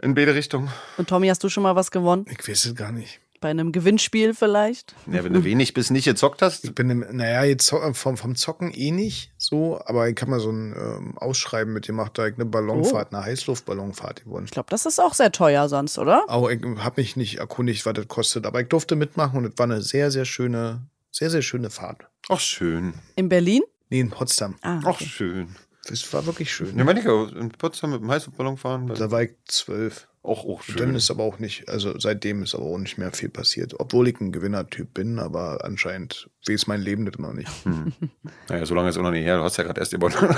In 0.00 0.14
beide 0.14 0.34
Richtungen. 0.34 0.68
Und 0.96 1.08
Tommy, 1.08 1.28
hast 1.28 1.42
du 1.42 1.48
schon 1.48 1.62
mal 1.64 1.74
was 1.74 1.90
gewonnen? 1.90 2.24
Ich 2.30 2.46
weiß 2.48 2.66
es 2.66 2.74
gar 2.74 2.92
nicht. 2.92 3.20
Bei 3.40 3.50
einem 3.50 3.70
Gewinnspiel 3.72 4.34
vielleicht? 4.34 4.94
Ja, 5.10 5.22
wenn 5.24 5.32
du 5.32 5.44
wenig 5.44 5.74
bis 5.74 5.90
nicht 5.90 6.04
gezockt 6.06 6.42
hast, 6.42 6.64
Ich 6.64 6.74
bin, 6.74 6.90
im, 6.90 7.04
naja, 7.12 7.44
jetzt 7.44 7.66
zo- 7.66 7.92
vom, 7.94 8.16
vom 8.16 8.34
Zocken 8.34 8.72
eh 8.74 8.90
nicht 8.90 9.32
so, 9.36 9.80
aber 9.84 10.08
ich 10.08 10.20
habe 10.20 10.30
mal 10.32 10.40
so 10.40 10.50
ein 10.50 10.74
ähm, 10.76 11.18
Ausschreiben 11.18 11.72
mit 11.72 11.86
gemacht, 11.86 12.12
da 12.18 12.22
hab 12.22 12.30
ich 12.30 12.34
eine 12.34 12.46
Ballonfahrt, 12.46 13.14
eine 13.14 13.24
Heißluftballonfahrt 13.24 14.24
gewonnen. 14.24 14.46
Ich 14.46 14.50
glaube, 14.52 14.70
das 14.70 14.86
ist 14.86 14.98
auch 15.00 15.14
sehr 15.14 15.32
teuer 15.32 15.68
sonst, 15.68 15.98
oder? 15.98 16.24
Aber 16.28 16.50
ich 16.52 16.62
habe 16.62 17.00
mich 17.00 17.16
nicht 17.16 17.38
erkundigt, 17.38 17.86
was 17.86 17.94
das 17.94 18.08
kostet, 18.08 18.46
aber 18.46 18.60
ich 18.60 18.68
durfte 18.68 18.96
mitmachen 18.96 19.38
und 19.38 19.44
es 19.52 19.58
war 19.58 19.64
eine 19.64 19.82
sehr, 19.82 20.10
sehr 20.10 20.24
schöne, 20.24 20.82
sehr, 21.10 21.30
sehr 21.30 21.42
schöne 21.42 21.70
Fahrt. 21.70 22.02
ach 22.28 22.40
schön. 22.40 22.94
In 23.16 23.28
Berlin? 23.28 23.62
Nee, 23.90 24.00
in 24.00 24.10
Potsdam. 24.10 24.56
Ah, 24.62 24.80
Ach 24.84 24.88
okay. 24.88 25.06
schön. 25.06 25.56
Das 25.86 26.12
war 26.12 26.26
wirklich 26.26 26.52
schön. 26.52 26.76
Ja, 26.76 26.84
meine 26.84 27.00
ich 27.00 27.08
auch. 27.08 27.32
In 27.32 27.48
Potsdam 27.48 27.92
mit 27.92 28.02
dem 28.02 28.10
Heißluftballon 28.10 28.58
fahren. 28.58 28.92
Da 28.94 29.10
war 29.10 29.22
ich 29.22 29.30
zwölf. 29.46 30.06
Auch, 30.22 30.44
auch 30.44 30.62
schön. 30.62 30.76
dann 30.76 30.94
ist 30.94 31.10
aber 31.10 31.22
auch 31.22 31.38
nicht, 31.38 31.68
also 31.68 31.98
seitdem 31.98 32.42
ist 32.42 32.54
aber 32.54 32.64
auch 32.64 32.78
nicht 32.78 32.98
mehr 32.98 33.12
viel 33.12 33.28
passiert. 33.28 33.78
Obwohl 33.78 34.08
ich 34.08 34.20
ein 34.20 34.32
Gewinnertyp 34.32 34.92
bin, 34.92 35.18
aber 35.18 35.64
anscheinend 35.64 36.28
weiß 36.46 36.66
mein 36.66 36.80
Leben 36.80 37.06
das 37.06 37.18
noch 37.18 37.32
nicht. 37.32 37.50
Naja, 38.48 38.64
so 38.64 38.74
lange 38.74 38.88
ist 38.88 38.96
auch 38.96 39.02
noch 39.02 39.10
nicht 39.10 39.24
her. 39.24 39.36
Du 39.36 39.42
hast 39.42 39.58
ja 39.58 39.64
gerade 39.64 39.80
erst 39.80 39.92
gewonnen. 39.92 40.14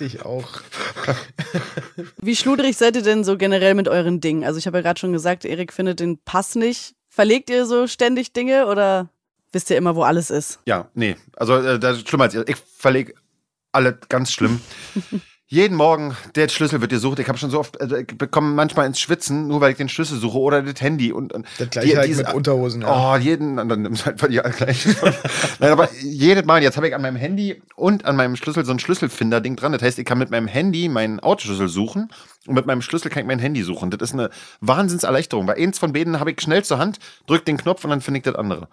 dich 0.00 0.24
auch. 0.24 0.60
Wie 2.20 2.36
schludrig 2.36 2.76
seid 2.76 2.96
ihr 2.96 3.02
denn 3.02 3.24
so 3.24 3.36
generell 3.36 3.74
mit 3.74 3.88
euren 3.88 4.20
Dingen? 4.20 4.44
Also 4.44 4.58
ich 4.58 4.66
habe 4.66 4.78
ja 4.78 4.82
gerade 4.82 5.00
schon 5.00 5.12
gesagt, 5.12 5.44
Erik 5.44 5.72
findet 5.72 6.00
den 6.00 6.18
Pass 6.18 6.54
nicht. 6.54 6.94
Verlegt 7.08 7.50
ihr 7.50 7.66
so 7.66 7.86
ständig 7.86 8.32
Dinge 8.32 8.66
oder 8.66 9.08
wisst 9.52 9.70
ihr 9.70 9.76
immer, 9.76 9.96
wo 9.96 10.02
alles 10.02 10.30
ist? 10.30 10.60
Ja, 10.66 10.90
nee. 10.94 11.16
Also 11.36 11.56
äh, 11.56 11.78
das 11.78 11.98
ist 11.98 12.08
schlimmer 12.08 12.24
als 12.24 12.34
ihr. 12.34 12.46
Ich 12.48 12.56
verlege 12.56 13.14
alle 13.72 13.98
ganz 14.08 14.32
schlimm. 14.32 14.60
Jeden 15.52 15.76
Morgen, 15.76 16.16
der 16.34 16.48
Schlüssel 16.48 16.80
wird 16.80 16.92
gesucht. 16.92 17.18
Ich 17.18 17.28
habe 17.28 17.36
schon 17.36 17.50
so 17.50 17.60
oft, 17.60 17.78
also 17.78 17.94
ich 17.94 18.06
bekomme 18.06 18.54
manchmal 18.54 18.86
ins 18.86 18.98
Schwitzen, 18.98 19.48
nur 19.48 19.60
weil 19.60 19.72
ich 19.72 19.76
den 19.76 19.90
Schlüssel 19.90 20.18
suche 20.18 20.38
oder 20.38 20.62
das 20.62 20.80
Handy. 20.80 21.12
Und, 21.12 21.34
und 21.34 21.46
Das 21.58 21.68
gleiche 21.68 21.98
halt 21.98 22.16
mit 22.16 22.32
Unterhosen. 22.32 22.80
Ja. 22.80 23.12
Oh, 23.12 23.16
jeden, 23.18 23.58
und 23.58 23.68
dann 23.68 23.82
nimmst 23.82 24.00
du 24.00 24.06
halt 24.06 24.32
die 24.32 24.40
alle 24.40 24.54
gleich. 24.54 24.86
Nein, 25.60 25.72
aber 25.72 25.90
jedes 26.00 26.46
Mal, 26.46 26.62
jetzt 26.62 26.78
habe 26.78 26.88
ich 26.88 26.94
an 26.94 27.02
meinem 27.02 27.16
Handy 27.16 27.60
und 27.76 28.06
an 28.06 28.16
meinem 28.16 28.36
Schlüssel 28.36 28.64
so 28.64 28.72
ein 28.72 28.78
Schlüsselfinder-Ding 28.78 29.56
dran. 29.56 29.72
Das 29.72 29.82
heißt, 29.82 29.98
ich 29.98 30.06
kann 30.06 30.16
mit 30.16 30.30
meinem 30.30 30.46
Handy 30.46 30.88
meinen 30.88 31.20
Autoschlüssel 31.20 31.68
suchen 31.68 32.08
und 32.46 32.54
mit 32.54 32.64
meinem 32.64 32.80
Schlüssel 32.80 33.10
kann 33.10 33.20
ich 33.20 33.26
mein 33.26 33.38
Handy 33.38 33.62
suchen. 33.62 33.90
Das 33.90 34.00
ist 34.08 34.14
eine 34.14 34.30
Wahnsinnserleichterung. 34.62 35.44
Bei 35.44 35.58
eins 35.58 35.78
von 35.78 35.92
beiden 35.92 36.18
habe 36.18 36.30
ich 36.30 36.40
schnell 36.40 36.64
zur 36.64 36.78
Hand, 36.78 36.98
drück 37.26 37.44
den 37.44 37.58
Knopf 37.58 37.84
und 37.84 37.90
dann 37.90 38.00
finde 38.00 38.16
ich 38.16 38.24
das 38.24 38.36
andere. 38.36 38.68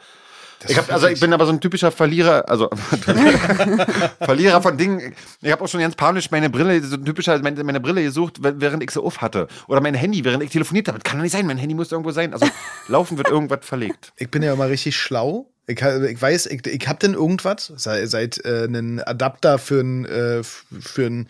Ich, 0.67 0.78
hab, 0.78 0.91
also 0.91 1.08
ich 1.08 1.19
bin 1.19 1.32
aber 1.34 1.45
so 1.45 1.52
ein 1.52 1.62
typischer 1.62 1.91
Verlierer, 1.91 2.50
also 2.50 2.69
Verlierer 4.22 4.62
von 4.62 4.78
Dingen. 4.78 5.15
Ich 5.41 5.52
habe 5.52 5.63
auch 5.63 5.67
schon 5.67 5.80
ganz 5.80 5.95
panisch 5.95 6.32
meine 6.32 6.50
Brille, 6.50 6.82
so 6.84 6.95
ein 6.95 7.06
typischer 7.06 7.39
meine, 7.39 7.63
meine 7.63 7.80
Brille 7.80 8.04
gesucht, 8.04 8.38
während 8.41 8.84
ich 8.84 8.91
sie 8.91 9.02
auf 9.02 9.22
hatte. 9.22 9.48
Oder 9.67 9.82
mein 9.82 9.93
Handy, 9.93 10.24
während 10.26 10.43
ich 10.43 10.52
telefoniert 10.52 10.88
habe. 10.88 11.00
Das 11.00 11.04
kann 11.04 11.17
doch 11.19 11.24
nicht 11.24 11.32
sein, 11.32 11.45
mein 11.45 11.58
Handy 11.58 11.76
muss 11.76 11.91
irgendwo 11.91 12.12
sein. 12.12 12.34
Also 12.34 12.48
laufen 12.88 13.17
wird 13.17 13.30
irgendwas 13.30 13.60
verlegt. 13.62 14.12
Ich 14.17 14.30
bin 14.30 14.43
ja 14.43 14.54
immer 14.54 14.67
richtig 14.69 14.98
schlau. 14.98 15.50
Ich, 15.69 15.79
ich 15.82 16.21
weiß, 16.21 16.47
ich, 16.47 16.65
ich 16.65 16.88
habe 16.88 16.97
denn 16.99 17.13
irgendwas, 17.13 17.71
sei, 17.75 18.05
seit 18.08 18.43
äh, 18.43 18.63
einen 18.63 18.99
Adapter 19.01 19.60
für 19.60 19.79
einen 19.82 20.05
äh, 20.05 20.41
für 20.43 21.05
einen 21.05 21.27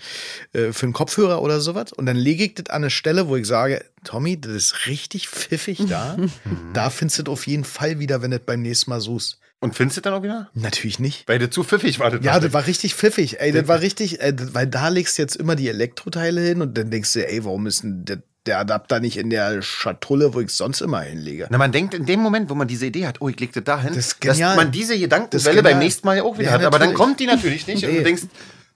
äh, 0.54 0.72
für 0.72 0.86
einen 0.86 0.94
Kopfhörer 0.94 1.42
oder 1.42 1.60
sowas. 1.60 1.92
Und 1.92 2.06
dann 2.06 2.16
lege 2.16 2.46
ich 2.46 2.54
das 2.56 2.68
an 2.70 2.84
eine 2.84 2.90
Stelle, 2.90 3.28
wo 3.28 3.36
ich 3.36 3.46
sage, 3.46 3.84
Tommy, 4.06 4.40
das 4.40 4.54
ist 4.54 4.88
richtig 4.88 5.28
pfiffig 5.28 5.80
da. 5.90 6.16
da 6.74 6.90
findest 6.90 7.20
du 7.20 7.24
das 7.24 7.34
auf 7.34 7.48
jeden 7.48 7.66
Fall 7.66 8.00
wieder, 8.00 8.22
wenn 8.22 8.32
du 8.32 8.38
das 8.38 8.46
beim 8.46 8.62
nächsten 8.62 8.90
Mal 8.92 9.02
suchst. 9.02 9.40
Und 9.62 9.76
findest 9.76 9.98
du 9.98 10.02
dann 10.02 10.14
auch 10.14 10.24
wieder? 10.24 10.50
Natürlich 10.54 11.00
nicht. 11.00 11.28
Weil 11.28 11.38
du 11.38 11.50
zu 11.50 11.66
pfiffig 11.66 12.00
war. 12.00 12.12
Das 12.12 12.24
Ja, 12.24 12.40
das 12.40 12.54
war 12.54 12.66
richtig 12.66 12.96
pfiffig. 12.96 13.42
Ey, 13.42 13.52
das 13.52 13.68
war 13.68 13.82
richtig, 13.82 14.22
äh, 14.22 14.34
das- 14.34 14.54
weil 14.54 14.68
da 14.68 14.88
legst 14.88 15.18
du 15.18 15.22
jetzt 15.22 15.36
immer 15.36 15.58
die 15.58 15.68
Elektroteile 15.68 16.40
hin 16.40 16.62
und 16.62 16.78
dann 16.78 16.90
denkst 16.92 17.12
du, 17.12 17.28
ey, 17.28 17.44
warum 17.44 17.68
ist 17.68 17.84
denn 17.84 18.06
der, 18.06 18.22
der 18.50 18.60
Adapter 18.60 19.00
nicht 19.00 19.18
in 19.18 19.30
der 19.30 19.62
Schatulle, 19.62 20.34
wo 20.34 20.42
ich 20.42 20.50
sonst 20.52 20.82
immer 20.82 21.02
hinlege? 21.02 21.48
Na, 21.50 21.58
man 21.58 21.72
denkt 21.72 21.94
in 21.94 22.06
dem 22.06 22.20
Moment, 22.20 22.50
wo 22.50 22.56
man 22.56 22.68
diese 22.68 22.88
Idee 22.88 23.08
hat, 23.08 23.22
oh, 23.22 23.30
ich 23.30 23.40
leg 23.40 23.54
das 23.54 23.64
dahin, 23.64 23.94
Das 23.94 24.08
ist 24.08 24.26
dass 24.26 24.40
man 24.40 24.72
diese 24.72 25.00
Gedankenwelle 25.00 25.64
beim 25.64 25.80
nächsten 25.80 26.06
Mal 26.08 26.18
ja 26.18 26.24
auch 26.24 26.38
wieder 26.38 26.50
Ja, 26.50 26.52
hat. 26.54 26.66
Aber 26.66 26.80
dann 26.80 26.90
natürlich. 26.90 26.98
kommt 26.98 27.20
die 27.22 27.26
natürlich 27.28 27.68
nicht 27.68 27.84
und 27.86 27.92
Nee. 27.92 27.98
du 28.00 28.04
denkst, 28.04 28.24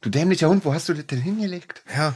du 0.02 0.10
dämlicher 0.10 0.48
Hund, 0.50 0.64
wo 0.64 0.74
hast 0.74 0.88
du 0.90 0.94
das 0.94 1.06
denn 1.08 1.20
hingelegt? 1.22 1.82
Ja, 1.96 2.14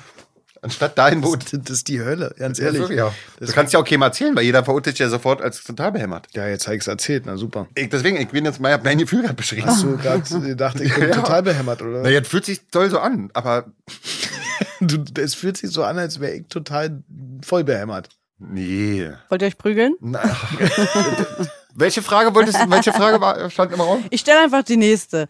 Anstatt 0.61 0.97
dahin, 0.97 1.23
wo. 1.23 1.35
das, 1.35 1.51
das 1.51 1.69
ist 1.77 1.87
die 1.87 1.99
Hölle, 2.01 2.33
ganz 2.37 2.57
Ja, 2.59 2.65
ehrlich. 2.65 2.81
wirklich, 2.81 2.97
ja. 2.99 3.13
Das 3.39 3.49
Du 3.49 3.55
kannst 3.55 3.73
ja 3.73 3.79
auch 3.79 3.85
keinem 3.85 4.01
erzählen, 4.01 4.35
weil 4.35 4.43
jeder 4.43 4.63
verurteilt 4.63 4.95
dich 4.95 4.99
ja 4.99 5.09
sofort 5.09 5.41
als 5.41 5.63
total 5.63 5.91
behämmert. 5.91 6.27
Ja, 6.33 6.47
jetzt 6.47 6.65
habe 6.67 6.75
ich 6.75 6.81
es 6.81 6.87
erzählt, 6.87 7.23
na 7.25 7.37
super. 7.37 7.67
Ich, 7.75 7.89
deswegen, 7.89 8.17
ich 8.17 8.29
bin 8.29 8.45
jetzt 8.45 8.59
mal, 8.59 8.79
mein 8.83 8.97
Gefühl 8.97 9.21
gerade 9.21 9.33
beschrieben. 9.35 9.67
Hast 9.67 9.83
du 9.83 9.97
gerade 9.97 10.21
gedacht, 10.41 10.79
ich 10.81 10.93
bin 10.93 11.03
Ja. 11.09 11.15
total 11.15 11.43
behämmert, 11.43 11.81
oder? 11.81 12.01
Na, 12.03 12.09
jetzt 12.09 12.29
fühlt 12.29 12.45
sich 12.45 12.61
toll 12.71 12.89
so 12.89 12.99
an, 12.99 13.29
aber 13.33 13.65
es 15.19 15.33
fühlt 15.35 15.57
sich 15.57 15.71
so 15.71 15.83
an, 15.83 15.97
als 15.97 16.19
wäre 16.19 16.33
ich 16.33 16.47
total 16.47 17.03
voll 17.45 17.63
behämmert. 17.63 18.09
nee. 18.39 19.09
Wollt 19.29 19.41
ihr 19.41 19.47
euch 19.47 19.57
prügeln? 19.57 19.95
Na, 19.99 20.21
welche 21.75 22.01
Frage 22.01 22.33
wolltest 22.33 22.59
du, 22.61 22.69
welche 22.69 22.91
Frage 22.93 23.21
war, 23.21 23.49
stand 23.49 23.71
im 23.73 23.81
Raum? 23.81 24.03
Ich 24.09 24.21
stelle 24.21 24.41
einfach 24.41 24.63
die 24.63 24.77
nächste. 24.77 25.27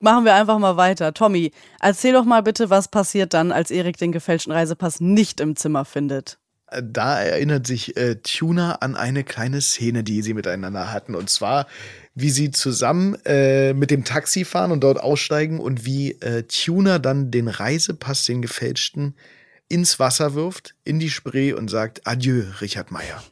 Machen 0.00 0.24
wir 0.24 0.34
einfach 0.34 0.58
mal 0.58 0.76
weiter. 0.76 1.14
Tommy, 1.14 1.52
erzähl 1.80 2.12
doch 2.12 2.24
mal 2.24 2.42
bitte, 2.42 2.68
was 2.68 2.88
passiert 2.88 3.32
dann, 3.32 3.50
als 3.50 3.70
Erik 3.70 3.96
den 3.96 4.12
gefälschten 4.12 4.52
Reisepass 4.52 5.00
nicht 5.00 5.40
im 5.40 5.56
Zimmer 5.56 5.84
findet. 5.84 6.38
Äh, 6.70 6.82
Da 6.84 7.20
erinnert 7.20 7.66
sich 7.66 7.96
äh, 7.96 8.16
Tuna 8.16 8.76
an 8.76 8.94
eine 8.94 9.24
kleine 9.24 9.60
Szene, 9.62 10.04
die 10.04 10.20
sie 10.20 10.34
miteinander 10.34 10.92
hatten. 10.92 11.14
Und 11.14 11.30
zwar, 11.30 11.66
wie 12.14 12.30
sie 12.30 12.50
zusammen 12.50 13.16
äh, 13.24 13.72
mit 13.72 13.90
dem 13.90 14.04
Taxi 14.04 14.44
fahren 14.44 14.70
und 14.70 14.80
dort 14.80 15.00
aussteigen 15.00 15.60
und 15.60 15.86
wie 15.86 16.12
äh, 16.20 16.42
Tuna 16.42 16.98
dann 16.98 17.30
den 17.30 17.48
Reisepass, 17.48 18.24
den 18.26 18.42
gefälschten, 18.42 19.14
ins 19.68 19.98
Wasser 19.98 20.34
wirft, 20.34 20.74
in 20.84 21.00
die 21.00 21.10
Spree 21.10 21.52
und 21.52 21.68
sagt 21.68 22.06
Adieu, 22.06 22.44
Richard 22.60 22.90
Meyer. 22.92 23.22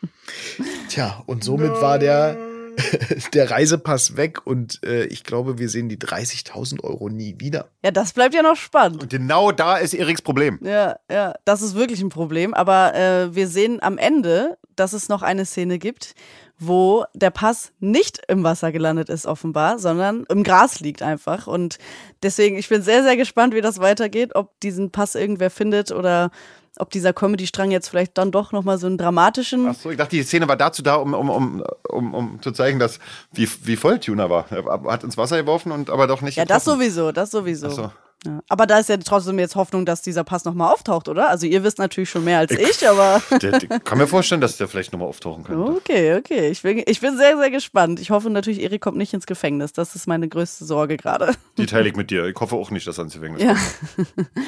Tja, 0.88 1.22
und 1.26 1.44
somit 1.44 1.72
war 1.82 1.98
der, 1.98 2.38
der 3.34 3.50
Reisepass 3.50 4.16
weg 4.16 4.46
und 4.46 4.82
äh, 4.84 5.04
ich 5.06 5.24
glaube, 5.24 5.58
wir 5.58 5.68
sehen 5.68 5.88
die 5.88 5.98
30.000 5.98 6.84
Euro 6.84 7.08
nie 7.08 7.36
wieder. 7.38 7.68
Ja, 7.84 7.90
das 7.90 8.12
bleibt 8.12 8.34
ja 8.34 8.42
noch 8.42 8.56
spannend. 8.56 9.02
Und 9.02 9.10
genau 9.10 9.52
da 9.52 9.76
ist 9.76 9.94
Eriks 9.94 10.22
Problem. 10.22 10.58
Ja, 10.62 10.96
ja, 11.10 11.34
das 11.44 11.62
ist 11.62 11.74
wirklich 11.74 12.00
ein 12.00 12.08
Problem. 12.08 12.54
Aber 12.54 12.94
äh, 12.94 13.34
wir 13.34 13.48
sehen 13.48 13.82
am 13.82 13.98
Ende, 13.98 14.58
dass 14.74 14.92
es 14.92 15.08
noch 15.08 15.22
eine 15.22 15.46
Szene 15.46 15.78
gibt, 15.78 16.14
wo 16.58 17.04
der 17.14 17.30
Pass 17.30 17.72
nicht 17.80 18.22
im 18.28 18.42
Wasser 18.42 18.72
gelandet 18.72 19.08
ist, 19.08 19.26
offenbar, 19.26 19.78
sondern 19.78 20.24
im 20.28 20.42
Gras 20.42 20.80
liegt 20.80 21.02
einfach. 21.02 21.46
Und 21.46 21.78
deswegen, 22.22 22.56
ich 22.56 22.68
bin 22.68 22.82
sehr, 22.82 23.02
sehr 23.02 23.16
gespannt, 23.16 23.54
wie 23.54 23.60
das 23.60 23.78
weitergeht, 23.78 24.34
ob 24.34 24.58
diesen 24.60 24.90
Pass 24.90 25.14
irgendwer 25.14 25.50
findet 25.50 25.92
oder 25.92 26.30
ob 26.78 26.90
dieser 26.90 27.12
Comedy-Strang 27.12 27.70
jetzt 27.70 27.88
vielleicht 27.88 28.16
dann 28.18 28.30
doch 28.30 28.52
nochmal 28.52 28.78
so 28.78 28.86
einen 28.86 28.98
dramatischen. 28.98 29.66
Ach 29.68 29.74
so, 29.74 29.90
ich 29.90 29.96
dachte, 29.96 30.16
die 30.16 30.22
Szene 30.22 30.48
war 30.48 30.56
dazu 30.56 30.82
da, 30.82 30.96
um, 30.96 31.14
um, 31.14 31.30
um, 31.30 31.64
um, 31.88 32.14
um 32.14 32.42
zu 32.42 32.52
zeigen, 32.52 32.78
dass, 32.78 32.98
wie, 33.32 33.48
wie 33.64 33.76
voll 33.76 33.98
Tuna 33.98 34.28
war. 34.30 34.46
Er 34.50 34.64
hat 34.92 35.04
ins 35.04 35.16
Wasser 35.16 35.36
geworfen 35.38 35.72
und 35.72 35.90
aber 35.90 36.06
doch 36.06 36.20
nicht. 36.22 36.36
Ja, 36.36 36.44
das 36.44 36.64
getroffen. 36.64 36.80
sowieso, 36.80 37.12
das 37.12 37.30
sowieso. 37.30 37.70
So. 37.70 37.90
Ja. 38.24 38.40
Aber 38.48 38.66
da 38.66 38.78
ist 38.78 38.88
ja 38.88 38.96
trotzdem 38.96 39.38
jetzt 39.38 39.54
Hoffnung, 39.54 39.84
dass 39.86 40.02
dieser 40.02 40.24
Pass 40.24 40.44
nochmal 40.44 40.72
auftaucht, 40.72 41.08
oder? 41.08 41.28
Also 41.28 41.46
ihr 41.46 41.62
wisst 41.62 41.78
natürlich 41.78 42.10
schon 42.10 42.24
mehr 42.24 42.38
als 42.38 42.50
ich, 42.50 42.88
aber. 42.88 43.22
Der, 43.40 43.58
der, 43.58 43.80
kann 43.80 43.98
mir 43.98 44.06
vorstellen, 44.06 44.40
dass 44.40 44.56
der 44.56 44.66
vielleicht 44.68 44.92
nochmal 44.92 45.08
auftauchen 45.08 45.44
könnte. 45.44 45.62
Okay, 45.62 46.16
okay. 46.16 46.48
Ich 46.50 46.62
bin, 46.62 46.82
ich 46.86 47.00
bin 47.00 47.16
sehr, 47.16 47.36
sehr 47.36 47.50
gespannt. 47.50 48.00
Ich 48.00 48.10
hoffe 48.10 48.30
natürlich, 48.30 48.62
Erik 48.62 48.80
kommt 48.80 48.96
nicht 48.96 49.12
ins 49.14 49.26
Gefängnis. 49.26 49.72
Das 49.74 49.94
ist 49.94 50.06
meine 50.08 50.28
größte 50.28 50.64
Sorge 50.64 50.96
gerade. 50.96 51.34
Die 51.58 51.66
teile 51.66 51.88
ich 51.88 51.94
mit 51.94 52.10
dir. 52.10 52.24
Ich 52.26 52.36
hoffe 52.40 52.56
auch 52.56 52.70
nicht, 52.70 52.86
dass 52.86 52.98
er 52.98 53.04
ins 53.04 53.14
Gefängnis 53.14 53.42
Ja. 53.42 53.54
kommt. 53.54 54.28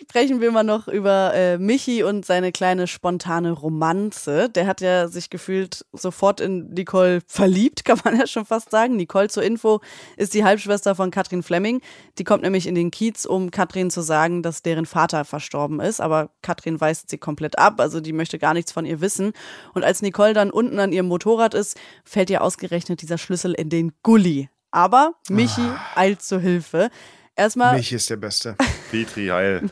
Sprechen 0.00 0.40
wir 0.40 0.50
mal 0.50 0.62
noch 0.62 0.88
über 0.88 1.34
äh, 1.34 1.58
Michi 1.58 2.02
und 2.02 2.24
seine 2.24 2.50
kleine 2.50 2.86
spontane 2.86 3.52
Romanze. 3.52 4.48
Der 4.48 4.66
hat 4.66 4.80
ja 4.80 5.06
sich 5.08 5.28
gefühlt 5.28 5.84
sofort 5.92 6.40
in 6.40 6.70
Nicole 6.70 7.20
verliebt, 7.26 7.84
kann 7.84 8.00
man 8.04 8.16
ja 8.18 8.26
schon 8.26 8.46
fast 8.46 8.70
sagen. 8.70 8.96
Nicole 8.96 9.28
zur 9.28 9.42
Info 9.42 9.80
ist 10.16 10.34
die 10.34 10.44
Halbschwester 10.44 10.94
von 10.94 11.10
Katrin 11.10 11.42
Fleming. 11.42 11.80
Die 12.18 12.24
kommt 12.24 12.42
nämlich 12.42 12.66
in 12.66 12.74
den 12.74 12.90
Kiez, 12.90 13.26
um 13.26 13.50
Katrin 13.50 13.90
zu 13.90 14.00
sagen, 14.00 14.42
dass 14.42 14.62
deren 14.62 14.86
Vater 14.86 15.24
verstorben 15.24 15.80
ist. 15.80 16.00
Aber 16.00 16.30
Katrin 16.40 16.80
weist 16.80 17.10
sie 17.10 17.18
komplett 17.18 17.58
ab, 17.58 17.80
also 17.80 18.00
die 18.00 18.12
möchte 18.12 18.38
gar 18.38 18.54
nichts 18.54 18.72
von 18.72 18.86
ihr 18.86 19.00
wissen. 19.00 19.32
Und 19.74 19.84
als 19.84 20.02
Nicole 20.02 20.32
dann 20.32 20.50
unten 20.50 20.78
an 20.78 20.92
ihrem 20.92 21.06
Motorrad 21.06 21.54
ist, 21.54 21.78
fällt 22.04 22.30
ihr 22.30 22.42
ausgerechnet 22.42 23.02
dieser 23.02 23.18
Schlüssel 23.18 23.52
in 23.52 23.68
den 23.68 23.92
Gully. 24.02 24.48
Aber 24.70 25.14
Michi 25.28 25.68
eilt 25.94 26.22
zur 26.22 26.40
Hilfe. 26.40 26.90
Erstmal, 27.36 27.76
Mich 27.76 27.92
ist 27.92 28.10
der 28.10 28.16
Beste. 28.16 28.56
Petri, 28.92 29.28
heil. 29.28 29.70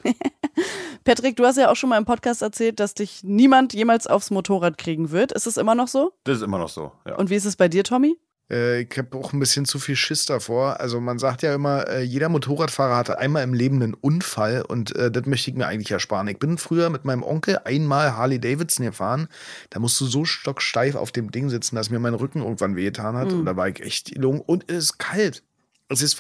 Patrick, 1.05 1.37
du 1.37 1.45
hast 1.45 1.59
ja 1.59 1.71
auch 1.71 1.77
schon 1.77 1.91
mal 1.91 1.99
im 1.99 2.07
Podcast 2.07 2.41
erzählt, 2.41 2.81
dass 2.81 2.95
dich 2.95 3.23
niemand 3.23 3.75
jemals 3.75 4.07
aufs 4.07 4.31
Motorrad 4.31 4.79
kriegen 4.79 5.11
wird. 5.11 5.33
Ist 5.33 5.47
es 5.47 5.59
immer 5.59 5.75
noch 5.75 5.89
so? 5.89 6.15
Das 6.25 6.39
ist 6.39 6.43
immer 6.43 6.57
noch 6.57 6.71
so. 6.71 6.93
Ja. 7.07 7.17
Und 7.17 7.29
wie 7.29 7.35
ist 7.35 7.45
es 7.45 7.55
bei 7.55 7.69
dir, 7.69 7.85
Tommy? 7.85 8.17
Äh, 8.51 8.81
ich 8.81 8.97
habe 8.97 9.19
auch 9.19 9.35
ein 9.35 9.39
bisschen 9.39 9.67
zu 9.67 9.79
viel 9.79 9.95
Schiss 9.95 10.25
davor. 10.25 10.81
Also 10.81 11.03
man 11.03 11.19
sagt 11.19 11.43
ja 11.43 11.55
immer, 11.55 11.87
äh, 11.87 12.01
jeder 12.01 12.31
Motorradfahrer 12.31 12.97
hatte 12.97 13.19
einmal 13.19 13.45
im 13.45 13.53
Leben 13.53 13.83
einen 13.83 13.93
Unfall 13.93 14.63
und 14.67 14.97
äh, 14.97 15.11
das 15.11 15.27
möchte 15.27 15.51
ich 15.51 15.57
mir 15.59 15.67
eigentlich 15.67 15.91
ersparen. 15.91 16.27
Ich 16.29 16.39
bin 16.39 16.57
früher 16.57 16.89
mit 16.89 17.05
meinem 17.05 17.23
Onkel 17.23 17.59
einmal 17.65 18.17
Harley 18.17 18.41
Davidson 18.41 18.87
gefahren. 18.87 19.29
Da 19.69 19.81
musst 19.81 20.01
du 20.01 20.07
so 20.07 20.25
stocksteif 20.25 20.95
auf 20.95 21.13
dem 21.13 21.31
Ding 21.31 21.51
sitzen, 21.51 21.77
dass 21.77 21.91
mir 21.91 21.99
mein 21.99 22.15
Rücken 22.15 22.41
irgendwann 22.41 22.75
wehgetan 22.75 23.17
hat. 23.17 23.35
Und 23.35 23.45
da 23.45 23.55
war 23.55 23.69
ich 23.69 23.81
echt 23.81 24.15
gelungen. 24.15 24.41
Und 24.41 24.65
es 24.71 24.85
ist 24.85 24.99
kalt. 24.99 25.43
Es 25.91 26.03
ist. 26.03 26.17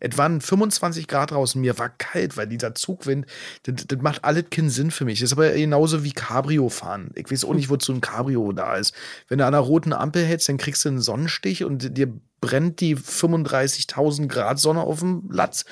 Es 0.00 0.18
waren 0.18 0.40
25 0.40 1.08
Grad 1.08 1.30
draußen. 1.30 1.60
Mir 1.60 1.78
war 1.78 1.88
kalt, 1.88 2.36
weil 2.36 2.46
dieser 2.46 2.74
Zugwind, 2.74 3.26
das, 3.64 3.86
das 3.86 4.00
macht 4.00 4.24
alles 4.24 4.44
keinen 4.50 4.70
Sinn 4.70 4.90
für 4.90 5.04
mich. 5.04 5.20
Das 5.20 5.30
ist 5.30 5.32
aber 5.32 5.50
genauso 5.50 6.04
wie 6.04 6.12
Cabrio 6.12 6.68
fahren. 6.68 7.10
Ich 7.14 7.30
weiß 7.30 7.44
auch 7.44 7.54
nicht, 7.54 7.70
wozu 7.70 7.92
ein 7.92 8.00
Cabrio 8.00 8.52
da 8.52 8.76
ist. 8.76 8.94
Wenn 9.28 9.38
du 9.38 9.46
an 9.46 9.54
einer 9.54 9.62
roten 9.62 9.92
Ampel 9.92 10.24
hältst, 10.24 10.48
dann 10.48 10.58
kriegst 10.58 10.84
du 10.84 10.90
einen 10.90 11.00
Sonnenstich 11.00 11.64
und 11.64 11.96
dir 11.96 12.12
brennt 12.44 12.80
die 12.80 12.96
35.000 12.96 14.28
Grad 14.28 14.58
Sonne 14.58 14.82
auf 14.82 15.00
dem 15.00 15.30
Latz. 15.30 15.64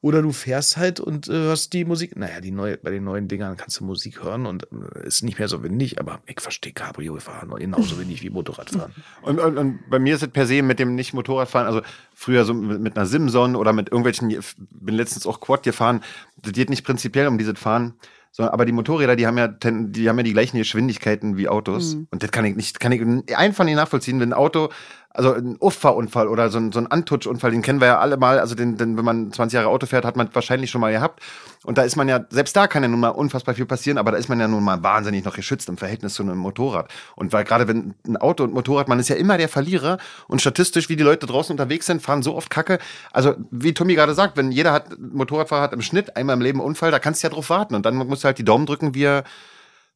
Oder 0.00 0.22
du 0.22 0.32
fährst 0.32 0.76
halt 0.76 0.98
und 1.00 1.28
äh, 1.28 1.32
hörst 1.32 1.72
die 1.72 1.84
Musik. 1.84 2.16
Naja, 2.16 2.40
die 2.40 2.52
neue, 2.52 2.78
bei 2.78 2.90
den 2.90 3.04
neuen 3.04 3.28
Dingern 3.28 3.56
kannst 3.56 3.80
du 3.80 3.84
Musik 3.84 4.22
hören 4.22 4.46
und 4.46 4.68
äh, 4.72 5.06
ist 5.06 5.22
nicht 5.22 5.38
mehr 5.38 5.48
so 5.48 5.62
windig, 5.62 5.98
aber 5.98 6.20
ich 6.26 6.40
verstehe 6.40 6.72
Cabrio 6.72 7.18
fahren 7.18 7.52
genauso 7.58 7.98
wenig 8.00 8.22
wie 8.22 8.30
Motorradfahren. 8.30 8.92
Und, 9.22 9.40
und, 9.40 9.58
und 9.58 9.90
bei 9.90 9.98
mir 9.98 10.14
ist 10.14 10.22
es 10.22 10.28
per 10.28 10.46
se 10.46 10.62
mit 10.62 10.78
dem 10.78 10.94
nicht 10.94 11.12
Motorradfahren, 11.12 11.66
also 11.66 11.82
früher 12.14 12.44
so 12.44 12.54
mit, 12.54 12.80
mit 12.80 12.96
einer 12.96 13.06
Simson 13.06 13.56
oder 13.56 13.72
mit 13.72 13.88
irgendwelchen, 13.88 14.34
bin 14.70 14.94
letztens 14.94 15.26
auch 15.26 15.40
Quad 15.40 15.64
gefahren, 15.64 16.02
das 16.40 16.52
geht 16.52 16.70
nicht 16.70 16.84
prinzipiell 16.84 17.26
um 17.26 17.36
dieses 17.36 17.58
Fahren, 17.58 17.94
sondern 18.32 18.54
aber 18.54 18.64
die 18.64 18.72
Motorräder, 18.72 19.16
die 19.16 19.26
haben 19.26 19.38
ja, 19.38 19.48
die 19.48 20.08
haben 20.08 20.16
ja 20.16 20.22
die 20.22 20.32
gleichen 20.32 20.56
Geschwindigkeiten 20.56 21.36
wie 21.36 21.48
Autos. 21.48 21.94
Und 22.10 22.22
das 22.22 22.30
kann 22.30 22.44
ich 22.44 22.54
nicht, 22.54 22.78
kann 22.78 22.92
ich 22.92 23.36
einfach 23.36 23.64
nicht 23.64 23.74
nachvollziehen, 23.74 24.20
wenn 24.20 24.30
ein 24.30 24.38
Auto 24.38 24.70
also 25.12 25.34
ein 25.34 25.56
Uffahrunfall 25.58 26.28
oder 26.28 26.50
so 26.50 26.58
ein, 26.58 26.70
so 26.70 26.78
ein 26.78 26.86
Antutschunfall, 26.86 27.50
den 27.50 27.62
kennen 27.62 27.80
wir 27.80 27.88
ja 27.88 27.98
alle 27.98 28.16
mal. 28.16 28.38
Also 28.38 28.54
den, 28.54 28.76
den, 28.76 28.96
wenn 28.96 29.04
man 29.04 29.32
20 29.32 29.56
Jahre 29.56 29.68
Auto 29.68 29.86
fährt, 29.86 30.04
hat 30.04 30.16
man 30.16 30.28
wahrscheinlich 30.32 30.70
schon 30.70 30.80
mal 30.80 30.92
gehabt. 30.92 31.20
Und 31.64 31.78
da 31.78 31.82
ist 31.82 31.96
man 31.96 32.08
ja, 32.08 32.24
selbst 32.30 32.56
da 32.56 32.68
kann 32.68 32.84
ja 32.84 32.88
nun 32.88 33.00
mal 33.00 33.08
unfassbar 33.08 33.56
viel 33.56 33.66
passieren, 33.66 33.98
aber 33.98 34.12
da 34.12 34.18
ist 34.18 34.28
man 34.28 34.38
ja 34.38 34.46
nun 34.46 34.62
mal 34.62 34.82
wahnsinnig 34.82 35.24
noch 35.24 35.34
geschützt 35.34 35.68
im 35.68 35.76
Verhältnis 35.76 36.14
zu 36.14 36.22
einem 36.22 36.38
Motorrad. 36.38 36.88
Und 37.16 37.32
weil 37.32 37.42
gerade 37.44 37.66
wenn 37.66 37.94
ein 38.06 38.16
Auto 38.16 38.44
und 38.44 38.54
Motorrad, 38.54 38.88
man 38.88 39.00
ist 39.00 39.08
ja 39.08 39.16
immer 39.16 39.36
der 39.36 39.48
Verlierer 39.48 39.98
und 40.28 40.40
statistisch, 40.40 40.88
wie 40.88 40.96
die 40.96 41.02
Leute 41.02 41.26
draußen 41.26 41.52
unterwegs 41.52 41.86
sind, 41.86 42.02
fahren 42.02 42.22
so 42.22 42.36
oft 42.36 42.48
Kacke. 42.48 42.78
Also 43.12 43.34
wie 43.50 43.74
Tommy 43.74 43.96
gerade 43.96 44.14
sagt, 44.14 44.36
wenn 44.36 44.52
jeder 44.52 44.72
hat, 44.72 44.96
Motorradfahrer 44.98 45.62
hat 45.62 45.72
im 45.72 45.82
Schnitt 45.82 46.16
einmal 46.16 46.36
im 46.36 46.42
Leben 46.42 46.60
Unfall, 46.60 46.92
da 46.92 47.00
kannst 47.00 47.22
du 47.22 47.26
ja 47.26 47.32
drauf 47.32 47.50
warten. 47.50 47.74
Und 47.74 47.84
dann 47.84 47.96
musst 47.96 48.22
du 48.22 48.26
halt 48.26 48.38
die 48.38 48.44
Daumen 48.44 48.64
drücken, 48.64 48.94
wie 48.94 49.04
er 49.04 49.24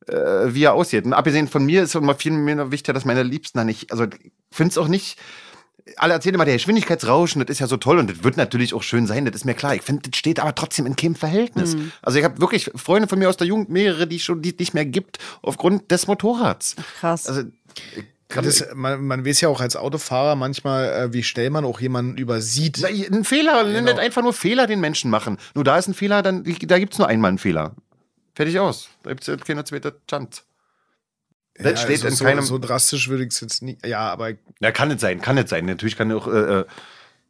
äh, 0.09 0.55
wie 0.55 0.65
er 0.65 0.75
aussieht. 0.75 1.05
Und 1.05 1.13
abgesehen 1.13 1.49
von 1.49 1.65
mir 1.65 1.83
ist 1.83 1.95
immer 1.95 2.15
viel 2.15 2.33
mehr 2.33 2.71
wichtiger, 2.71 2.93
dass 2.93 3.05
meine 3.05 3.23
Liebsten 3.23 3.59
da 3.59 3.65
nicht, 3.65 3.91
also 3.93 4.05
ich 4.05 4.33
finde 4.51 4.71
es 4.71 4.79
auch 4.79 4.89
nicht, 4.89 5.19
alle 5.97 6.15
erzählen 6.15 6.35
immer, 6.35 6.45
der 6.45 6.55
Geschwindigkeitsrauschen, 6.55 7.45
das 7.45 7.51
ist 7.51 7.59
ja 7.59 7.67
so 7.67 7.77
toll 7.77 7.99
und 7.99 8.11
das 8.11 8.25
wird 8.25 8.37
natürlich 8.37 8.73
auch 8.75 8.83
schön 8.83 9.07
sein, 9.07 9.25
das 9.27 9.35
ist 9.35 9.45
mir 9.45 9.55
klar. 9.55 9.75
Ich 9.75 9.83
finde, 9.83 10.09
das 10.09 10.19
steht 10.19 10.41
aber 10.41 10.55
trotzdem 10.55 10.87
in 10.87 10.97
keinem 10.97 11.15
Verhältnis. 11.15 11.77
Mhm. 11.77 11.93
Also 12.01 12.19
ich 12.19 12.25
habe 12.25 12.41
wirklich 12.41 12.71
Freunde 12.75 13.09
von 13.09 13.19
mir 13.19 13.29
aus 13.29 13.37
der 13.37 13.47
Jugend, 13.47 13.69
mehrere, 13.69 14.07
die 14.07 14.19
schon 14.19 14.41
die 14.41 14.55
nicht 14.59 14.75
mehr 14.75 14.87
gibt, 14.87 15.19
aufgrund 15.43 15.91
des 15.91 16.07
Motorrads. 16.07 16.77
Krass. 17.01 17.27
Also 17.27 17.43
das, 18.29 18.67
man, 18.75 19.05
man 19.05 19.25
weiß 19.25 19.43
ja 19.43 19.49
auch 19.49 19.61
als 19.61 19.77
Autofahrer 19.77 20.35
manchmal, 20.35 20.89
äh, 20.89 21.13
wie 21.13 21.23
schnell 21.23 21.51
man 21.51 21.65
auch 21.65 21.81
jemanden 21.81 22.17
übersieht. 22.17 22.79
Na, 22.81 22.89
ein 22.89 23.25
Fehler, 23.25 23.65
genau. 23.65 23.83
nicht 23.83 23.99
einfach 23.99 24.23
nur 24.23 24.33
Fehler 24.33 24.67
den 24.67 24.81
Menschen 24.81 25.11
machen. 25.11 25.39
Nur 25.55 25.65
da 25.65 25.77
ist 25.77 25.89
ein 25.89 25.95
Fehler, 25.95 26.23
dann 26.23 26.43
da 26.45 26.79
gibt 26.79 26.95
es 26.95 26.99
nur 26.99 27.09
einmal 27.09 27.29
einen 27.29 27.39
Fehler. 27.39 27.75
Fertig 28.35 28.59
aus. 28.59 28.89
Da 29.03 29.11
gibt 29.11 29.27
es 29.27 29.41
keine 29.45 29.65
zweite 29.65 30.01
Chance. 30.09 30.43
Das 31.57 31.73
ja, 31.73 31.77
steht 31.77 31.91
also 32.05 32.09
in 32.09 32.15
so, 32.15 32.25
keinem. 32.25 32.45
So 32.45 32.59
drastisch 32.59 33.09
würde 33.09 33.25
ich 33.25 33.31
es 33.33 33.41
jetzt 33.41 33.63
nicht. 33.63 33.87
Ja, 33.87 34.13
aber. 34.13 34.33
Ja, 34.61 34.73
kann 34.73 34.91
es 34.91 35.01
sein, 35.01 35.21
kann 35.21 35.39
es 35.39 35.51
sein. 35.51 35.67
Natürlich 35.67 35.97
kann 35.97 36.11
auch. 36.13 36.27
Äh, 36.27 36.61
äh 36.61 36.65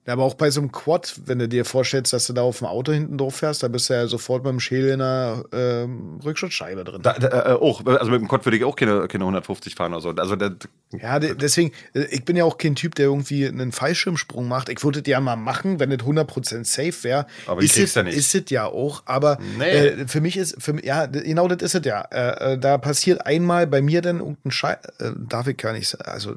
ja, 0.06 0.12
aber 0.12 0.24
auch 0.24 0.34
bei 0.34 0.50
so 0.50 0.60
einem 0.60 0.70
Quad, 0.70 1.20
wenn 1.24 1.38
du 1.38 1.48
dir 1.48 1.64
vorstellst, 1.64 2.12
dass 2.12 2.26
du 2.26 2.34
da 2.34 2.42
auf 2.42 2.58
dem 2.58 2.66
Auto 2.66 2.92
hinten 2.92 3.16
drauf 3.16 3.36
fährst, 3.36 3.62
da 3.62 3.68
bist 3.68 3.88
du 3.88 3.94
ja 3.94 4.06
sofort 4.06 4.44
mit 4.44 4.52
dem 4.52 4.60
Schädel 4.60 4.90
in 4.90 5.00
einer 5.00 5.44
ähm, 5.52 6.20
Rückschutzscheibe 6.22 6.84
drin. 6.84 7.00
Da, 7.02 7.14
da, 7.14 7.52
äh, 7.52 7.54
auch, 7.54 7.84
also 7.86 8.10
mit 8.10 8.20
dem 8.20 8.28
Quad 8.28 8.44
würde 8.44 8.58
ich 8.58 8.64
auch 8.64 8.76
keine, 8.76 9.08
keine 9.08 9.24
150 9.24 9.74
fahren 9.74 9.92
oder 9.94 10.02
so. 10.02 10.10
Also 10.10 10.36
das, 10.36 10.52
ja, 10.92 11.18
deswegen, 11.18 11.72
äh, 11.94 12.04
ich 12.10 12.24
bin 12.24 12.36
ja 12.36 12.44
auch 12.44 12.58
kein 12.58 12.74
Typ, 12.74 12.94
der 12.96 13.06
irgendwie 13.06 13.46
einen 13.46 13.72
Fallschirmsprung 13.72 14.46
macht. 14.46 14.68
Ich 14.68 14.84
würde 14.84 15.00
das 15.00 15.10
ja 15.10 15.20
mal 15.20 15.36
machen, 15.36 15.80
wenn 15.80 15.88
das 15.88 16.00
100% 16.00 16.64
safe 16.64 17.04
wäre. 17.04 17.26
Aber 17.46 17.62
ich 17.62 17.72
krieg's 17.72 17.94
ja 17.94 18.02
nicht. 18.02 18.16
Ist 18.16 18.34
es 18.34 18.50
ja 18.50 18.66
auch, 18.66 19.02
aber 19.06 19.38
nee. 19.58 19.64
äh, 19.64 20.06
für 20.06 20.20
mich 20.20 20.36
ist, 20.36 20.62
für, 20.62 20.84
ja, 20.84 21.06
genau 21.06 21.48
das 21.48 21.62
ist 21.62 21.74
es 21.74 21.86
ja. 21.86 22.02
Äh, 22.02 22.52
äh, 22.54 22.58
da 22.58 22.76
passiert 22.76 23.24
einmal 23.26 23.66
bei 23.66 23.80
mir 23.80 24.02
dann 24.02 24.18
irgendein 24.18 24.50
Scheiß, 24.50 24.78
äh, 24.98 25.12
darf 25.16 25.46
ich 25.46 25.56
gar 25.56 25.72
nicht 25.72 25.88
sagen, 25.88 26.04
also 26.04 26.34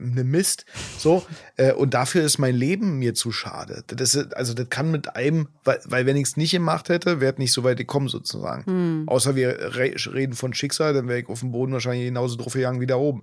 eine 0.00 0.24
Mist, 0.24 0.64
so, 0.98 1.24
und 1.76 1.94
dafür 1.94 2.22
ist 2.22 2.38
mein 2.38 2.54
Leben 2.54 3.01
mir 3.02 3.14
zu 3.14 3.32
schade. 3.32 3.84
Das 3.88 4.14
ist, 4.14 4.36
also 4.36 4.54
das 4.54 4.70
kann 4.70 4.90
mit 4.90 5.16
einem, 5.16 5.48
weil, 5.64 5.80
weil 5.84 6.06
wenn 6.06 6.16
ich 6.16 6.28
es 6.28 6.36
nicht 6.36 6.52
gemacht 6.52 6.88
hätte, 6.88 7.20
wäre 7.20 7.32
es 7.32 7.38
nicht 7.38 7.52
so 7.52 7.64
weit 7.64 7.78
gekommen 7.78 8.08
sozusagen. 8.08 8.64
Hm. 8.66 9.04
Außer 9.06 9.34
wir 9.34 9.76
re 9.76 9.94
reden 10.12 10.34
von 10.34 10.54
Schicksal, 10.54 10.94
dann 10.94 11.08
wäre 11.08 11.20
ich 11.20 11.28
auf 11.28 11.40
dem 11.40 11.50
Boden 11.50 11.72
wahrscheinlich 11.72 12.06
genauso 12.06 12.36
drauf 12.36 12.52
gegangen 12.52 12.80
wie 12.80 12.86
da 12.86 12.96
oben. 12.96 13.22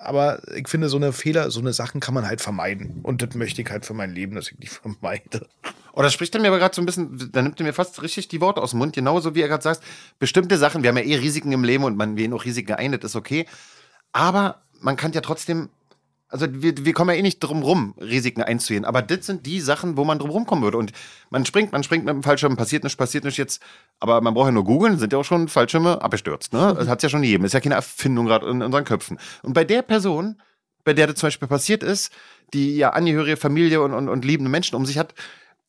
Aber 0.00 0.40
ich 0.56 0.68
finde, 0.68 0.88
so 0.88 0.96
eine 0.96 1.12
Fehler, 1.12 1.50
so 1.50 1.60
eine 1.60 1.72
Sachen 1.72 2.00
kann 2.00 2.14
man 2.14 2.26
halt 2.26 2.40
vermeiden. 2.40 3.00
Und 3.02 3.20
das 3.20 3.34
möchte 3.34 3.60
ich 3.62 3.70
halt 3.70 3.84
für 3.84 3.94
mein 3.94 4.14
Leben, 4.14 4.34
dass 4.34 4.50
ich 4.50 4.56
die 4.58 4.66
vermeide. 4.68 5.46
Oder 5.92 6.06
oh, 6.06 6.10
spricht 6.10 6.34
er 6.34 6.40
mir 6.40 6.48
aber 6.48 6.58
gerade 6.58 6.74
so 6.74 6.80
ein 6.80 6.86
bisschen, 6.86 7.30
da 7.32 7.42
nimmt 7.42 7.60
er 7.60 7.66
mir 7.66 7.72
fast 7.72 8.02
richtig 8.02 8.28
die 8.28 8.40
Worte 8.40 8.62
aus 8.62 8.70
dem 8.70 8.78
Mund, 8.78 8.94
genauso 8.94 9.34
wie 9.34 9.42
er 9.42 9.48
gerade 9.48 9.64
sagt, 9.64 9.82
bestimmte 10.20 10.56
Sachen, 10.56 10.82
wir 10.82 10.90
haben 10.90 10.96
ja 10.96 11.02
eh 11.02 11.16
Risiken 11.16 11.50
im 11.50 11.64
Leben 11.64 11.82
und 11.82 11.96
man 11.96 12.14
gehen 12.14 12.32
auch 12.32 12.44
Risiken 12.44 12.74
ein, 12.74 12.92
das 12.92 13.10
ist 13.10 13.16
okay. 13.16 13.46
Aber 14.12 14.62
man 14.80 14.96
kann 14.96 15.12
ja 15.12 15.20
trotzdem 15.20 15.70
also 16.28 16.46
wir, 16.50 16.84
wir 16.84 16.92
kommen 16.92 17.10
ja 17.10 17.16
eh 17.16 17.22
nicht 17.22 17.40
drum 17.40 17.62
rum, 17.62 17.94
Risiken 17.98 18.42
einzugehen. 18.42 18.84
Aber 18.84 19.00
das 19.00 19.26
sind 19.26 19.46
die 19.46 19.60
Sachen, 19.60 19.96
wo 19.96 20.04
man 20.04 20.18
drum 20.18 20.30
rumkommen 20.30 20.62
würde. 20.62 20.76
Und 20.76 20.92
man 21.30 21.46
springt, 21.46 21.72
man 21.72 21.82
springt 21.82 22.04
mit 22.04 22.14
dem 22.14 22.22
Fallschirm, 22.22 22.56
passiert 22.56 22.84
nicht, 22.84 22.98
passiert 22.98 23.24
nicht 23.24 23.38
jetzt. 23.38 23.62
Aber 23.98 24.20
man 24.20 24.34
braucht 24.34 24.48
ja 24.48 24.52
nur 24.52 24.64
googeln, 24.64 24.98
sind 24.98 25.12
ja 25.12 25.18
auch 25.18 25.24
schon 25.24 25.48
Fallschirme 25.48 26.02
abgestürzt. 26.02 26.52
Ne? 26.52 26.74
Das 26.78 26.86
hat 26.86 27.02
ja 27.02 27.08
schon 27.08 27.24
jedem. 27.24 27.44
Ist 27.44 27.54
ja 27.54 27.60
keine 27.60 27.74
Erfindung 27.76 28.26
gerade 28.26 28.48
in 28.48 28.62
unseren 28.62 28.84
Köpfen. 28.84 29.18
Und 29.42 29.54
bei 29.54 29.64
der 29.64 29.82
Person, 29.82 30.40
bei 30.84 30.92
der 30.92 31.06
das 31.06 31.16
zum 31.16 31.28
Beispiel 31.28 31.48
passiert 31.48 31.82
ist, 31.82 32.12
die 32.52 32.76
ja 32.76 32.90
Angehörige, 32.90 33.36
Familie 33.36 33.82
und, 33.82 33.92
und, 33.92 34.08
und 34.08 34.24
liebende 34.24 34.50
Menschen 34.50 34.76
um 34.76 34.86
sich 34.86 34.98
hat, 34.98 35.14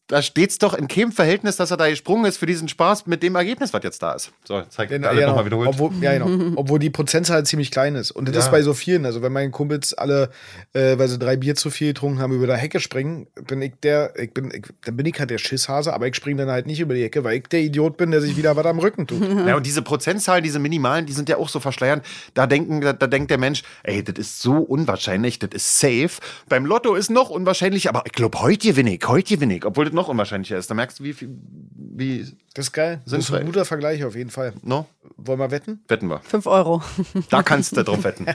da 0.09 0.23
steht 0.23 0.49
es 0.49 0.57
doch 0.57 0.73
in 0.73 0.87
keinem 0.87 1.11
Verhältnis, 1.11 1.55
dass 1.55 1.69
er 1.69 1.77
da 1.77 1.87
gesprungen 1.87 2.25
ist 2.25 2.37
für 2.37 2.47
diesen 2.47 2.67
Spaß 2.67 3.05
mit 3.05 3.21
dem 3.21 3.35
Ergebnis, 3.35 3.73
was 3.73 3.83
jetzt 3.83 4.01
da 4.01 4.13
ist. 4.13 4.31
So, 4.43 4.59
zeigt 4.63 4.91
ja, 4.91 4.97
alle 5.07 5.21
ja, 5.21 5.27
nochmal 5.27 5.45
wiederholt. 5.45 5.69
Obwohl, 5.69 5.91
ja, 6.01 6.17
genau. 6.17 6.53
Obwohl 6.55 6.79
die 6.79 6.89
Prozentzahl 6.89 7.45
ziemlich 7.45 7.69
klein 7.69 7.93
ist. 7.93 8.09
Und 8.09 8.27
das 8.27 8.35
ja. 8.35 8.41
ist 8.41 8.49
bei 8.49 8.63
so 8.63 8.73
vielen. 8.73 9.05
Also, 9.05 9.21
wenn 9.21 9.31
meine 9.31 9.51
Kumpels 9.51 9.93
alle, 9.93 10.31
äh, 10.73 10.97
weil 10.97 11.07
sie 11.07 11.19
drei 11.19 11.37
Bier 11.37 11.53
zu 11.53 11.69
viel 11.69 11.89
getrunken 11.89 12.19
haben, 12.19 12.33
über 12.33 12.47
der 12.47 12.57
Hecke 12.57 12.79
springen, 12.79 13.27
bin 13.47 13.61
ich 13.61 13.73
der, 13.83 14.19
ich 14.19 14.33
bin, 14.33 14.49
ich, 14.51 14.63
dann 14.83 14.97
bin 14.97 15.05
ich 15.05 15.19
halt 15.19 15.29
der 15.29 15.37
Schisshase, 15.37 15.93
aber 15.93 16.07
ich 16.07 16.15
springe 16.15 16.37
dann 16.37 16.49
halt 16.49 16.65
nicht 16.65 16.79
über 16.79 16.95
die 16.95 17.03
Hecke, 17.03 17.23
weil 17.23 17.37
ich 17.37 17.43
der 17.43 17.61
Idiot 17.61 17.95
bin, 17.97 18.09
der 18.09 18.21
sich 18.21 18.35
wieder 18.35 18.55
was 18.55 18.65
am 18.65 18.79
Rücken 18.79 19.05
tut. 19.07 19.19
Ja, 19.49 19.55
und 19.55 19.65
diese 19.65 19.81
Prozentzahlen, 19.81 20.43
diese 20.43 20.59
minimalen, 20.59 21.05
die 21.05 21.13
sind 21.13 21.29
ja 21.29 21.37
auch 21.37 21.49
so 21.49 21.59
verschleiern. 21.59 22.01
Da 22.33 22.45
denken, 22.45 22.81
da, 22.81 22.93
da 22.93 23.07
denkt 23.07 23.31
der 23.31 23.37
Mensch, 23.37 23.63
ey, 23.83 24.03
das 24.03 24.19
ist 24.19 24.41
so 24.41 24.57
unwahrscheinlich, 24.57 25.39
das 25.39 25.51
ist 25.53 25.79
safe. 25.79 26.21
Beim 26.49 26.65
Lotto 26.65 26.93
ist 26.93 27.09
noch 27.09 27.29
unwahrscheinlich, 27.29 27.89
aber 27.89 28.03
ich 28.05 28.11
glaube, 28.11 28.41
heute 28.41 28.67
gewinne 28.67 28.93
ich, 28.93 29.07
heute 29.07 29.35
gewinne 29.35 29.55
ich, 29.55 29.65
obwohl 29.65 29.85
das 29.85 29.93
noch 29.99 30.07
unwahrscheinlicher 30.07 30.57
ist 30.57 30.73
merkst 30.73 30.99
du, 30.99 31.03
wie 31.03 31.13
viel. 31.13 31.29
Wie 31.75 32.25
das 32.53 32.67
ist 32.67 32.71
geil. 32.71 33.01
Das 33.05 33.19
ist 33.19 33.33
ein 33.33 33.45
guter 33.45 33.65
Vergleich 33.65 34.03
auf 34.03 34.15
jeden 34.15 34.29
Fall. 34.29 34.53
No? 34.63 34.85
Wollen 35.17 35.39
wir 35.39 35.51
wetten? 35.51 35.83
Wetten 35.87 36.07
wir. 36.07 36.19
Fünf 36.21 36.47
Euro. 36.47 36.81
Da 37.29 37.43
kannst 37.43 37.75
du 37.75 37.83
drauf 37.83 38.03
wetten. 38.03 38.25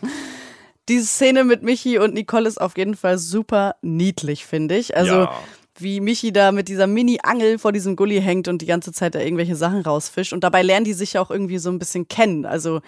Diese 0.88 1.06
Szene 1.06 1.44
mit 1.44 1.62
Michi 1.62 1.98
und 1.98 2.14
Nicole 2.14 2.48
ist 2.48 2.58
auf 2.58 2.78
jeden 2.78 2.96
Fall 2.96 3.18
super 3.18 3.76
niedlich, 3.82 4.46
finde 4.46 4.76
ich. 4.76 4.96
Also. 4.96 5.14
Ja 5.14 5.32
wie 5.80 6.00
Michi 6.00 6.32
da 6.32 6.52
mit 6.52 6.68
dieser 6.68 6.86
Mini-Angel 6.86 7.58
vor 7.58 7.72
diesem 7.72 7.96
Gully 7.96 8.20
hängt 8.20 8.48
und 8.48 8.62
die 8.62 8.66
ganze 8.66 8.92
Zeit 8.92 9.14
da 9.14 9.20
irgendwelche 9.20 9.56
Sachen 9.56 9.82
rausfischt. 9.82 10.32
Und 10.32 10.44
dabei 10.44 10.62
lernen 10.62 10.84
die 10.84 10.92
sich 10.92 11.14
ja 11.14 11.20
auch 11.20 11.30
irgendwie 11.30 11.58
so 11.58 11.70
ein 11.70 11.78
bisschen 11.78 12.08
kennen. 12.08 12.46
Also 12.46 12.80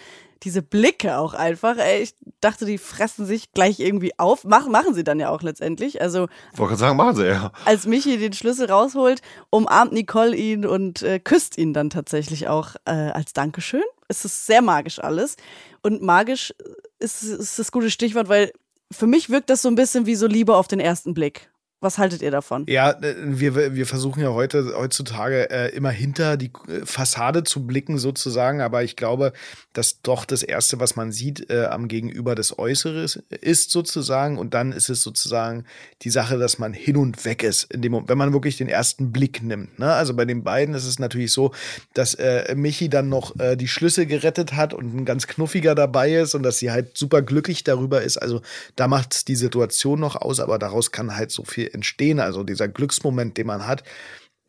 diese 0.43 0.63
Blicke 0.63 1.19
auch 1.19 1.35
einfach. 1.35 1.77
Ey, 1.77 2.03
ich 2.03 2.15
dachte, 2.41 2.65
die 2.65 2.79
fressen 2.79 3.27
sich 3.27 3.53
gleich 3.53 3.79
irgendwie 3.81 4.19
auf. 4.19 4.45
Mach, 4.45 4.67
machen 4.69 4.95
sie 4.95 5.05
dann 5.05 5.21
ja 5.21 5.31
auch 5.31 5.43
letztendlich. 5.43 6.01
Also, 6.01 6.29
ich 6.53 6.59
wollte 6.59 6.77
sagen, 6.77 6.97
machen 6.97 7.17
sie 7.17 7.27
ja. 7.27 7.53
Als 7.65 7.87
Michi 7.87 8.17
den 8.17 8.33
Schlüssel 8.33 8.71
rausholt, 8.71 9.21
umarmt 9.51 9.93
Nicole 9.93 10.35
ihn 10.35 10.65
und 10.65 11.03
äh, 11.03 11.19
küsst 11.19 11.59
ihn 11.59 11.73
dann 11.73 11.91
tatsächlich 11.91 12.49
auch 12.49 12.77
äh, 12.87 12.91
als 12.91 13.33
Dankeschön. 13.33 13.83
Es 14.09 14.25
ist 14.25 14.47
sehr 14.47 14.63
magisch 14.63 14.99
alles. 14.99 15.37
Und 15.83 16.03
magisch 16.03 16.55
ist, 16.99 17.23
ist 17.23 17.59
das 17.59 17.73
gute 17.73 17.91
Stichwort, 17.91 18.29
weil 18.29 18.53
für 18.91 19.07
mich 19.07 19.31
wirkt 19.31 19.51
das 19.51 19.63
so 19.63 19.69
ein 19.69 19.77
bisschen 19.77 20.07
wie 20.07 20.17
so 20.17 20.27
Liebe 20.27 20.57
auf 20.57 20.69
den 20.69 20.81
ersten 20.81 21.15
Blick. 21.15 21.50
Was 21.83 21.97
haltet 21.97 22.21
ihr 22.21 22.31
davon? 22.31 22.67
Ja, 22.69 22.91
äh, 22.91 23.15
wir, 23.19 23.75
wir 23.75 23.87
versuchen 23.87 24.23
ja 24.23 24.29
heute, 24.29 24.75
heutzutage 24.77 25.49
äh, 25.51 25.75
immer 25.75 25.89
hinter 25.89 26.37
die 26.37 26.51
äh, 26.69 26.85
Fassade 26.85 27.43
zu 27.43 27.67
blicken, 27.67 27.97
sozusagen. 27.97 28.61
Aber 28.61 28.85
ich 28.85 28.97
glaube, 28.97 29.33
dass 29.73 30.03
doch 30.03 30.27
das 30.27 30.43
Erste, 30.43 30.79
was 30.79 30.95
man 30.97 31.11
sieht, 31.11 31.49
äh, 31.49 31.65
am 31.65 31.89
Gegenüber 31.89 32.35
des 32.35 32.59
Äußeres 32.59 33.23
ist, 33.31 33.71
sozusagen. 33.71 34.37
Und 34.37 34.53
dann 34.53 34.73
ist 34.73 34.91
es 34.91 35.03
sozusagen 35.03 35.65
die 36.03 36.11
Sache, 36.11 36.37
dass 36.37 36.59
man 36.59 36.75
hin 36.75 36.99
und 36.99 37.25
weg 37.25 37.43
ist, 37.43 37.73
in 37.73 37.81
dem 37.81 37.91
wenn 38.07 38.19
man 38.19 38.35
wirklich 38.35 38.59
den 38.59 38.69
ersten 38.69 39.11
Blick 39.11 39.43
nimmt. 39.43 39.79
Ne? 39.79 39.91
Also 39.91 40.15
bei 40.15 40.27
den 40.27 40.45
beiden 40.45 40.75
ist 40.75 40.87
es 40.87 40.99
natürlich 40.99 41.33
so, 41.33 41.53
dass 41.95 42.15
äh, 42.15 42.55
Michi 42.55 42.91
dann 42.91 43.09
noch 43.09 43.39
äh, 43.39 43.57
die 43.57 43.69
Schlüssel 43.69 44.05
gerettet 44.05 44.53
hat 44.53 44.75
und 44.75 44.95
ein 44.95 45.05
ganz 45.07 45.27
knuffiger 45.27 45.75
dabei 45.75 46.13
ist 46.15 46.35
und 46.35 46.43
dass 46.43 46.59
sie 46.59 46.71
halt 46.71 46.99
super 46.99 47.23
glücklich 47.23 47.65
darüber 47.65 48.03
ist. 48.03 48.19
Also 48.19 48.43
da 48.77 48.87
macht 48.87 49.29
die 49.29 49.37
Situation 49.37 49.99
noch 49.99 50.17
aus, 50.17 50.41
aber 50.41 50.59
daraus 50.59 50.93
kann 50.93 51.17
halt 51.17 51.31
so 51.31 51.43
viel 51.45 51.70
entstehen. 51.75 52.21
Also 52.21 52.43
dieser 52.43 52.69
Glücksmoment, 52.69 53.37
den 53.37 53.47
man 53.47 53.67
hat, 53.67 53.83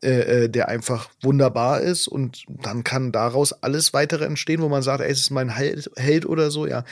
äh, 0.02 0.44
äh, 0.44 0.48
der 0.48 0.68
einfach 0.68 1.10
wunderbar 1.22 1.80
ist 1.80 2.08
und 2.08 2.44
dann 2.48 2.82
kann 2.82 3.12
daraus 3.12 3.52
alles 3.62 3.92
weitere 3.92 4.24
entstehen, 4.24 4.60
wo 4.60 4.68
man 4.68 4.82
sagt, 4.82 5.00
ey, 5.00 5.10
es 5.10 5.20
ist 5.20 5.30
mein 5.30 5.48
Held, 5.48 6.26
oder 6.26 6.50
so, 6.50 6.66
ja. 6.66 6.84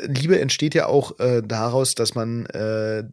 Liebe 0.00 0.40
entsteht 0.40 0.74
ja 0.74 0.86
auch 0.86 1.18
äh, 1.20 1.42
daraus, 1.42 1.94
dass 1.94 2.14
man 2.14 2.46
äh, 2.46 3.04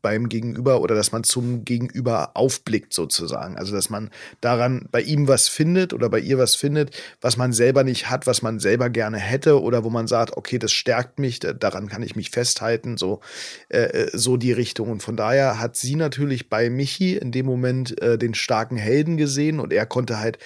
beim 0.00 0.28
Gegenüber 0.28 0.80
oder 0.80 0.94
dass 0.94 1.10
man 1.10 1.24
zum 1.24 1.64
Gegenüber 1.64 2.30
aufblickt 2.34 2.94
sozusagen. 2.94 3.56
Also 3.56 3.74
dass 3.74 3.90
man 3.90 4.10
daran 4.40 4.88
bei 4.92 5.00
ihm 5.00 5.26
was 5.26 5.48
findet 5.48 5.92
oder 5.92 6.08
bei 6.08 6.20
ihr 6.20 6.38
was 6.38 6.54
findet, 6.54 6.96
was 7.20 7.36
man 7.36 7.52
selber 7.52 7.82
nicht 7.82 8.10
hat, 8.10 8.28
was 8.28 8.42
man 8.42 8.60
selber 8.60 8.90
gerne 8.90 9.18
hätte 9.18 9.60
oder 9.60 9.82
wo 9.82 9.90
man 9.90 10.06
sagt, 10.06 10.36
okay, 10.36 10.60
das 10.60 10.70
stärkt 10.70 11.18
mich, 11.18 11.40
daran 11.40 11.88
kann 11.88 12.04
ich 12.04 12.14
mich 12.14 12.30
festhalten, 12.30 12.96
so, 12.96 13.20
äh, 13.68 13.78
äh, 13.78 14.10
so 14.12 14.36
die 14.36 14.52
Richtung. 14.52 14.90
Und 14.90 15.02
von 15.02 15.16
daher 15.16 15.58
hat 15.58 15.76
sie 15.76 15.96
natürlich 15.96 16.48
bei 16.48 16.70
Michi 16.70 17.16
in 17.16 17.32
dem 17.32 17.46
Moment 17.46 18.00
äh, 18.00 18.16
den 18.18 18.35
starken 18.38 18.76
Helden 18.76 19.16
gesehen 19.16 19.60
und 19.60 19.72
er 19.72 19.86
konnte 19.86 20.18
halt 20.18 20.38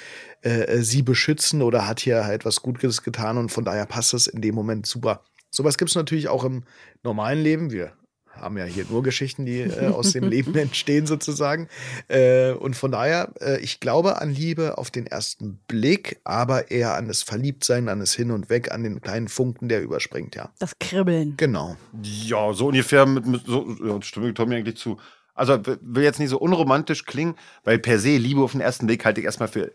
äh, 0.43 0.63
äh, 0.63 0.83
sie 0.83 1.03
beschützen 1.03 1.61
oder 1.61 1.87
hat 1.87 2.01
hier 2.01 2.25
halt 2.25 2.45
was 2.45 2.63
Gutes 2.63 3.03
getan 3.03 3.37
und 3.37 3.53
von 3.53 3.65
daher 3.65 3.87
passt 3.87 4.15
es 4.15 4.27
in 4.27 4.41
dem 4.41 4.55
Moment 4.55 4.87
super. 4.87 5.23
Sowas 5.51 5.77
gibt 5.77 5.91
es 5.91 5.97
natürlich 5.97 6.29
auch 6.29 6.45
im 6.45 6.65
normalen 7.03 7.43
Leben. 7.43 7.71
Wir 7.71 7.93
haben 8.41 8.57
ja 8.57 8.65
hier 8.65 8.87
nur 8.89 9.03
Geschichten, 9.03 9.45
die 9.45 9.61
äh, 9.61 9.89
aus 9.89 10.13
dem 10.13 10.25
Leben 10.29 10.55
entstehen 10.57 11.07
sozusagen. 11.07 11.69
Äh, 12.09 12.53
und 12.53 12.75
von 12.75 12.91
daher, 12.93 13.33
äh, 13.41 13.61
ich 13.61 13.81
glaube 13.81 14.21
an 14.21 14.31
Liebe 14.31 14.79
auf 14.79 14.91
den 14.91 15.07
ersten 15.07 15.59
Blick, 15.69 16.21
aber 16.25 16.71
eher 16.71 16.95
an 16.95 17.09
das 17.09 17.23
Verliebtsein, 17.23 17.89
an 17.89 18.01
das 18.01 18.15
Hin 18.15 18.31
und 18.31 18.49
Weg, 18.49 18.73
an 18.73 18.83
den 18.83 19.01
kleinen 19.03 19.29
Funken, 19.29 19.69
der 19.69 19.83
überspringt, 19.83 20.37
ja. 20.37 20.51
Das 20.59 20.79
Kribbeln. 20.79 21.35
Genau. 21.37 21.77
Ja, 22.03 22.53
so 22.55 22.69
ungefähr 22.69 23.05
mit, 23.05 23.27
mit 23.27 23.45
so, 23.45 23.77
ja, 23.85 24.01
stimme 24.01 24.29
ich 24.29 24.35
Tommy 24.35 24.57
eigentlich 24.57 24.77
zu. 24.77 24.99
Also 25.41 25.59
will 25.65 26.05
jetzt 26.05 26.19
nicht 26.19 26.29
so 26.29 26.39
unromantisch 26.39 27.07
klingen, 27.07 27.35
weil 27.65 27.79
per 27.79 27.99
se 27.99 28.19
Liebe 28.19 28.43
auf 28.43 28.53
den 28.53 28.61
ersten 28.61 28.87
Blick 28.87 29.07
halte 29.07 29.21
ich 29.21 29.25
erstmal 29.25 29.49
für 29.49 29.73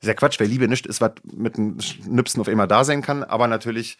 sehr 0.00 0.16
Quatsch, 0.16 0.40
weil 0.40 0.48
Liebe 0.48 0.66
nicht 0.66 0.84
ist, 0.84 1.00
was 1.00 1.12
mit 1.32 1.56
einem 1.56 1.80
Schnipsen 1.80 2.40
auf 2.40 2.48
einmal 2.48 2.66
da 2.66 2.82
sein 2.82 3.02
kann, 3.02 3.22
aber 3.22 3.46
natürlich 3.46 3.98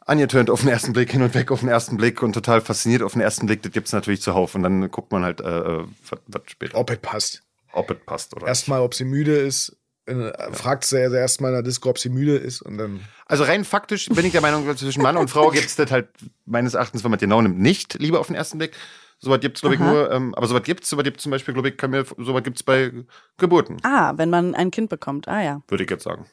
angetönt 0.00 0.50
auf 0.50 0.62
den 0.62 0.68
ersten 0.68 0.92
Blick, 0.92 1.12
hin 1.12 1.22
und 1.22 1.32
weg 1.34 1.52
auf 1.52 1.60
den 1.60 1.68
ersten 1.68 1.96
Blick 1.96 2.24
und 2.24 2.32
total 2.32 2.60
fasziniert 2.60 3.02
auf 3.02 3.12
den 3.12 3.22
ersten 3.22 3.46
Blick, 3.46 3.62
das 3.62 3.70
gibt 3.70 3.86
es 3.86 3.92
natürlich 3.92 4.20
zuhauf. 4.20 4.56
Und 4.56 4.64
dann 4.64 4.90
guckt 4.90 5.12
man 5.12 5.22
halt, 5.22 5.40
äh, 5.40 5.44
äh, 5.58 5.84
was, 6.26 6.42
später, 6.46 6.76
Ob 6.76 6.90
es 6.90 6.98
passt. 6.98 7.42
ob 7.72 7.88
es 7.90 7.98
passt 8.04 8.34
oder. 8.34 8.48
Erstmal, 8.48 8.80
ob 8.80 8.94
sie 8.94 9.04
müde 9.04 9.36
ist. 9.36 9.76
Äh, 10.06 10.32
fragt 10.52 10.84
sie 10.84 11.00
ja 11.00 11.12
erstmal 11.12 11.50
in 11.50 11.56
der 11.56 11.62
Disco, 11.62 11.88
ob 11.90 11.98
sie 11.98 12.08
müde 12.08 12.36
ist 12.36 12.62
und 12.62 12.78
dann. 12.78 13.00
Also 13.26 13.44
rein 13.44 13.64
faktisch 13.64 14.08
bin 14.08 14.24
ich 14.24 14.32
der 14.32 14.40
Meinung, 14.40 14.76
zwischen 14.76 15.02
Mann 15.02 15.16
und 15.16 15.30
Frau 15.30 15.50
gibt 15.50 15.66
es 15.66 15.76
das 15.76 15.90
halt 15.90 16.08
meines 16.44 16.74
Erachtens, 16.74 17.02
wenn 17.02 17.10
man 17.10 17.18
genau 17.18 17.42
nimmt, 17.42 17.58
nicht 17.58 17.94
Liebe 17.94 18.20
auf 18.20 18.28
den 18.28 18.36
ersten 18.36 18.58
Blick. 18.58 18.76
Sowas 19.18 19.40
gibt 19.40 19.56
es, 19.56 19.60
glaube 19.62 19.76
ich, 19.76 19.80
Aha. 19.80 19.90
nur, 19.90 20.10
ähm, 20.12 20.34
aber 20.34 20.46
sowas 20.46 20.62
gibt 20.62 20.84
es, 20.84 20.90
sowas 20.90 21.04
gibt 21.04 21.20
zum 21.20 21.30
Beispiel, 21.30 21.54
glaube 21.54 21.68
ich, 21.70 21.76
kann 21.76 21.90
mir, 21.90 22.04
sowas 22.18 22.42
gibt 22.42 22.58
es 22.58 22.62
bei 22.62 22.92
Geburten, 23.38 23.78
Ah, 23.82 24.12
wenn 24.16 24.30
man 24.30 24.54
ein 24.54 24.70
Kind 24.70 24.90
bekommt. 24.90 25.26
Ah 25.28 25.42
ja. 25.42 25.62
würde 25.68 25.84
ich 25.84 25.90
jetzt 25.90 26.04
sagen. 26.04 26.26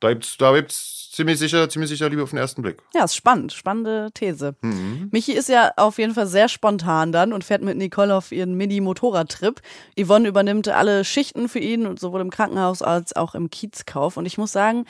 Da 0.00 0.12
gibt's, 0.12 0.36
da 0.36 0.52
gibt's 0.54 1.10
ziemlich 1.12 1.38
sicher, 1.38 1.68
ziemlich 1.70 1.88
sicher 1.88 2.10
Liebe 2.10 2.22
auf 2.22 2.30
den 2.30 2.38
ersten 2.38 2.60
Blick. 2.60 2.82
Ja, 2.92 3.04
ist 3.04 3.14
spannend. 3.14 3.52
Spannende 3.52 4.10
These. 4.12 4.54
Mhm. 4.60 5.08
Michi 5.12 5.32
ist 5.32 5.48
ja 5.48 5.70
auf 5.76 5.98
jeden 5.98 6.12
Fall 6.12 6.26
sehr 6.26 6.48
spontan 6.48 7.12
dann 7.12 7.32
und 7.32 7.44
fährt 7.44 7.62
mit 7.62 7.78
Nicole 7.78 8.14
auf 8.14 8.30
ihren 8.32 8.54
Mini-Motorradtrip. 8.56 9.62
Yvonne 9.98 10.28
übernimmt 10.28 10.68
alle 10.68 11.04
Schichten 11.04 11.48
für 11.48 11.60
ihn, 11.60 11.96
sowohl 11.96 12.20
im 12.20 12.30
Krankenhaus 12.30 12.82
als 12.82 13.14
auch 13.16 13.34
im 13.34 13.48
Kiezkauf. 13.48 14.16
Und 14.18 14.26
ich 14.26 14.36
muss 14.36 14.52
sagen, 14.52 14.84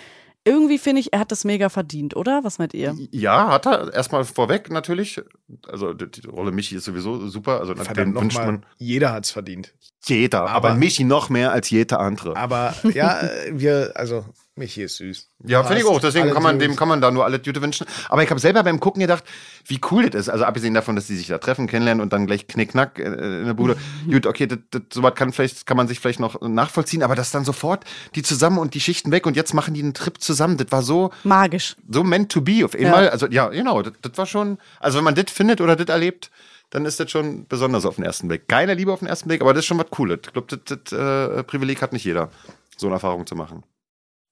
irgendwie 0.45 0.78
finde 0.78 1.01
ich, 1.01 1.12
er 1.12 1.20
hat 1.20 1.32
das 1.32 1.45
mega 1.45 1.68
verdient, 1.68 2.14
oder? 2.16 2.45
Was 2.45 2.59
meint 2.59 2.74
ihr? 2.74 2.95
Ja, 3.11 3.49
hat 3.49 3.66
er. 3.66 3.92
Erstmal 3.95 4.24
vorweg 4.24 4.70
natürlich. 4.70 5.20
Also 5.66 5.95
die, 5.95 6.26
Rolle 6.26 6.53
Michi 6.53 6.76
ist 6.76 6.84
sowieso 6.84 7.28
super. 7.28 7.61
Also 7.61 7.74
Verdammt 7.74 7.99
den 7.99 8.14
wünscht 8.22 8.36
nochmal, 8.36 8.53
man 8.53 8.66
jeder 8.76 9.12
hat's 9.12 9.30
verdient. 9.30 9.74
jeder. 10.07 10.42
Aber, 10.42 10.68
Aber- 10.70 10.74
Michi 10.74 11.05
noch 11.05 11.28
mehr 11.30 11.53
als 11.53 11.70
jeder 11.70 12.01
andere. 12.01 12.36
Aber 12.36 12.74
ja, 12.95 13.20
äh, 13.20 13.53
wir, 13.53 13.92
also, 13.95 14.24
Michi 14.57 14.83
ist 14.83 14.99
süß. 14.99 15.31
Ja, 15.47 15.65
finde 15.65 15.81
ich 15.81 15.87
auch. 15.87 16.01
Deswegen 16.01 16.31
kann 16.31 16.43
man, 16.43 16.61
dem 16.61 16.77
kann 16.77 16.87
man 16.87 17.01
da 17.01 17.11
nur 17.11 17.25
alle 17.25 17.43
Tüte 17.43 17.61
wünschen. 17.61 17.89
Aber 18.09 18.23
ich 18.23 18.31
habe 18.31 18.39
selber 18.39 18.63
beim 18.63 18.79
Gucken 18.79 19.01
gedacht, 19.01 19.25
wie 19.67 19.81
cool 19.91 20.09
das 20.11 20.23
ist. 20.23 20.29
Also 20.29 20.45
abgesehen 20.45 20.75
davon, 20.75 20.95
dass 20.95 21.09
die 21.09 21.17
sich 21.17 21.27
da 21.27 21.39
treffen, 21.39 21.67
kennenlernen 21.67 22.01
und 22.01 22.13
dann 22.13 22.27
gleich 22.27 22.47
knickknack 22.47 23.01
äh, 23.01 23.03
in 23.41 23.47
der 23.47 23.55
Bude. 23.55 23.77
Gut, 24.09 24.27
okay, 24.27 24.47
das, 24.47 24.59
das, 24.71 24.83
sowas 24.93 25.15
kann 25.17 25.33
vielleicht, 25.33 25.67
kann 25.67 25.77
man 25.77 25.89
sich 25.89 25.99
vielleicht 25.99 26.21
noch 26.21 26.41
nachvollziehen, 26.41 27.03
aber 27.03 27.17
das 27.17 27.33
dann 27.33 27.45
sofort 27.45 27.85
die 28.15 28.23
zusammen 28.23 28.59
und 28.59 28.75
die 28.75 28.81
Schichten 28.81 29.11
weg 29.11 29.27
und 29.27 29.35
jetzt 29.35 29.55
machen 29.55 29.75
die 29.75 29.83
einen 29.83 29.95
Trip 29.95 30.21
zusammen. 30.21 30.57
Das 30.57 30.71
war 30.71 30.83
so, 30.83 31.11
Magisch. 31.25 31.75
so 31.89 32.05
meant 32.05 32.31
to 32.31 32.41
be 32.41 32.65
auf 32.65 32.77
einmal. 32.77 33.11
Also 33.11 33.27
ja, 33.27 33.49
genau, 33.49 33.83
das, 33.83 33.95
das 34.03 34.17
war 34.17 34.27
schon, 34.27 34.59
also 34.79 34.99
wenn 34.99 35.05
man 35.05 35.17
das 35.17 35.33
findet 35.33 35.61
oder 35.61 35.75
das 35.75 35.89
erlebt, 35.89 36.31
dann 36.71 36.87
ist 36.87 37.01
das 37.01 37.11
schon 37.11 37.47
besonders 37.49 37.85
auf 37.87 37.97
den 37.97 38.05
ersten 38.05 38.29
Blick. 38.29 38.47
Keine 38.47 38.75
Liebe 38.75 38.93
auf 38.93 39.01
den 39.01 39.09
ersten 39.09 39.29
Blick, 39.29 39.41
aber 39.41 39.53
das 39.53 39.63
ist 39.63 39.67
schon 39.67 39.79
was 39.79 39.91
Cooles. 39.91 40.21
Ich 40.27 40.33
glaube, 40.33 40.57
das, 40.57 40.79
das 40.79 40.93
äh, 40.93 41.43
Privileg 41.43 41.83
hat 41.83 41.93
nicht 41.93 42.05
jeder, 42.05 42.31
so 42.77 42.87
eine 42.87 42.95
Erfahrung 42.95 43.27
zu 43.27 43.35
machen. 43.35 43.65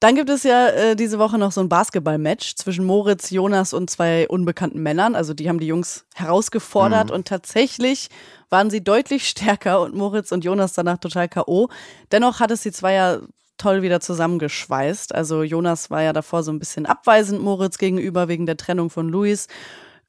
Dann 0.02 0.16
gibt 0.16 0.30
es 0.30 0.42
ja 0.42 0.66
äh, 0.66 0.96
diese 0.96 1.20
Woche 1.20 1.38
noch 1.38 1.52
so 1.52 1.60
ein 1.60 1.68
Basketball-Match 1.68 2.56
zwischen 2.56 2.84
Moritz, 2.84 3.30
Jonas 3.30 3.72
und 3.72 3.88
zwei 3.88 4.26
unbekannten 4.26 4.82
Männern. 4.82 5.14
Also 5.14 5.32
die 5.32 5.48
haben 5.48 5.60
die 5.60 5.68
Jungs 5.68 6.06
herausgefordert 6.16 7.12
und 7.12 7.28
tatsächlich 7.28 8.08
waren 8.50 8.68
sie 8.68 8.82
deutlich 8.82 9.28
stärker 9.28 9.80
und 9.80 9.94
Moritz 9.94 10.32
und 10.32 10.44
Jonas 10.44 10.72
danach 10.72 10.98
total 10.98 11.28
K.O. 11.28 11.68
Dennoch 12.10 12.40
hat 12.40 12.50
es 12.50 12.62
die 12.62 12.72
zwei 12.72 12.94
ja 12.94 13.20
toll 13.58 13.82
wieder 13.82 14.00
zusammengeschweißt. 14.00 15.14
Also 15.14 15.44
Jonas 15.44 15.88
war 15.88 16.02
ja 16.02 16.12
davor 16.12 16.42
so 16.42 16.50
ein 16.50 16.58
bisschen 16.58 16.84
abweisend 16.84 17.40
Moritz 17.40 17.78
gegenüber 17.78 18.26
wegen 18.26 18.44
der 18.44 18.56
Trennung 18.56 18.90
von 18.90 19.08
Luis. 19.08 19.46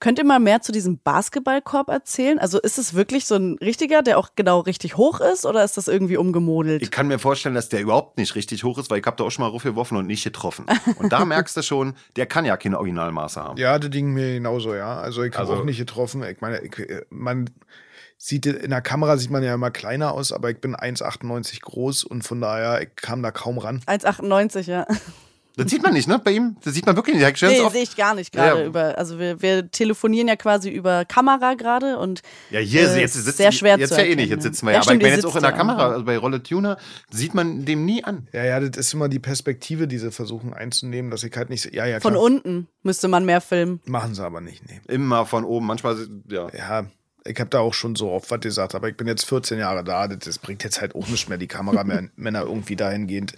Könnt 0.03 0.19
ihr 0.19 0.25
mal 0.25 0.41
mehr 0.41 0.59
zu 0.61 0.73
diesem 0.73 0.99
Basketballkorb 0.99 1.87
erzählen? 1.87 2.37
Also 2.37 2.59
ist 2.59 2.77
es 2.77 2.93
wirklich 2.93 3.25
so 3.25 3.35
ein 3.35 3.57
richtiger, 3.61 4.01
der 4.01 4.17
auch 4.17 4.31
genau 4.35 4.59
richtig 4.59 4.97
hoch 4.97 5.21
ist 5.21 5.45
oder 5.45 5.63
ist 5.63 5.77
das 5.77 5.87
irgendwie 5.87 6.17
umgemodelt? 6.17 6.81
Ich 6.81 6.91
kann 6.91 7.07
mir 7.07 7.19
vorstellen, 7.19 7.55
dass 7.55 7.69
der 7.69 7.79
überhaupt 7.79 8.17
nicht 8.17 8.35
richtig 8.35 8.65
hoch 8.65 8.77
ist, 8.79 8.91
weil 8.91 8.99
ich 8.99 9.05
habe 9.05 9.15
da 9.15 9.23
auch 9.23 9.29
schon 9.31 9.45
mal 9.45 9.49
raufgeworfen 9.51 9.95
und 9.95 10.05
nicht 10.07 10.25
getroffen. 10.25 10.65
Und 10.97 11.13
da 11.13 11.23
merkst 11.23 11.55
du 11.55 11.61
schon, 11.61 11.93
der 12.17 12.25
kann 12.25 12.43
ja 12.43 12.57
keine 12.57 12.79
Originalmaße 12.79 13.41
haben. 13.41 13.57
Ja, 13.57 13.79
das 13.79 13.91
Ding 13.91 14.11
mir 14.11 14.33
genauso, 14.33 14.75
ja. 14.75 14.99
Also 14.99 15.23
ich 15.23 15.31
habe 15.35 15.47
Also- 15.47 15.61
auch 15.61 15.63
nicht 15.63 15.77
getroffen. 15.77 16.21
Ich 16.23 16.41
meine, 16.41 16.59
ich, 16.59 16.77
äh, 16.79 17.05
man 17.09 17.49
sieht 18.17 18.45
in 18.45 18.71
der 18.71 18.81
Kamera 18.81 19.15
sieht 19.15 19.31
man 19.31 19.41
ja 19.41 19.53
immer 19.53 19.71
kleiner 19.71 20.11
aus, 20.11 20.33
aber 20.33 20.49
ich 20.49 20.59
bin 20.59 20.75
1,98 20.75 21.61
groß 21.61 22.03
und 22.03 22.23
von 22.23 22.41
daher 22.41 22.81
ich 22.81 22.93
kam 22.97 23.23
da 23.23 23.31
kaum 23.31 23.57
ran. 23.57 23.81
1,98, 23.87 24.67
ja. 24.67 24.85
Das 25.55 25.69
sieht 25.69 25.83
man 25.83 25.93
nicht, 25.93 26.07
ne? 26.07 26.19
Bei 26.23 26.31
ihm. 26.31 26.57
Das 26.63 26.73
sieht 26.73 26.85
man 26.85 26.95
wirklich 26.95 27.15
nicht. 27.15 27.27
Ich 27.35 27.41
Nee, 27.41 27.69
sehe 27.69 27.83
ich 27.83 27.95
gar 27.95 28.15
nicht 28.15 28.31
gerade 28.31 28.61
Ja. 28.61 28.65
über. 28.65 28.97
Also 28.97 29.19
wir, 29.19 29.41
wir 29.41 29.69
telefonieren 29.69 30.27
ja 30.27 30.35
quasi 30.35 30.69
über 30.71 31.05
Kamera 31.05 31.53
gerade 31.53 31.99
und 31.99 32.21
ja, 32.49 32.59
hier 32.59 32.89
äh, 32.89 33.01
jetzt 33.01 33.13
sitzen 33.13 33.37
sehr 33.37 33.51
schwer 33.51 33.77
jetzt 33.77 33.93
zu 33.93 34.01
ja 34.01 34.07
eh 34.07 34.15
nicht. 34.15 34.29
Jetzt 34.29 34.43
sitzen 34.43 34.65
wir 34.65 34.71
Ja, 34.71 34.77
ja. 34.77 34.79
aber 34.79 34.85
stimmt, 34.85 35.01
ich 35.01 35.05
meine 35.05 35.15
jetzt 35.15 35.25
auch 35.25 35.35
in 35.35 35.41
sitzt 35.41 35.43
der 35.45 35.51
Kamera, 35.57 35.89
also 35.91 36.05
bei 36.05 36.17
Rolle 36.17 36.41
Tuner, 36.41 36.77
sieht 37.11 37.35
man 37.35 37.65
dem 37.65 37.85
nie 37.85 38.03
an. 38.03 38.27
Ja, 38.33 38.43
ja, 38.43 38.59
das 38.59 38.77
ist 38.77 38.93
immer 38.93 39.09
die 39.09 39.19
Perspektive, 39.19 39.87
die 39.87 39.99
sie 39.99 40.11
versuchen 40.11 40.53
einzunehmen, 40.53 41.11
dass 41.11 41.23
ich 41.23 41.35
halt 41.35 41.49
nicht. 41.51 41.73
Ja, 41.73 41.85
ja, 41.85 41.99
von 41.99 42.13
klar. 42.13 42.23
unten 42.23 42.67
müsste 42.81 43.07
man 43.07 43.23
mehr 43.23 43.41
filmen. 43.41 43.79
Machen 43.85 44.15
sie 44.15 44.23
aber 44.25 44.41
nicht, 44.41 44.63
nee. 44.67 44.81
Immer 44.87 45.25
von 45.27 45.43
oben. 45.45 45.67
Manchmal, 45.67 45.97
ja. 46.29 46.47
Ja, 46.57 46.85
ich 47.25 47.39
habe 47.39 47.49
da 47.49 47.59
auch 47.59 47.73
schon 47.73 47.95
so 47.95 48.11
oft 48.11 48.29
was 48.31 48.39
gesagt, 48.41 48.75
aber 48.75 48.89
ich 48.89 48.97
bin 48.97 49.07
jetzt 49.07 49.25
14 49.25 49.59
Jahre 49.59 49.83
da. 49.83 50.07
Das, 50.07 50.39
bringt 50.39 50.63
jetzt 50.63 50.81
halt 50.81 50.95
auch 50.95 51.07
nicht 51.07 51.29
mehr, 51.29 51.37
die 51.37 51.47
Kameramänner 51.47 52.11
irgendwie 52.41 52.75
dahingehend 52.75 53.33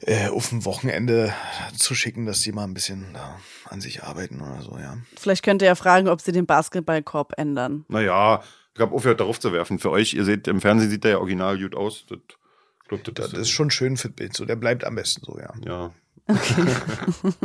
äh, 0.00 0.28
auf 0.28 0.52
ein 0.52 0.64
Wochenende 0.64 1.32
zu 1.76 1.94
schicken, 1.94 2.26
dass 2.26 2.40
die 2.40 2.52
mal 2.52 2.64
ein 2.64 2.74
bisschen 2.74 3.12
da 3.14 3.38
an 3.66 3.80
sich 3.80 4.02
arbeiten 4.02 4.40
oder 4.40 4.62
so, 4.62 4.78
ja. 4.78 4.96
Vielleicht 5.16 5.44
könnt 5.44 5.62
ihr 5.62 5.68
ja 5.68 5.74
fragen, 5.74 6.08
ob 6.08 6.20
sie 6.20 6.32
den 6.32 6.46
Basketballkorb 6.46 7.34
ändern. 7.36 7.84
Naja, 7.88 8.42
ich 8.74 8.80
habe 8.80 8.94
aufgehört, 8.94 9.20
darauf 9.20 9.38
zu 9.38 9.52
werfen. 9.52 9.78
Für 9.78 9.90
euch, 9.90 10.14
ihr 10.14 10.24
seht, 10.24 10.48
im 10.48 10.60
Fernsehen 10.60 10.90
sieht 10.90 11.04
der 11.04 11.12
ja 11.12 11.18
original 11.18 11.58
gut 11.58 11.74
aus. 11.74 12.04
Das, 12.08 12.18
glaub, 12.88 13.04
das, 13.04 13.30
Das 13.30 13.40
ist 13.40 13.50
schon 13.50 13.70
schön 13.70 13.96
für 13.96 14.08
Bild. 14.08 14.36
So, 14.36 14.44
der 14.44 14.56
bleibt 14.56 14.84
am 14.84 14.94
besten 14.94 15.24
so, 15.24 15.38
ja. 15.38 15.52
Ja. 15.64 15.94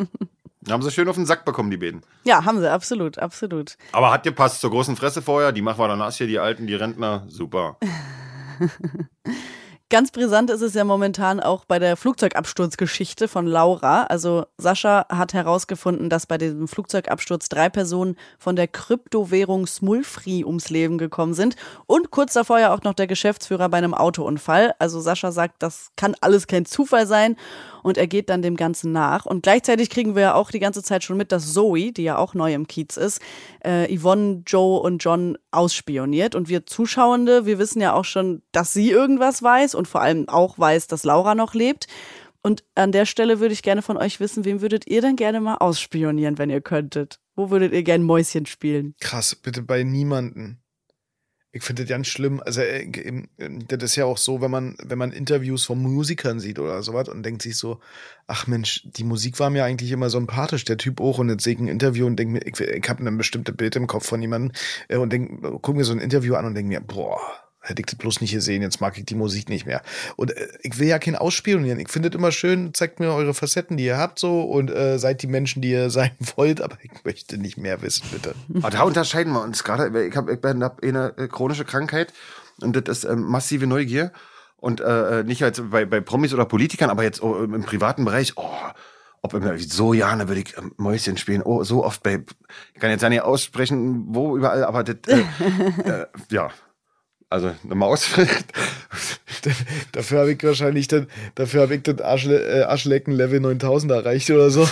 Haben 0.70 0.82
sie 0.84 0.92
schön 0.92 1.08
auf 1.08 1.16
den 1.16 1.26
Sack 1.26 1.46
bekommen, 1.46 1.72
die 1.72 1.78
beiden. 1.78 2.02
Ja, 2.24 2.46
haben 2.46 2.60
sie, 2.60 2.72
absolut, 2.72 3.18
absolut. 3.20 3.78
Aber 3.92 4.12
hat 4.12 4.24
gepasst 4.24 4.62
zur 4.62 4.72
großen 4.72 4.96
Fresse 4.96 5.22
vorher. 5.22 5.52
Die 5.52 5.62
machen 5.62 5.80
wir 5.80 5.88
dann 5.88 6.00
nass 6.00 6.18
hier, 6.18 6.28
die 6.28 6.40
Alten, 6.40 6.68
die 6.68 6.76
Rentner. 6.76 7.26
Super. 7.28 7.78
Ganz 9.94 10.10
brisant 10.10 10.50
ist 10.50 10.62
es 10.62 10.74
ja 10.74 10.86
momentan 10.86 11.40
auch 11.40 11.66
bei 11.66 11.78
der 11.78 11.96
Flugzeugabsturzgeschichte 11.96 13.28
von 13.28 13.46
Laura. 13.46 14.06
Also 14.06 14.48
Sascha 14.58 15.06
hat 15.08 15.36
herausgefunden, 15.36 16.10
dass 16.10 16.26
bei 16.26 16.40
diesem 16.40 16.68
Flugzeugabsturz 16.68 17.48
drei 17.48 17.70
Personen 17.70 18.16
von 18.40 18.56
der 18.56 18.68
Kryptowährung 18.68 19.68
Smulfri 19.68 20.46
ums 20.46 20.72
Leben 20.72 20.98
gekommen 20.98 21.36
sind. 21.36 21.58
Und 21.86 22.10
kurz 22.10 22.34
davor 22.34 22.60
ja 22.60 22.74
auch 22.74 22.82
noch 22.82 22.96
der 22.96 23.06
Geschäftsführer 23.06 23.70
bei 23.70 23.78
einem 23.78 23.94
Autounfall. 23.94 24.74
Also 24.80 25.00
Sascha 25.00 25.32
sagt, 25.32 25.62
das 25.62 25.92
kann 25.96 26.16
alles 26.22 26.48
kein 26.48 26.66
Zufall 26.66 27.06
sein. 27.06 27.36
Und 27.84 27.98
er 27.98 28.08
geht 28.08 28.30
dann 28.30 28.42
dem 28.42 28.56
Ganzen 28.56 28.92
nach. 28.92 29.26
Und 29.26 29.44
gleichzeitig 29.44 29.90
kriegen 29.90 30.16
wir 30.16 30.22
ja 30.22 30.34
auch 30.34 30.50
die 30.50 30.60
ganze 30.60 30.82
Zeit 30.82 31.04
schon 31.04 31.18
mit, 31.18 31.32
dass 31.32 31.54
Zoe, 31.54 31.92
die 31.92 32.04
ja 32.04 32.18
auch 32.18 32.34
neu 32.34 32.54
im 32.54 32.68
Kiez 32.68 32.98
ist, 32.98 33.22
äh, 33.64 33.96
Yvonne, 33.96 34.44
Joe 34.48 34.80
und 34.80 35.04
John 35.04 35.38
ausspioniert. 35.52 36.34
Und 36.34 36.50
wir 36.50 36.66
Zuschauende, 36.66 37.46
wir 37.46 37.60
wissen 37.60 37.82
ja 37.82 37.94
auch 37.94 38.06
schon, 38.06 38.42
dass 38.52 38.74
sie 38.74 38.90
irgendwas 38.90 39.44
weiß 39.44 39.76
und 39.76 39.88
vor 39.88 40.02
allem 40.02 40.28
auch 40.30 40.58
weiß, 40.58 40.88
dass 40.88 41.04
Laura 41.04 41.36
noch 41.36 41.54
lebt. 41.54 41.88
Und 42.42 42.64
an 42.76 42.92
der 42.92 43.06
Stelle 43.06 43.40
würde 43.40 43.54
ich 43.54 43.64
gerne 43.64 43.82
von 43.82 43.98
euch 43.98 44.20
wissen, 44.20 44.44
wem 44.44 44.62
würdet 44.62 44.88
ihr 44.88 45.02
denn 45.02 45.16
gerne 45.16 45.40
mal 45.40 45.56
ausspionieren, 45.56 46.38
wenn 46.38 46.50
ihr 46.50 46.62
könntet? 46.62 47.20
Wo 47.36 47.50
würdet 47.50 47.74
ihr 47.74 47.84
gerne 47.84 48.04
Mäuschen 48.04 48.46
spielen? 48.46 48.96
Krass, 49.00 49.36
bitte 49.36 49.62
bei 49.62 49.84
niemanden. 49.84 50.63
Ich 51.56 51.62
finde 51.62 51.84
das 51.84 51.90
ganz 51.90 52.08
schlimm. 52.08 52.42
Also, 52.44 52.62
äh, 52.62 52.82
ähm, 52.82 53.28
das 53.68 53.84
ist 53.84 53.96
ja 53.96 54.06
auch 54.06 54.18
so, 54.18 54.42
wenn 54.42 54.50
man, 54.50 54.76
wenn 54.84 54.98
man 54.98 55.12
Interviews 55.12 55.66
von 55.66 55.80
Musikern 55.80 56.40
sieht 56.40 56.58
oder 56.58 56.82
sowas 56.82 57.10
und 57.10 57.24
denkt 57.24 57.44
sich 57.44 57.58
so, 57.58 57.80
ach 58.26 58.48
Mensch, 58.48 58.82
die 58.86 59.04
Musik 59.04 59.40
war 59.40 59.52
mir 59.52 59.64
eigentlich 59.64 59.92
immer 59.92 60.10
sympathisch, 60.10 60.66
der 60.66 60.78
Typ 60.78 61.00
auch. 61.00 61.20
Und 61.20 61.30
jetzt 61.30 61.44
sehe 61.44 61.54
ich 61.54 61.60
ein 61.60 61.68
Interview 61.68 62.08
und 62.08 62.18
denke 62.18 62.34
mir, 62.34 62.48
ich, 62.48 62.60
ich 62.60 62.90
habe 62.90 63.06
ein 63.06 63.18
bestimmtes 63.20 63.56
Bild 63.56 63.76
im 63.76 63.86
Kopf 63.86 64.08
von 64.08 64.20
jemandem 64.20 64.52
äh, 64.88 64.98
und 64.98 65.14
denk, 65.14 65.44
guck 65.62 65.76
mir 65.76 65.84
so 65.84 65.94
ein 65.94 66.00
Interview 66.00 66.34
an 66.34 66.46
und 66.46 66.56
denke 66.56 66.70
mir, 66.70 66.82
boah, 66.82 67.20
hätte 67.64 67.82
ich 67.82 67.86
das 67.86 67.96
bloß 67.96 68.22
nicht 68.22 68.34
gesehen, 68.34 68.62
jetzt 68.62 68.82
mag 68.82 68.98
ich 68.98 69.06
die 69.06 69.16
Musik 69.16 69.50
nicht 69.50 69.66
mehr. 69.66 69.82
Und 70.16 70.36
äh, 70.36 70.48
ich 70.62 70.78
will 70.78 70.88
ja 70.88 71.00
kein 71.00 71.16
ausspionieren. 71.16 71.80
Ich 71.80 71.90
finde 71.90 72.10
es 72.10 72.16
immer 72.16 72.32
schön, 72.32 72.74
zeigt 72.74 73.00
mir 73.00 73.12
eure 73.12 73.34
Facetten, 73.34 73.78
die 73.78 73.86
ihr 73.86 73.98
habt 73.98 74.20
so 74.20 74.42
und 74.42 74.70
äh, 74.70 75.00
seid 75.00 75.22
die 75.22 75.28
Menschen, 75.28 75.62
die 75.62 75.72
ihr 75.72 75.90
sein 75.90 76.12
wollt, 76.36 76.62
aber 76.62 76.78
ich 76.82 76.92
möchte 77.04 77.38
nicht 77.38 77.58
mehr 77.58 77.82
wissen, 77.82 78.04
bitte. 78.12 78.36
Aber 78.58 78.70
da 78.70 78.84
unterscheiden 78.84 79.34
wir 79.34 79.42
uns 79.42 79.64
gerade. 79.64 79.88
Ich 80.08 80.16
habe 80.16 80.34
ich 80.34 80.40
hab 80.44 80.84
eine 80.84 81.18
äh, 81.18 81.28
chronische 81.28 81.66
Krankheit 81.66 82.14
und 82.62 82.76
das 82.76 83.00
ist 83.00 83.10
ähm, 83.10 83.24
massive 83.24 83.66
Neugier. 83.68 84.12
Und 84.58 84.80
äh, 84.80 85.24
nicht 85.26 85.44
als 85.44 85.62
bei, 85.62 85.84
bei 85.84 86.00
Promis 86.00 86.34
oder 86.34 86.46
Politikern, 86.46 86.90
aber 86.90 87.04
jetzt 87.04 87.22
oh, 87.22 87.44
im 87.44 87.64
privaten 87.64 88.06
Bereich. 88.06 88.34
Oh, 88.38 88.50
ob 89.22 89.34
immer 89.34 89.58
so 89.58 89.92
gerne 89.92 90.28
würde 90.28 90.42
ich 90.42 90.58
ähm, 90.58 90.74
Mäuschen 90.78 91.18
spielen. 91.18 91.42
Oh, 91.44 91.64
so 91.64 91.84
oft 91.84 92.04
bei, 92.04 92.24
ich 92.74 92.80
kann 92.80 92.90
jetzt 92.90 93.02
ja 93.02 93.10
nicht 93.10 93.24
aussprechen, 93.24 94.06
wo 94.10 94.38
überall, 94.38 94.64
aber 94.64 94.84
das, 94.84 94.98
äh, 95.08 95.20
äh, 95.84 96.06
ja. 96.30 96.50
Also 97.34 97.52
eine 97.64 97.74
Maus. 97.74 98.12
Dafür 99.92 100.20
habe 100.20 100.34
ich 100.34 100.44
wahrscheinlich 100.44 100.88
dann, 100.88 101.08
dafür 101.34 101.64
habe 101.64 101.74
ich 101.74 101.82
das 101.82 102.00
Arschle 102.00 102.60
äh, 102.60 102.62
Arschlecken 102.62 103.12
Level 103.12 103.40
9000 103.40 103.92
erreicht 103.92 104.30
oder 104.30 104.52
so. 104.52 104.70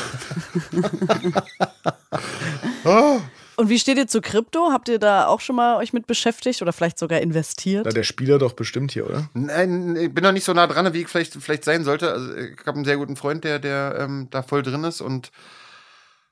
oh. 2.85 3.19
Und 3.57 3.69
wie 3.69 3.79
steht 3.79 3.97
ihr 3.97 4.05
zu 4.05 4.21
Krypto? 4.21 4.69
Habt 4.71 4.89
ihr 4.89 4.99
da 4.99 5.25
auch 5.25 5.41
schon 5.41 5.55
mal 5.55 5.77
euch 5.77 5.91
mit 5.91 6.05
beschäftigt 6.05 6.61
oder 6.61 6.71
vielleicht 6.71 6.99
sogar 6.99 7.19
investiert? 7.19 7.85
Na, 7.85 7.91
der 7.91 8.03
Spieler 8.03 8.37
doch 8.37 8.53
bestimmt 8.53 8.91
hier, 8.91 9.07
oder? 9.07 9.27
Nein, 9.33 9.95
ich 9.95 10.13
bin 10.13 10.23
noch 10.23 10.31
nicht 10.31 10.45
so 10.45 10.53
nah 10.53 10.67
dran, 10.67 10.93
wie 10.93 11.01
ich 11.01 11.07
vielleicht, 11.07 11.33
vielleicht 11.33 11.63
sein 11.63 11.83
sollte. 11.83 12.11
Also 12.11 12.35
ich 12.35 12.59
habe 12.59 12.75
einen 12.75 12.85
sehr 12.85 12.97
guten 12.97 13.15
Freund, 13.15 13.43
der, 13.43 13.57
der 13.57 13.95
ähm, 13.97 14.27
da 14.29 14.43
voll 14.43 14.61
drin 14.61 14.83
ist 14.83 15.01
und 15.01 15.31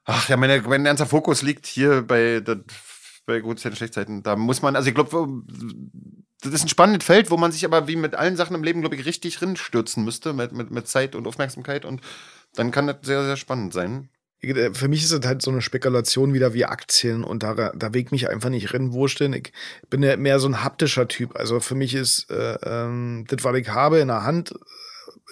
ach 0.06 0.30
ja, 0.30 0.38
meine, 0.38 0.62
mein 0.62 0.84
ganzer 0.84 1.08
Fokus 1.08 1.42
liegt 1.42 1.66
hier 1.66 2.04
bei, 2.04 2.42
bei 3.26 3.40
guten 3.42 3.58
Zeiten, 3.58 3.76
Schlechtzeiten. 3.76 4.24
Da 4.24 4.36
muss 4.36 4.62
man, 4.62 4.76
also 4.76 4.90
ich 4.90 4.96
glaube, 4.96 5.28
das 6.42 6.54
ist 6.54 6.64
ein 6.64 6.70
spannendes 6.70 7.06
Feld, 7.06 7.32
wo 7.32 7.38
man 7.38 7.52
sich 7.52 7.66
aber 7.66 7.88
wie 7.88 7.96
mit 7.96 8.16
allen 8.16 8.38
Sachen 8.38 8.56
im 8.56 8.64
Leben, 8.64 8.82
glaube 8.82 8.96
ich, 8.96 9.06
richtig 9.06 9.42
rinstürzen 9.42 10.06
müsste, 10.06 10.34
mit, 10.34 10.52
mit, 10.52 10.72
mit 10.72 10.88
Zeit 10.88 11.16
und 11.16 11.28
Aufmerksamkeit 11.28 11.86
und 11.86 12.02
dann 12.56 12.72
kann 12.72 12.88
das 12.88 12.98
sehr, 13.02 13.24
sehr 13.26 13.38
spannend 13.38 13.74
sein. 13.74 14.10
Äh, 14.42 14.74
für 14.74 14.88
mich 14.88 15.04
ist 15.04 15.12
es 15.12 15.26
halt 15.26 15.42
so 15.42 15.52
eine 15.52 15.62
Spekulation 15.62 16.34
wieder 16.34 16.54
wie 16.54 16.66
Aktien 16.66 17.24
und 17.24 17.44
da, 17.44 17.72
da 17.76 17.94
weg 17.94 18.12
mich 18.12 18.30
einfach 18.30 18.50
nicht 18.50 18.74
rinwurschteln. 18.74 19.34
Ich 19.34 19.52
bin 19.90 20.02
ja 20.04 20.16
mehr 20.18 20.40
so 20.40 20.48
ein 20.48 20.64
haptischer 20.64 21.08
Typ. 21.08 21.36
Also 21.36 21.60
für 21.60 21.76
mich 21.76 21.94
ist 21.94 22.30
äh, 22.32 22.58
ähm, 22.64 23.26
das, 23.28 23.44
was 23.44 23.56
ich 23.58 23.70
habe 23.70 24.00
in 24.00 24.08
der 24.08 24.24
Hand, 24.24 24.54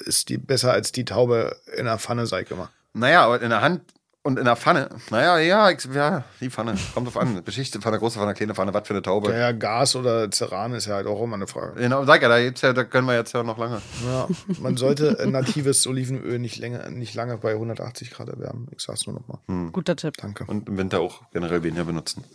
ist 0.05 0.30
die 0.30 0.38
besser 0.38 0.74
als 0.74 0.91
die 0.91 1.05
Taube 1.05 1.55
in 1.76 1.86
der 1.86 1.97
Pfanne, 1.97 2.28
sag 2.28 2.43
ich 2.43 2.51
immer. 2.51 2.70
Naja, 2.93 3.24
aber 3.24 3.41
in 3.41 3.49
der 3.49 3.62
Hand 3.62 3.82
und 4.28 4.38
in 4.38 4.43
der 4.43 4.57
Pfanne. 4.57 4.89
Naja, 5.09 5.39
ja, 5.39 5.69
ich, 5.69 5.86
ja, 5.86 6.25
die 6.41 6.49
Pfanne. 6.49 6.75
Kommt 6.93 7.07
drauf 7.07 7.15
an. 7.15 7.41
Beschichte 7.45 7.80
Pfanne, 7.80 7.97
große 7.97 8.19
Pfanne, 8.19 8.34
kleine 8.34 8.53
Pfanne, 8.53 8.73
was 8.73 8.86
für 8.86 8.93
eine 8.93 9.01
Taube. 9.01 9.32
Ja, 9.32 9.38
ja, 9.38 9.51
Gas 9.53 9.95
oder 9.95 10.30
Ceran 10.30 10.73
ist 10.73 10.86
ja 10.86 10.95
halt 10.95 11.07
auch 11.07 11.23
immer 11.23 11.36
eine 11.36 11.47
Frage. 11.47 11.80
Genau, 11.80 12.03
sag 12.03 12.21
ja, 12.21 12.28
da, 12.28 12.38
ja, 12.38 12.51
da 12.51 12.84
können 12.84 13.07
wir 13.07 13.15
jetzt 13.15 13.34
ja 13.34 13.41
noch 13.43 13.57
lange. 13.57 13.82
Ja, 14.05 14.28
man 14.59 14.75
sollte 14.75 15.25
natives 15.30 15.88
Olivenöl 15.88 16.39
nicht, 16.39 16.57
länger, 16.57 16.89
nicht 16.89 17.15
lange 17.15 17.38
bei 17.38 17.53
180 17.53 18.11
Grad 18.11 18.28
erwärmen. 18.28 18.67
Ich 18.75 18.82
sag's 18.82 19.07
nur 19.07 19.15
nochmal. 19.15 19.39
Hm. 19.47 19.71
Guter 19.71 19.95
Tipp. 19.95 20.15
Danke. 20.17 20.43
Und 20.45 20.67
im 20.67 20.78
Winter 20.78 20.99
auch 20.99 21.21
generell 21.32 21.63
weniger 21.63 21.86
benutzen. 21.86 22.25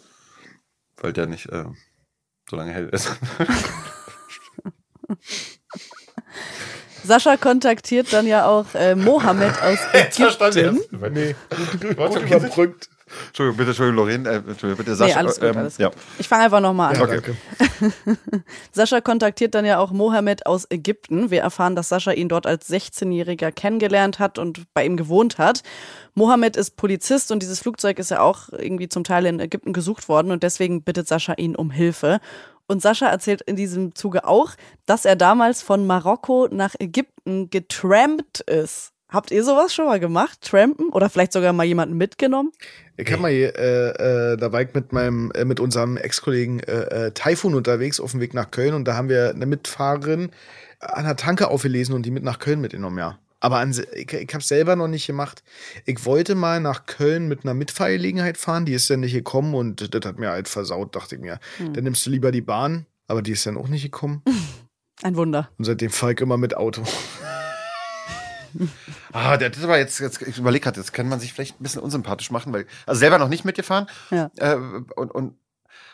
Weil 0.96 1.12
der 1.12 1.26
nicht 1.26 1.50
äh, 1.50 1.66
so 2.48 2.56
lange 2.56 2.72
hell 2.72 2.88
ist. 2.88 3.10
Sascha 7.04 7.36
kontaktiert 7.36 8.12
dann 8.12 8.26
ja 8.26 8.46
auch 8.46 8.66
äh, 8.74 8.94
Mohammed 8.94 9.54
aus 9.62 9.78
Ägypten. 9.92 10.80
Nee, 11.12 11.34
gut 12.00 12.22
überbrückt. 12.22 12.88
Entschuldigung, 13.28 13.56
bitte, 13.56 13.70
Entschuldigung, 13.70 13.96
Lorraine. 13.96 14.28
Äh, 14.28 14.36
Entschuldigung, 14.36 14.76
bitte, 14.76 14.94
Sascha. 14.96 15.14
Nee, 15.14 15.18
alles 15.18 15.40
gut, 15.40 15.48
ähm, 15.50 15.56
alles 15.58 15.78
ja. 15.78 15.88
gut. 15.88 15.96
Ich 16.18 16.28
fange 16.28 16.44
einfach 16.44 16.60
nochmal 16.60 16.94
an. 16.94 17.08
Ja, 17.08 17.18
okay. 17.18 17.34
Sascha 18.72 19.00
kontaktiert 19.00 19.54
dann 19.54 19.64
ja 19.64 19.78
auch 19.78 19.90
Mohammed 19.90 20.46
aus 20.46 20.66
Ägypten. 20.70 21.30
Wir 21.30 21.42
erfahren, 21.42 21.76
dass 21.76 21.88
Sascha 21.88 22.12
ihn 22.12 22.28
dort 22.28 22.46
als 22.46 22.70
16-Jähriger 22.70 23.52
kennengelernt 23.52 24.18
hat 24.18 24.38
und 24.38 24.62
bei 24.74 24.84
ihm 24.84 24.96
gewohnt 24.96 25.38
hat. 25.38 25.62
Mohammed 26.14 26.56
ist 26.56 26.76
Polizist 26.76 27.32
und 27.32 27.42
dieses 27.42 27.60
Flugzeug 27.60 27.98
ist 27.98 28.10
ja 28.10 28.20
auch 28.20 28.48
irgendwie 28.50 28.88
zum 28.88 29.04
Teil 29.04 29.26
in 29.26 29.40
Ägypten 29.40 29.72
gesucht 29.72 30.08
worden 30.08 30.30
und 30.30 30.42
deswegen 30.42 30.82
bittet 30.82 31.08
Sascha 31.08 31.34
ihn 31.36 31.56
um 31.56 31.70
Hilfe. 31.70 32.20
Und 32.72 32.80
Sascha 32.80 33.06
erzählt 33.06 33.42
in 33.42 33.54
diesem 33.54 33.94
Zuge 33.94 34.24
auch, 34.26 34.52
dass 34.86 35.04
er 35.04 35.14
damals 35.14 35.60
von 35.60 35.86
Marokko 35.86 36.48
nach 36.50 36.74
Ägypten 36.78 37.50
getrampt 37.50 38.40
ist. 38.40 38.92
Habt 39.10 39.30
ihr 39.30 39.44
sowas 39.44 39.74
schon 39.74 39.84
mal 39.84 40.00
gemacht? 40.00 40.40
Trampen? 40.40 40.88
Oder 40.88 41.10
vielleicht 41.10 41.34
sogar 41.34 41.52
mal 41.52 41.64
jemanden 41.64 41.98
mitgenommen? 41.98 42.50
Ich 42.96 43.12
habe 43.12 43.20
mal, 43.20 43.30
äh, 43.30 43.50
äh, 43.50 44.36
da 44.38 44.52
war 44.52 44.62
ich 44.62 44.72
mit 44.72 44.94
meinem, 44.94 45.30
äh, 45.32 45.44
mit 45.44 45.60
unserem 45.60 45.98
Ex-Kollegen 45.98 46.60
äh, 46.60 47.08
äh, 47.08 47.10
Taifun 47.10 47.54
unterwegs 47.54 48.00
auf 48.00 48.12
dem 48.12 48.20
Weg 48.20 48.32
nach 48.32 48.50
Köln 48.50 48.72
und 48.72 48.88
da 48.88 48.96
haben 48.96 49.10
wir 49.10 49.34
eine 49.34 49.44
Mitfahrerin 49.44 50.30
an 50.80 51.04
der 51.04 51.16
Tanke 51.16 51.48
aufgelesen 51.48 51.94
und 51.94 52.06
die 52.06 52.10
mit 52.10 52.24
nach 52.24 52.38
Köln 52.38 52.62
mitgenommen, 52.62 52.96
ja. 52.96 53.18
Aber 53.42 53.58
an, 53.58 53.70
ich, 53.94 54.12
ich 54.12 54.34
habe 54.34 54.44
selber 54.44 54.76
noch 54.76 54.86
nicht 54.86 55.08
gemacht. 55.08 55.42
Ich 55.84 56.04
wollte 56.04 56.36
mal 56.36 56.60
nach 56.60 56.86
Köln 56.86 57.26
mit 57.26 57.42
einer 57.42 57.54
Mitfahrgelegenheit 57.54 58.38
fahren, 58.38 58.66
die 58.66 58.72
ist 58.72 58.88
dann 58.88 59.00
nicht 59.00 59.14
gekommen 59.14 59.54
und 59.54 59.92
das 59.92 60.08
hat 60.08 60.18
mir 60.20 60.30
halt 60.30 60.46
versaut, 60.46 60.94
dachte 60.94 61.16
ich 61.16 61.20
mir. 61.20 61.40
Hm. 61.56 61.72
Dann 61.72 61.82
nimmst 61.82 62.06
du 62.06 62.10
lieber 62.10 62.30
die 62.30 62.40
Bahn, 62.40 62.86
aber 63.08 63.20
die 63.20 63.32
ist 63.32 63.44
dann 63.44 63.58
auch 63.58 63.66
nicht 63.66 63.82
gekommen. 63.82 64.22
Ein 65.02 65.16
Wunder. 65.16 65.50
Und 65.58 65.64
seitdem 65.64 65.90
fahre 65.90 66.12
ich 66.12 66.20
immer 66.20 66.38
mit 66.38 66.56
Auto. 66.56 66.84
Ah, 69.12 69.36
das 69.36 69.58
ist 69.58 69.64
aber 69.64 69.78
jetzt, 69.78 70.00
jetzt 70.00 70.22
ich 70.22 70.38
überlege 70.38 70.64
gerade, 70.64 70.80
jetzt 70.80 70.92
kann 70.92 71.08
man 71.08 71.20
sich 71.20 71.32
vielleicht 71.32 71.60
ein 71.60 71.62
bisschen 71.62 71.82
unsympathisch 71.82 72.30
machen, 72.30 72.52
weil, 72.52 72.66
also 72.86 72.98
selber 72.98 73.18
noch 73.18 73.28
nicht 73.28 73.44
mitgefahren. 73.44 73.86
Ja. 74.10 74.30
Äh, 74.36 74.56
und, 74.96 75.10
und 75.10 75.34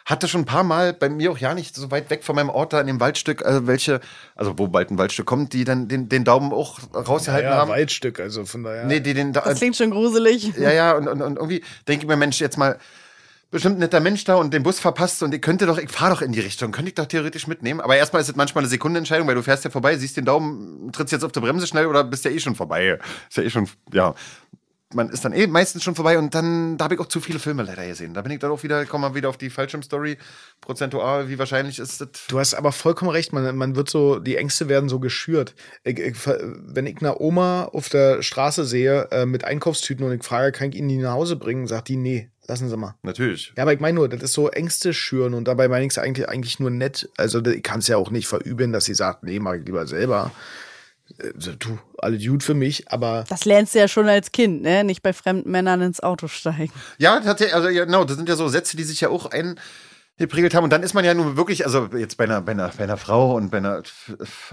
hatte 0.09 0.27
schon 0.27 0.41
ein 0.41 0.47
paar 0.47 0.65
Mal 0.65 0.95
bei 0.95 1.11
mir 1.11 1.31
auch 1.31 1.39
ja 1.39 1.55
nicht 1.55 1.77
so 1.77 1.91
weit 1.91 2.09
weg 2.09 2.25
von 2.25 2.35
meinem 2.35 2.49
Ort 2.49 2.73
da 2.73 2.81
in 2.81 2.87
dem 2.87 2.99
Waldstück, 2.99 3.43
äh, 3.43 3.67
welche, 3.67 4.01
also 4.35 4.59
wo 4.59 4.67
bald 4.67 4.91
ein 4.91 4.97
Waldstück 4.97 5.27
kommt, 5.27 5.53
die 5.53 5.65
dann 5.65 5.87
den, 5.87 6.09
den 6.09 6.25
Daumen 6.25 6.53
auch 6.53 6.79
rausgehalten 6.95 7.51
ja, 7.51 7.57
haben. 7.57 7.71
Waldstück, 7.71 8.19
also 8.19 8.47
von 8.47 8.63
daher. 8.63 8.87
Nee, 8.87 9.01
die 9.01 9.13
den, 9.13 9.35
Das 9.35 9.59
klingt 9.59 9.77
schon 9.77 9.91
gruselig. 9.91 10.55
ja, 10.57 10.73
ja, 10.73 10.97
und, 10.97 11.09
und, 11.09 11.21
und 11.21 11.37
irgendwie 11.37 11.63
denke 11.87 12.05
ich 12.05 12.09
mir, 12.09 12.17
Mensch, 12.17 12.41
jetzt 12.41 12.57
mal 12.57 12.79
bestimmt 13.51 13.77
ein 13.77 13.81
netter 13.81 14.01
Mensch 14.01 14.25
da 14.25 14.37
und 14.37 14.55
den 14.55 14.63
Bus 14.63 14.81
verpasst 14.81 15.23
und 15.23 15.35
ich 15.35 15.43
könnte 15.43 15.67
doch, 15.67 15.77
ich 15.77 15.91
fahre 15.91 16.15
doch 16.15 16.23
in 16.23 16.33
die 16.33 16.41
Richtung, 16.41 16.73
könnte 16.73 16.89
ich 16.89 16.95
doch 16.95 17.07
theoretisch 17.07 17.47
mitnehmen. 17.47 17.83
Aber 17.83 17.97
erstmal 17.97 18.23
ist 18.23 18.31
es 18.31 18.37
manchmal 18.37 18.65
eine 18.65 18.71
Sekundenentscheidung, 18.71 19.29
weil 19.29 19.35
du 19.35 19.43
fährst 19.43 19.65
ja 19.65 19.71
vorbei, 19.71 19.97
siehst 19.99 20.17
den 20.17 20.25
Daumen, 20.25 20.91
trittst 20.93 21.13
jetzt 21.13 21.25
auf 21.25 21.33
der 21.33 21.43
Bremse 21.43 21.67
schnell 21.67 21.87
oder 21.87 22.03
bist 22.03 22.25
ja 22.25 22.31
eh 22.31 22.41
schon 22.41 22.55
vorbei. 22.55 22.99
Ist 23.29 23.37
ja 23.37 23.43
eh 23.43 23.51
schon, 23.51 23.69
ja. 23.93 24.15
Man 24.95 25.11
ist 25.11 25.23
dann 25.23 25.35
eh 25.35 25.47
meistens 25.47 25.83
schon 25.83 25.95
vorbei 25.95 26.19
und 26.19 26.35
dann, 26.35 26.79
da 26.79 26.85
habe 26.85 26.95
ich 26.95 27.01
auch 27.01 27.09
zu 27.09 27.21
viele 27.21 27.39
Filme 27.39 27.63
leider 27.63 27.87
gesehen. 27.87 28.15
Da 28.15 28.23
bin 28.23 28.33
ich 28.33 28.39
dann 28.39 28.51
auch 28.51 28.63
wieder, 28.63 28.87
komme 28.87 29.09
mal 29.09 29.15
wieder 29.15 29.29
auf 29.29 29.37
die 29.37 29.51
Fallschirmstory. 29.51 30.17
Prozentual, 30.63 31.29
wie 31.29 31.39
wahrscheinlich 31.39 31.79
ist 31.79 32.01
das? 32.01 32.09
Du 32.29 32.39
hast 32.39 32.55
aber 32.55 32.73
vollkommen 32.73 33.11
recht, 33.11 33.35
man, 33.35 33.55
man 33.57 33.77
wird 33.77 33.91
so, 33.91 34.19
die 34.19 34.37
Ängste 34.37 34.69
werden 34.69 34.89
so 34.89 34.99
geschürt. 34.99 35.55
Ich, 35.85 35.99
ich, 35.99 36.17
wenn 36.27 36.87
ich 36.87 36.99
eine 36.99 37.21
Oma 37.21 37.65
auf 37.65 37.91
der 37.91 38.23
Straße 38.23 38.65
sehe 38.65 39.09
äh, 39.11 39.27
mit 39.27 39.45
Einkaufstüten 39.45 40.07
und 40.07 40.13
ich 40.13 40.25
frage, 40.25 40.53
kann 40.53 40.71
ich 40.71 40.77
Ihnen 40.77 40.89
die 40.89 40.97
nach 40.97 41.13
Hause 41.13 41.37
bringen, 41.37 41.67
sagt 41.67 41.89
die, 41.89 41.97
nee, 41.97 42.31
lassen 42.47 42.71
Sie 42.71 42.77
mal. 42.79 42.95
Natürlich. 43.03 43.53
Ja, 43.59 43.65
aber 43.65 43.75
ich 43.75 43.81
meine 43.81 43.97
nur, 43.97 44.09
das 44.09 44.23
ist 44.23 44.33
so 44.33 44.49
Ängste 44.49 44.95
schüren 44.95 45.35
und 45.35 45.47
dabei 45.47 45.69
meine 45.69 45.85
ich 45.85 45.93
es 45.93 45.99
eigentlich, 45.99 46.29
eigentlich 46.31 46.61
nur 46.61 46.71
nett. 46.71 47.11
Also 47.19 47.45
ich 47.45 47.63
kann 47.63 47.81
es 47.81 47.89
ja 47.89 47.99
auch 47.99 48.11
nicht 48.11 48.27
verüben, 48.27 48.73
dass 48.73 48.87
sie 48.87 48.95
sagt, 48.95 49.23
nee, 49.23 49.39
mach 49.39 49.53
ich 49.53 49.67
lieber 49.67 49.87
selber. 49.87 50.33
Also, 51.35 51.53
du, 51.53 51.79
alle 51.99 52.19
gut 52.19 52.43
für 52.43 52.55
mich, 52.55 52.91
aber 52.93 53.25
Das 53.29 53.45
lernst 53.45 53.75
du 53.75 53.79
ja 53.79 53.89
schon 53.89 54.09
als 54.09 54.31
Kind, 54.33 54.63
ne? 54.63 54.85
Nicht 54.85 55.03
bei 55.03 55.13
fremden 55.13 55.51
Männern 55.51 55.81
ins 55.81 56.01
Auto 56.01 56.29
steigen. 56.29 56.73
Ja, 56.99 57.21
tatsächlich, 57.21 57.55
also 57.55 57.69
ja, 57.69 57.85
genau, 57.85 58.05
das 58.05 58.17
sind 58.17 58.29
ja 58.29 58.37
so 58.37 58.49
Sätze, 58.49 58.77
die 58.77 58.85
sich 58.85 59.01
ja 59.01 59.09
auch 59.09 59.31
eingeprägelt 59.31 60.55
haben. 60.55 60.65
Und 60.65 60.73
dann 60.73 60.83
ist 60.83 60.95
man 60.95 61.05
ja 61.05 61.15
nun 61.15 61.37
wirklich, 61.37 61.65
also 61.65 61.89
jetzt 61.97 62.17
bei 62.17 62.25
einer, 62.25 62.43
bei 62.43 62.53
einer, 62.53 62.69
bei 62.77 62.85
einer 62.85 62.97
Frau 62.97 63.35
und 63.37 63.51
bei 63.51 63.59
einer, 63.59 63.83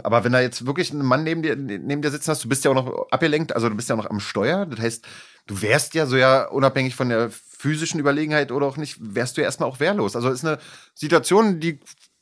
aber 0.03 0.24
wenn 0.24 0.32
da 0.32 0.39
jetzt 0.39 0.66
wirklich 0.66 0.91
ein 0.93 1.03
Mann 1.03 1.24
neben 1.24 1.43
dir, 1.43 1.56
neben 1.56 2.01
dir 2.01 2.12
sitzen 2.12 2.32
hast, 2.32 2.43
du 2.43 2.49
bist 2.49 2.64
ja 2.64 2.72
auch 2.72 2.76
noch 2.76 3.12
abgelenkt, 3.12 3.53
also 3.53 3.70
du 3.70 3.76
bist 3.76 3.89
ja 3.89 3.95
auch 3.95 4.03
noch 4.03 4.10
am 4.10 4.20
Steuer. 4.20 4.66
Das 4.66 4.80
heißt, 4.80 5.06
du 5.47 5.62
wärst 5.62 5.93
ja 5.93 6.06
so 6.06 6.16
ja 6.16 6.47
unabhängig 6.47 6.95
von 6.95 7.10
der 7.10 7.30
physischen 7.30 7.99
Überlegenheit 7.99 8.51
oder 8.51 8.66
auch 8.66 8.78
nicht, 8.78 8.97
wärst 8.99 9.38
du 9.38 9.41
ja 9.41 9.45
erstmal 9.45 9.70
auch 9.70 9.80
wehrlos. 9.80 10.16
Also 10.16 10.30
ist 10.30 10.45
eine 10.45 10.60
Situation, 10.93 11.60
die 11.60 11.80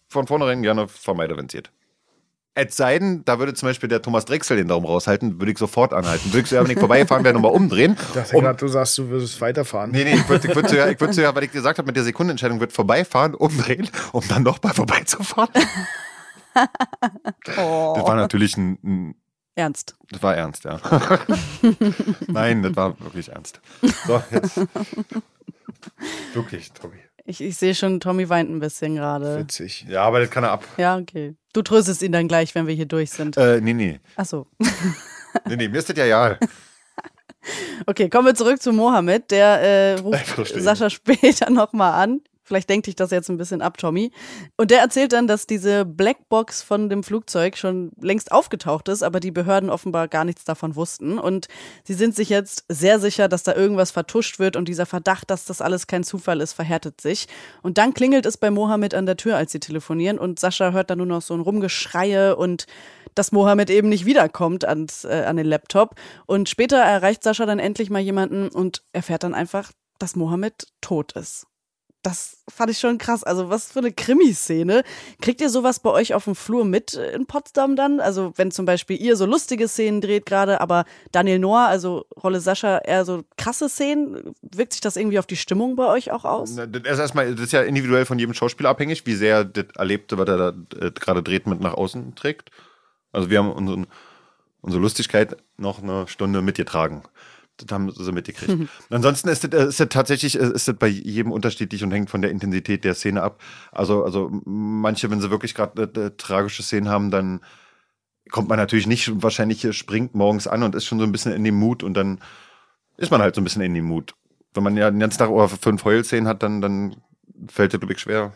von 0.07 0.27
vornherein 0.27 0.61
gerne 0.61 0.88
vermeide, 0.88 1.36
wenn 1.38 1.47
es 2.56 2.78
sei 2.78 2.99
denn, 2.99 3.26
da 3.26 3.39
würde 3.39 3.54
zum 3.54 3.70
Beispiel 3.70 3.89
der 3.89 4.01
Thomas 4.01 4.26
Drechsel 4.26 4.58
den 4.58 4.68
Daumen 4.68 4.86
raushalten, 4.86 5.39
würde 5.39 5.51
ich 5.51 5.58
sofort 5.58 5.93
anhalten. 5.93 6.32
Würde 6.32 6.41
ich 6.41 6.49
so 6.49 6.62
ich 6.64 6.80
vorbeigefahren 6.80 7.24
wäre, 7.24 7.34
nochmal 7.34 7.51
umdrehen. 7.51 7.97
ich 7.99 8.14
dachte 8.14 8.36
um- 8.38 8.43
grad, 8.43 8.62
du 8.62 8.68
sagst, 8.68 8.97
du 8.97 9.10
würdest 9.10 9.41
weiterfahren. 9.41 9.91
Nee, 9.91 10.04
nee, 10.04 10.14
ich 10.16 10.30
würde 10.30 10.47
ich 10.47 10.56
würd 10.56 10.70
so 10.70 10.76
ja, 10.76 10.88
ich 10.88 10.99
würd 10.99 11.14
so 11.14 11.22
ja, 11.22 11.34
weil 11.34 11.45
ich 11.45 11.51
gesagt 11.51 11.80
habe, 11.80 11.88
mit 11.88 11.95
der 11.95 12.04
Sekundenentscheidung 12.04 12.60
wird 12.60 12.72
vorbeifahren, 12.72 13.34
umdrehen, 13.34 13.89
um 14.12 14.28
dann 14.28 14.43
noch 14.43 14.62
mal 14.62 14.74
vorbeizufahren. 14.74 15.49
Oh. 17.58 17.93
Das 17.95 18.06
war 18.06 18.16
natürlich 18.16 18.56
ein, 18.58 18.78
ein 18.84 19.16
Ernst. 19.56 19.95
das 20.12 20.22
war 20.22 20.36
ernst, 20.36 20.66
ja. 20.66 20.80
Nein, 22.28 22.62
das 22.62 22.76
war 22.76 22.99
wirklich 22.99 23.30
ernst. 23.30 23.60
So, 24.06 24.22
jetzt. 24.32 24.62
Wirklich, 26.34 26.72
Tobi. 26.72 26.97
Ich, 27.26 27.39
ich 27.39 27.55
sehe 27.55 27.74
schon, 27.74 27.99
Tommy 27.99 28.28
weint 28.28 28.49
ein 28.49 28.59
bisschen 28.59 28.95
gerade. 28.95 29.39
Witzig. 29.39 29.86
Ja, 29.88 30.03
aber 30.03 30.19
das 30.19 30.30
kann 30.30 30.43
er 30.43 30.51
ab. 30.51 30.65
Ja, 30.78 30.97
okay. 30.97 31.36
Du 31.53 31.61
tröstest 31.61 32.01
ihn 32.01 32.11
dann 32.11 32.28
gleich, 32.28 32.53
wenn 32.55 32.67
wir 32.67 32.74
hier 32.74 32.86
durch 32.86 33.11
sind. 33.11 33.38
Äh, 33.38 33.61
nee, 33.61 33.74
nee. 33.74 33.99
Achso. 34.15 34.47
Nee, 35.47 35.55
nee, 35.55 35.67
mir 35.67 35.80
ist 35.80 35.89
das 35.89 35.97
ja 35.97 36.05
ja. 36.05 36.38
Okay, 37.88 38.07
kommen 38.07 38.28
wir 38.28 38.36
zurück 38.36 38.61
zu 38.61 38.71
Mohammed. 38.71 39.32
Der 39.32 39.61
äh, 39.61 39.99
ruft. 39.99 40.53
Sascha 40.55 40.91
später 40.91 41.49
nochmal 41.49 41.93
an. 42.03 42.21
Vielleicht 42.54 42.70
denkt 42.70 42.86
dich 42.86 42.95
das 42.95 43.10
jetzt 43.10 43.30
ein 43.30 43.38
bisschen 43.38 43.64
ab, 43.64 43.80
Tommy. 43.80 44.12
Und 44.58 44.70
der 44.70 44.80
erzählt 44.80 45.12
dann, 45.12 45.26
dass 45.26 45.47
diese 45.47 45.86
Blackbox 45.86 46.62
von 46.62 46.88
dem 46.88 47.01
Flugzeug 47.01 47.58
schon 47.58 47.91
längst 47.99 48.32
aufgetaucht 48.32 48.89
ist, 48.89 49.01
aber 49.01 49.20
die 49.20 49.32
Behörden 49.32 49.72
offenbar 49.72 50.08
gar 50.08 50.24
nichts 50.24 50.43
davon 50.43 50.76
wussten. 50.76 51.18
Und 51.18 51.47
sie 51.84 51.95
sind 51.95 52.16
sich 52.16 52.30
jetzt 52.30 52.66
sehr 52.70 52.99
sicher, 52.99 53.28
dass 53.28 53.41
da 53.41 53.56
irgendwas 53.56 53.89
vertuscht 53.89 54.38
wird 54.38 54.56
und 54.56 54.68
dieser 54.68 54.86
Verdacht, 54.86 55.32
dass 55.32 55.45
das 55.45 55.62
alles 55.62 55.88
kein 55.88 56.04
Zufall 56.04 56.41
ist, 56.41 56.54
verhärtet 56.54 57.01
sich. 57.01 57.28
Und 57.64 57.80
dann 57.80 57.95
klingelt 57.95 58.28
es 58.28 58.38
bei 58.38 58.51
Mohammed 58.51 58.93
an 58.93 59.08
der 59.08 59.18
Tür, 59.18 59.36
als 59.36 59.51
sie 59.51 59.60
telefonieren 59.60 60.20
und 60.20 60.38
Sascha 60.38 60.74
hört 60.74 60.91
dann 60.91 60.99
nur 60.99 61.08
noch 61.08 61.24
so 61.24 61.34
ein 61.34 61.41
Rumgeschreie 61.41 62.36
und 62.36 62.68
dass 63.16 63.32
Mohammed 63.32 63.72
eben 63.72 63.89
nicht 63.89 64.06
wiederkommt 64.06 64.64
ans, 64.64 65.06
äh, 65.06 65.24
an 65.26 65.38
den 65.38 65.47
Laptop. 65.47 65.95
Und 66.28 66.49
später 66.49 66.78
erreicht 66.78 67.24
Sascha 67.24 67.47
dann 67.47 67.58
endlich 67.58 67.89
mal 67.89 67.99
jemanden 67.99 68.49
und 68.49 68.84
erfährt 68.91 69.24
dann 69.24 69.34
einfach, 69.34 69.72
dass 69.97 70.16
Mohammed 70.16 70.68
tot 70.82 71.14
ist 71.14 71.47
das 72.04 72.43
fand 72.49 72.70
ich 72.70 72.80
schon 72.80 72.97
krass. 72.97 73.24
Also, 73.24 73.49
was 73.49 73.72
für 73.72 73.80
eine 73.80 73.93
Krimiszene. 73.93 74.84
Kriegt 75.22 75.39
ihr 75.39 75.49
sowas 75.49 75.80
bei 75.80 75.89
euch 75.89 76.14
auf 76.14 76.26
dem 76.26 76.36
Flur 76.36 76.66
mit 76.66 76.93
in 76.93 77.26
Potsdam 77.26 77.78
dann? 77.78 78.01
Also, 78.01 78.34
wenn 78.36 78.51
zum 78.51 78.66
Beispiel 78.66 79.01
ihr 79.01 79.16
so 79.16 79.26
lustige 79.26 79.70
Szenen 79.70 80.01
dreht 80.01 80.26
gerade, 80.26 80.60
aber 80.60 80.84
Daniel 81.14 81.39
Noah, 81.39 81.68
also 81.68 82.06
Rolle 82.22 82.41
Sascha, 82.41 82.80
eher 82.80 83.06
so 83.06 83.24
krasse 83.38 83.70
Szenen, 83.70 84.36
wirkt 84.41 84.74
sich 84.74 84.82
das 84.82 84.97
irgendwie 84.97 85.18
auf 85.18 85.26
die 85.26 85.38
Stimmung 85.38 85.78
bei 85.78 85.88
euch 85.88 86.12
auch 86.12 86.26
aus? 86.26 86.56
Das 86.56 86.68
ist 86.68 86.99
erstmal, 86.99 87.34
das 87.34 87.45
ist 87.45 87.54
ja 87.54 87.62
individuell 87.62 88.06
von 88.06 88.20
jedem 88.20 88.34
Schauspieler 88.34 88.70
abhängig, 88.70 89.06
wie 89.06 89.16
sehr 89.16 89.45
das 89.45 89.66
Erlebte, 89.76 90.18
was 90.18 90.28
er 90.28 90.38
da 90.38 90.86
äh, 90.86 90.91
gerade 90.91 91.24
dreht, 91.24 91.47
mit 91.47 91.62
nach 91.62 91.74
außen 91.74 92.16
trägt. 92.16 92.51
Also, 93.14 93.30
wir 93.30 93.39
haben 93.39 93.51
unseren, 93.54 93.88
unsere 94.62 94.82
Lustigkeit 94.82 95.38
noch 95.56 95.82
eine 95.82 96.08
Stunde 96.10 96.41
mitgetragen. 96.41 97.04
Das 97.58 97.72
haben 97.72 97.91
sie 97.91 98.12
mitgekriegt. 98.12 98.58
Mhm. 98.58 98.70
Ansonsten 98.89 99.30
ist 99.30 99.43
das, 99.43 99.51
äh, 99.51 99.68
ist 99.68 99.80
das 99.80 99.89
tatsächlich 99.89 100.39
äh, 100.39 100.51
ist 100.54 100.68
das 100.68 100.76
bei 100.76 100.88
jedem 100.88 101.32
unterschiedlich 101.32 101.84
und 101.84 101.91
hängt 101.91 102.10
von 102.10 102.22
der 102.22 102.32
Intensität 102.32 102.84
der 102.84 102.95
Szene 102.95 103.22
ab. 103.22 103.41
Also, 103.72 104.04
also 104.04 104.32
manche, 104.45 105.12
wenn 105.12 105.22
sie 105.22 105.30
wirklich 105.30 105.54
gerade 105.54 105.84
äh, 105.84 106.12
tragische 106.18 106.64
Szenen 106.64 106.89
haben, 106.89 107.12
dann 107.12 107.41
kommt 108.32 108.49
man 108.49 108.58
natürlich 108.58 108.88
nicht, 108.88 109.22
wahrscheinlich 109.22 109.76
springt 109.78 110.16
morgens 110.16 110.47
an 110.47 110.64
und 110.64 110.74
ist 110.76 110.86
schon 110.86 110.97
so 110.97 111.06
ein 111.06 111.12
bisschen 111.12 111.34
in 111.34 111.43
dem 111.43 111.56
Mut 111.56 111.84
und 111.84 111.93
dann 111.93 112.20
ist 112.97 113.12
man 113.12 113.22
halt 113.22 113.36
so 113.36 113.41
ein 113.41 113.43
bisschen 113.43 113.62
in 113.62 113.74
dem 113.74 113.86
Mut. 113.86 114.16
Wenn 114.54 114.64
man 114.64 114.78
ja 114.78 114.89
den 114.89 114.99
ganzen 114.99 115.20
Tag 115.20 115.30
über 115.30 115.49
fünf 115.49 115.84
Heulszenen 115.84 116.28
hat, 116.28 116.41
dann, 116.41 116.62
dann 116.62 116.95
fällt 117.47 117.74
es, 117.74 117.80
glaube 117.80 117.93
ich, 117.93 117.99
schwer, 117.99 118.34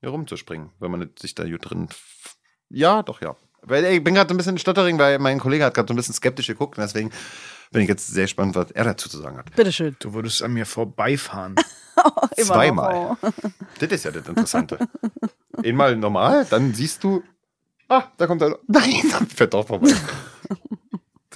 hier 0.00 0.10
rumzuspringen, 0.10 0.70
wenn 0.78 0.90
man 0.90 1.10
sich 1.18 1.34
da 1.34 1.48
gut 1.48 1.70
drin. 1.70 1.88
Ja, 2.68 3.02
doch, 3.02 3.20
ja. 3.20 3.36
Weil 3.62 3.84
ich 3.84 4.04
bin 4.04 4.14
gerade 4.14 4.28
so 4.28 4.34
ein 4.34 4.36
bisschen 4.36 4.58
stottering, 4.58 4.98
weil 4.98 5.18
mein 5.18 5.40
Kollege 5.40 5.64
hat 5.64 5.74
gerade 5.74 5.88
so 5.88 5.94
ein 5.94 5.96
bisschen 5.96 6.14
skeptisch 6.14 6.46
geguckt 6.46 6.78
und 6.78 6.82
deswegen 6.82 7.10
bin 7.70 7.82
ich 7.82 7.88
jetzt 7.88 8.08
sehr 8.08 8.24
gespannt, 8.24 8.54
was 8.54 8.70
er 8.70 8.84
dazu 8.84 9.08
zu 9.08 9.18
sagen 9.18 9.38
hat. 9.38 9.54
Bitteschön. 9.54 9.96
Du 9.98 10.14
würdest 10.14 10.42
an 10.42 10.52
mir 10.52 10.66
vorbeifahren. 10.66 11.56
Zweimal. 12.36 13.16
Das 13.78 13.90
ist 13.90 14.04
ja 14.04 14.10
das 14.10 14.26
Interessante. 14.26 14.78
Einmal 15.62 15.96
normal, 15.96 16.46
dann 16.48 16.72
siehst 16.72 17.04
du, 17.04 17.22
ah, 17.88 18.04
da 18.16 18.26
kommt 18.26 18.42
er. 18.42 18.58
Nein, 18.66 19.02
dann 19.10 19.26
fährt 19.26 19.52
doch 19.54 19.66
vorbei. 19.66 19.94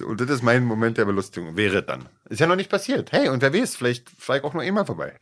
Und 0.03 0.19
das 0.19 0.29
ist 0.29 0.41
mein 0.41 0.63
Moment 0.65 0.97
der 0.97 1.05
Belustigung. 1.05 1.55
Wäre 1.55 1.83
dann. 1.83 2.09
Ist 2.29 2.39
ja 2.39 2.47
noch 2.47 2.55
nicht 2.55 2.69
passiert. 2.69 3.11
Hey, 3.11 3.29
und 3.29 3.41
wer 3.41 3.53
weiß, 3.53 3.75
vielleicht 3.75 4.09
fahre 4.09 4.39
ich 4.39 4.43
auch 4.45 4.53
nur 4.53 4.63
einmal 4.63 4.85
vorbei. 4.85 5.19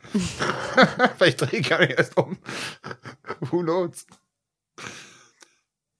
vielleicht 1.17 1.41
drehe 1.41 1.59
ich 1.59 1.69
gar 1.69 1.79
nicht 1.79 1.97
erst 1.97 2.15
um. 2.15 2.37
Who 3.51 3.61
knows? 3.61 4.05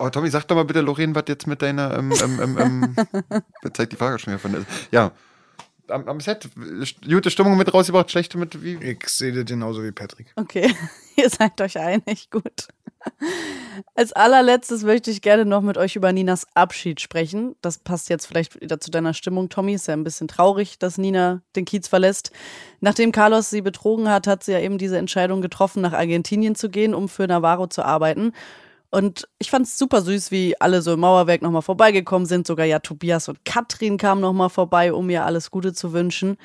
Oh, 0.02 0.10
Tommy, 0.10 0.30
sag 0.30 0.48
doch 0.48 0.56
mal 0.56 0.64
bitte, 0.64 0.80
Lorraine, 0.80 1.14
was 1.14 1.26
jetzt 1.28 1.46
mit 1.46 1.62
deiner, 1.62 1.98
ähm, 1.98 2.14
ähm, 2.24 2.58
ähm, 2.58 2.96
ähm 3.30 3.74
zeigt 3.74 3.92
die 3.92 3.98
Frage 3.98 4.18
schon 4.18 4.32
wieder 4.32 4.40
von 4.40 4.54
der, 4.54 4.62
ja, 4.92 5.12
am, 5.90 6.08
am, 6.08 6.20
Set, 6.22 6.50
gute 7.06 7.30
Stimmung 7.30 7.58
mit 7.58 7.74
rausgebracht, 7.74 8.10
schlechte 8.10 8.38
mit, 8.38 8.64
wie? 8.64 8.76
Ich 8.76 9.10
sehe 9.10 9.34
das 9.34 9.46
genauso 9.46 9.84
wie 9.84 9.92
Patrick. 9.92 10.32
Okay, 10.38 10.74
ihr 11.18 11.30
seid 11.30 11.60
euch 11.60 11.78
einig, 11.78 12.30
gut. 12.32 12.70
Als 13.96 14.14
allerletztes 14.14 14.84
möchte 14.84 15.12
ich 15.12 15.22
gerne 15.22 15.46
noch 15.46 15.62
mit 15.62 15.78
euch 15.78 15.96
über 15.96 16.12
Ninas 16.14 16.48
Abschied 16.54 17.00
sprechen. 17.02 17.56
Das 17.62 17.78
passt 17.78 18.10
jetzt 18.10 18.26
vielleicht 18.26 18.60
wieder 18.62 18.80
zu 18.80 18.92
deiner 18.92 19.14
Stimmung, 19.14 19.50
Tommy. 19.50 19.74
Ist 19.74 19.88
ja 19.88 19.94
ein 19.94 20.04
bisschen 20.04 20.28
traurig, 20.28 20.80
dass 20.80 20.98
Nina 20.98 21.42
den 21.56 21.66
Kiez 21.66 21.88
verlässt. 21.88 22.32
Nachdem 22.82 23.12
Carlos 23.12 23.50
sie 23.50 23.62
betrogen 23.62 24.10
hat, 24.10 24.28
hat 24.28 24.44
sie 24.44 24.52
ja 24.52 24.60
eben 24.60 24.78
diese 24.78 24.98
Entscheidung 24.98 25.42
getroffen, 25.42 25.82
nach 25.82 25.94
Argentinien 25.94 26.56
zu 26.56 26.70
gehen, 26.70 26.94
um 26.94 27.08
für 27.08 27.26
Navarro 27.26 27.68
zu 27.68 27.84
arbeiten. 27.84 28.34
Und 28.92 29.28
ich 29.38 29.52
fand 29.52 29.68
es 29.68 29.78
super 29.78 30.02
süß, 30.02 30.32
wie 30.32 30.60
alle 30.60 30.82
so 30.82 30.94
im 30.94 31.00
Mauerwerk 31.02 31.42
nochmal 31.42 31.62
vorbeigekommen 31.62 32.26
sind. 32.26 32.48
Sogar 32.48 32.66
ja 32.66 32.80
Tobias 32.80 33.30
und 33.30 33.46
Katrin 33.46 33.98
kamen 33.98 34.22
nochmal 34.22 34.50
vorbei, 34.50 34.94
um 34.94 35.06
mir 35.06 35.26
alles 35.26 35.52
Gute 35.52 35.74
zu 35.74 35.94
wünschen. 35.94 36.38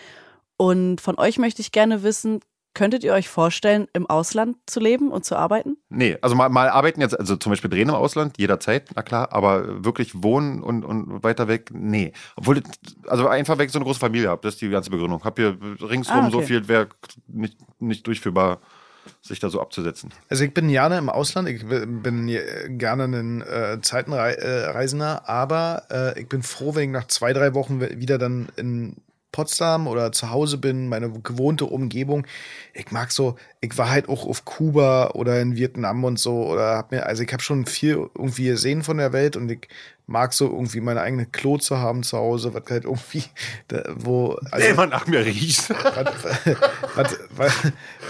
Und 0.57 1.01
von 1.01 1.19
euch 1.19 1.39
möchte 1.39 1.63
ich 1.63 1.73
gerne 1.73 2.03
wissen, 2.03 2.41
könntet 2.75 3.05
ihr 3.05 3.13
euch 3.13 3.29
vorstellen, 3.29 3.87
im 3.93 4.07
Ausland 4.11 4.57
zu 4.67 4.81
leben 4.81 5.11
und 5.11 5.25
zu 5.25 5.37
arbeiten? 5.37 5.77
Nee, 5.89 6.19
also 6.21 6.35
mal, 6.35 6.49
mal 6.49 6.69
arbeiten 6.69 7.01
jetzt, 7.01 7.19
also 7.19 7.37
zum 7.37 7.51
Beispiel 7.51 7.71
drehen 7.71 7.89
im 7.89 7.95
Ausland, 7.95 8.37
jederzeit, 8.37 8.91
na 8.97 9.03
klar, 9.03 9.33
aber 9.33 9.85
wirklich 9.85 10.23
wohnen 10.23 10.61
und, 10.61 10.85
und 10.85 11.23
weiter 11.23 11.47
weg, 11.47 11.71
nee. 11.73 12.13
Obwohl, 12.37 12.63
also 13.07 13.29
einfach 13.29 13.59
weg 13.59 13.71
so 13.71 13.79
eine 13.79 13.85
große 13.85 14.01
Familie 14.01 14.29
habe, 14.29 14.43
das 14.43 14.55
ist 14.55 14.61
die 14.61 14.69
ganze 14.69 14.91
Begründung. 14.91 15.23
Hab 15.23 15.39
hier 15.39 15.57
ringsrum 15.81 16.17
ah, 16.17 16.27
okay. 16.27 16.33
so 16.33 16.43
viel, 16.43 16.67
wäre 16.67 16.89
nicht, 17.29 17.57
nicht 17.81 18.07
durchführbar 18.07 18.61
sich 19.23 19.41
da 19.41 19.51
so 19.51 19.61
abzusetzen? 19.61 20.11
Also 20.29 20.45
ich 20.45 20.55
bin 20.55 20.69
gerne 20.69 20.99
im 20.99 21.09
Ausland, 21.09 21.49
ich 21.49 21.67
bin 21.67 22.27
gerne 22.79 23.05
ein 23.05 23.43
äh, 23.43 23.81
Zeitenreisender, 23.81 25.29
aber 25.29 25.85
äh, 25.91 26.21
ich 26.21 26.29
bin 26.29 26.43
froh, 26.43 26.75
wenn 26.75 26.85
ich 26.85 26.91
nach 26.91 27.07
zwei, 27.09 27.33
drei 27.33 27.55
Wochen 27.55 27.81
wieder 27.81 28.19
dann 28.19 28.49
in 28.57 28.97
Potsdam 29.35 29.89
oder 29.89 30.13
zu 30.13 30.31
Hause 30.31 30.59
bin, 30.59 30.89
meine 30.89 31.11
gewohnte 31.11 31.65
Umgebung. 31.65 32.25
Ich 32.73 32.93
mag 32.93 33.11
so, 33.11 33.35
ich 33.61 33.77
war 33.77 33.91
halt 33.91 34.09
auch 34.09 34.27
auf 34.27 34.45
Kuba 34.45 35.11
oder 35.15 35.41
in 35.41 35.57
Vietnam 35.57 36.05
und 36.05 36.21
so 36.21 36.47
oder 36.47 36.77
hab 36.77 36.93
mir, 36.93 37.05
also 37.05 37.25
ich 37.25 37.33
habe 37.33 37.43
schon 37.43 37.67
viel 37.67 38.09
irgendwie 38.15 38.45
gesehen 38.45 38.85
von 38.85 38.99
der 38.99 39.13
Welt 39.13 39.37
und 39.37 39.51
ich 39.51 39.67
mag 40.07 40.35
so 40.35 40.51
irgendwie 40.51 40.81
meine 40.81 41.01
eigene 41.01 41.25
Klo 41.25 41.57
zu 41.57 41.79
haben 41.79 42.03
zu 42.03 42.19
Hause, 42.19 42.53
was 42.53 42.65
halt 42.69 42.85
irgendwie, 42.85 43.25
da, 43.69 43.83
wo. 43.95 44.39
Also, 44.51 44.69
nee, 44.69 44.75
man 44.75 44.91
nach 44.91 45.07
mir 45.07 45.25
riecht. 45.25 45.71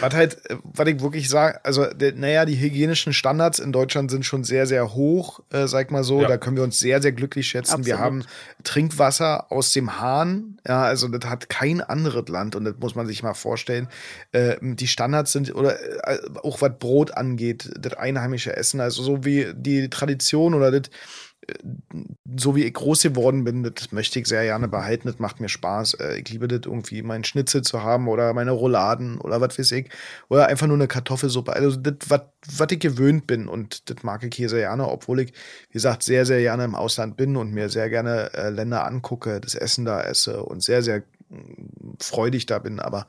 Was, 0.01 0.13
halt, 0.15 0.37
was 0.63 0.89
ich 0.89 1.01
wirklich 1.01 1.29
sage, 1.31 1.65
also, 1.65 1.87
naja, 2.17 2.45
die 2.45 2.59
hygienischen 2.59 3.13
Standards 3.13 3.59
in 3.59 3.73
Deutschland 3.73 4.11
sind 4.11 4.27
schon 4.27 4.45
sehr, 4.45 4.67
sehr 4.67 4.93
hoch, 4.93 5.41
äh, 5.51 5.67
sag 5.67 5.91
mal 5.91 6.05
so. 6.05 6.21
Ja. 6.21 6.29
Da 6.29 6.37
können 6.37 6.57
wir 6.57 6.63
uns 6.63 6.79
sehr, 6.79 7.01
sehr 7.01 7.13
glücklich 7.13 7.49
schätzen. 7.49 7.75
Absolut. 7.75 7.87
Wir 7.87 7.99
haben 7.99 8.25
Trinkwasser 8.63 9.51
aus 9.51 9.73
dem 9.73 10.01
Hahn, 10.01 10.59
ja, 10.67 10.83
also 10.83 11.09
das 11.09 11.31
hat 11.31 11.49
kein 11.49 11.81
anderes 11.81 12.29
Land 12.29 12.57
und 12.57 12.65
das 12.65 12.75
muss 12.79 12.95
man 12.95 13.07
sich 13.07 13.23
mal 13.23 13.35
vorstellen. 13.35 13.89
Äh, 14.33 14.57
die 14.61 14.89
Standards 14.89 15.33
sind, 15.33 15.55
oder 15.55 15.81
äh, 16.07 16.19
auch 16.43 16.61
was 16.61 16.73
Brot 16.79 17.13
angeht, 17.13 17.71
das 17.79 17.95
einheimische 17.95 18.55
Essen, 18.57 18.81
also 18.81 19.03
so 19.03 19.25
wie 19.25 19.53
die 19.55 19.89
Tradition 19.89 20.55
oder 20.55 20.71
das 20.71 20.91
so 22.37 22.57
wie 22.57 22.65
ich 22.65 22.75
groß 22.75 23.03
geworden 23.03 23.45
bin, 23.45 23.63
das 23.63 23.93
möchte 23.93 24.19
ich 24.19 24.27
sehr 24.27 24.45
gerne 24.45 24.69
behalten. 24.69 25.09
Das 25.09 25.19
macht 25.19 25.41
mir 25.41 25.49
Spaß. 25.49 25.95
Äh, 25.95 26.19
ich 26.19 26.29
liebe 26.31 26.49
das 26.49 26.61
irgendwie, 26.65 27.03
meinen 27.03 27.25
Schnitzel 27.25 27.63
zu 27.63 27.83
haben 27.83 28.09
oder 28.09 28.33
meine 28.33 28.53
Rouladen 28.53 29.19
oder 29.19 29.41
was 29.41 29.59
weiß 29.59 29.73
ich. 29.73 29.91
Oder 30.29 30.47
einfach 30.47 30.67
nur 30.67 30.77
eine 30.77 30.89
Kartoffelsuppe. 30.89 31.53
Also 31.53 31.77
das, 31.77 31.95
was 32.09 32.69
ich 32.71 32.81
gewöhnt 32.81 33.27
bin. 33.27 33.49
Und 33.49 33.91
das 33.91 34.03
mag 34.03 34.25
ich 34.25 34.35
hier 34.35 34.49
sehr 34.49 34.61
gerne, 34.61 34.89
obwohl 34.89 35.21
ich, 35.21 35.31
wie 35.69 35.75
gesagt, 35.75 36.03
sehr, 36.03 36.27
sehr 36.27 36.41
gerne 36.41 36.65
im 36.65 36.75
Ausland 36.75 37.17
bin 37.17 37.37
und 37.37 37.53
mir 37.53 37.69
sehr 37.69 37.91
gerne 37.91 38.33
äh, 38.35 38.51
Länder 38.51 38.87
angucke, 38.87 39.41
das 39.41 39.55
Essen 39.55 39.85
da 39.85 40.01
esse 40.03 40.43
und 40.43 40.63
sehr, 40.63 40.83
sehr 40.83 41.03
mm, 41.29 41.95
freudig 42.01 42.47
da 42.47 42.59
bin. 42.59 42.81
Aber 42.81 43.07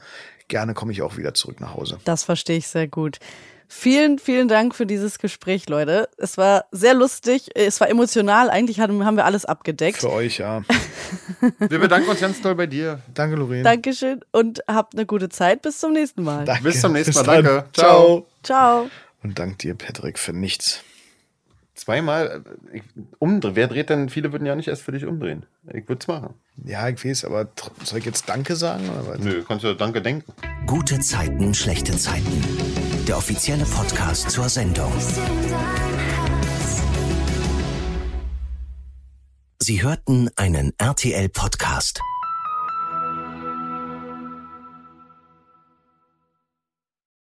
gerne 0.48 0.74
komme 0.74 0.92
ich 0.92 1.02
auch 1.02 1.18
wieder 1.18 1.34
zurück 1.34 1.60
nach 1.62 1.74
Hause. 1.76 2.00
Das 2.06 2.24
verstehe 2.24 2.58
ich 2.58 2.68
sehr 2.68 2.88
gut. 2.88 3.20
Vielen, 3.68 4.20
vielen 4.20 4.48
Dank 4.48 4.76
für 4.76 4.86
dieses 4.86 5.20
Gespräch, 5.20 5.68
Leute. 5.70 6.10
Es 6.18 6.38
war 6.38 6.66
sehr 6.72 6.94
lustig, 6.94 7.50
es 7.56 7.80
war 7.82 7.90
emotional. 7.90 8.50
Eigentlich 8.50 8.80
haben, 8.80 9.00
wir 9.00 9.26
alles 9.26 9.46
abgedeckt. 9.46 9.98
Für 9.98 10.12
euch, 10.12 10.40
ja. 10.40 10.64
wir 11.60 11.80
bedanken 11.80 12.10
uns 12.10 12.20
ganz 12.20 12.42
toll 12.42 12.56
bei 12.56 12.68
dir. 12.68 13.00
Danke, 13.14 13.36
Lorraine. 13.36 13.64
Dankeschön 13.64 14.22
und 14.32 14.62
habt 14.68 14.94
eine 14.94 15.06
gute 15.06 15.30
Zeit. 15.30 15.62
Bis 15.62 15.80
zum 15.80 15.94
nächsten 15.94 16.24
Mal. 16.24 16.46
Danke. 16.46 16.64
Bis 16.64 16.82
zum 16.82 16.94
nächsten 16.94 17.26
Mal. 17.26 17.44
Danke. 17.44 17.66
Ciao. 17.74 18.28
Ciao. 18.44 18.90
Und 19.24 19.40
dank 19.40 19.58
dir, 19.60 19.76
Patrick, 19.76 20.20
für 20.20 20.34
nichts. 20.34 20.82
Zweimal 21.74 22.44
äh, 22.72 22.78
ich, 22.78 22.84
umdrehen. 23.20 23.56
Wer 23.56 23.68
dreht 23.68 23.90
denn? 23.90 24.10
Viele 24.10 24.32
würden 24.32 24.46
ja 24.46 24.56
nicht 24.56 24.68
erst 24.68 24.84
für 24.84 24.92
dich 24.92 25.06
umdrehen. 25.06 25.46
Ich 25.68 25.88
würde 25.88 26.00
es 26.00 26.08
machen. 26.08 26.36
Ja, 26.64 26.88
ich 26.88 27.04
weiß, 27.04 27.26
aber 27.26 27.50
soll 27.84 28.00
ich 28.00 28.06
jetzt 28.06 28.30
Danke 28.30 28.56
sagen? 28.56 28.90
Oder 28.90 29.18
Nö, 29.18 29.44
kannst 29.46 29.66
du 29.66 29.74
Danke 29.74 30.02
denken. 30.02 30.32
Gute 30.68 31.00
Zeiten, 31.00 31.54
schlechte 31.54 31.98
Zeiten 31.98 32.75
der 33.06 33.18
offizielle 33.18 33.66
Podcast 33.66 34.32
zur 34.32 34.50
Sendung. 34.50 34.92
Sie 39.62 39.82
hörten 39.82 40.30
einen 40.36 40.74
RTL-Podcast. 40.78 42.02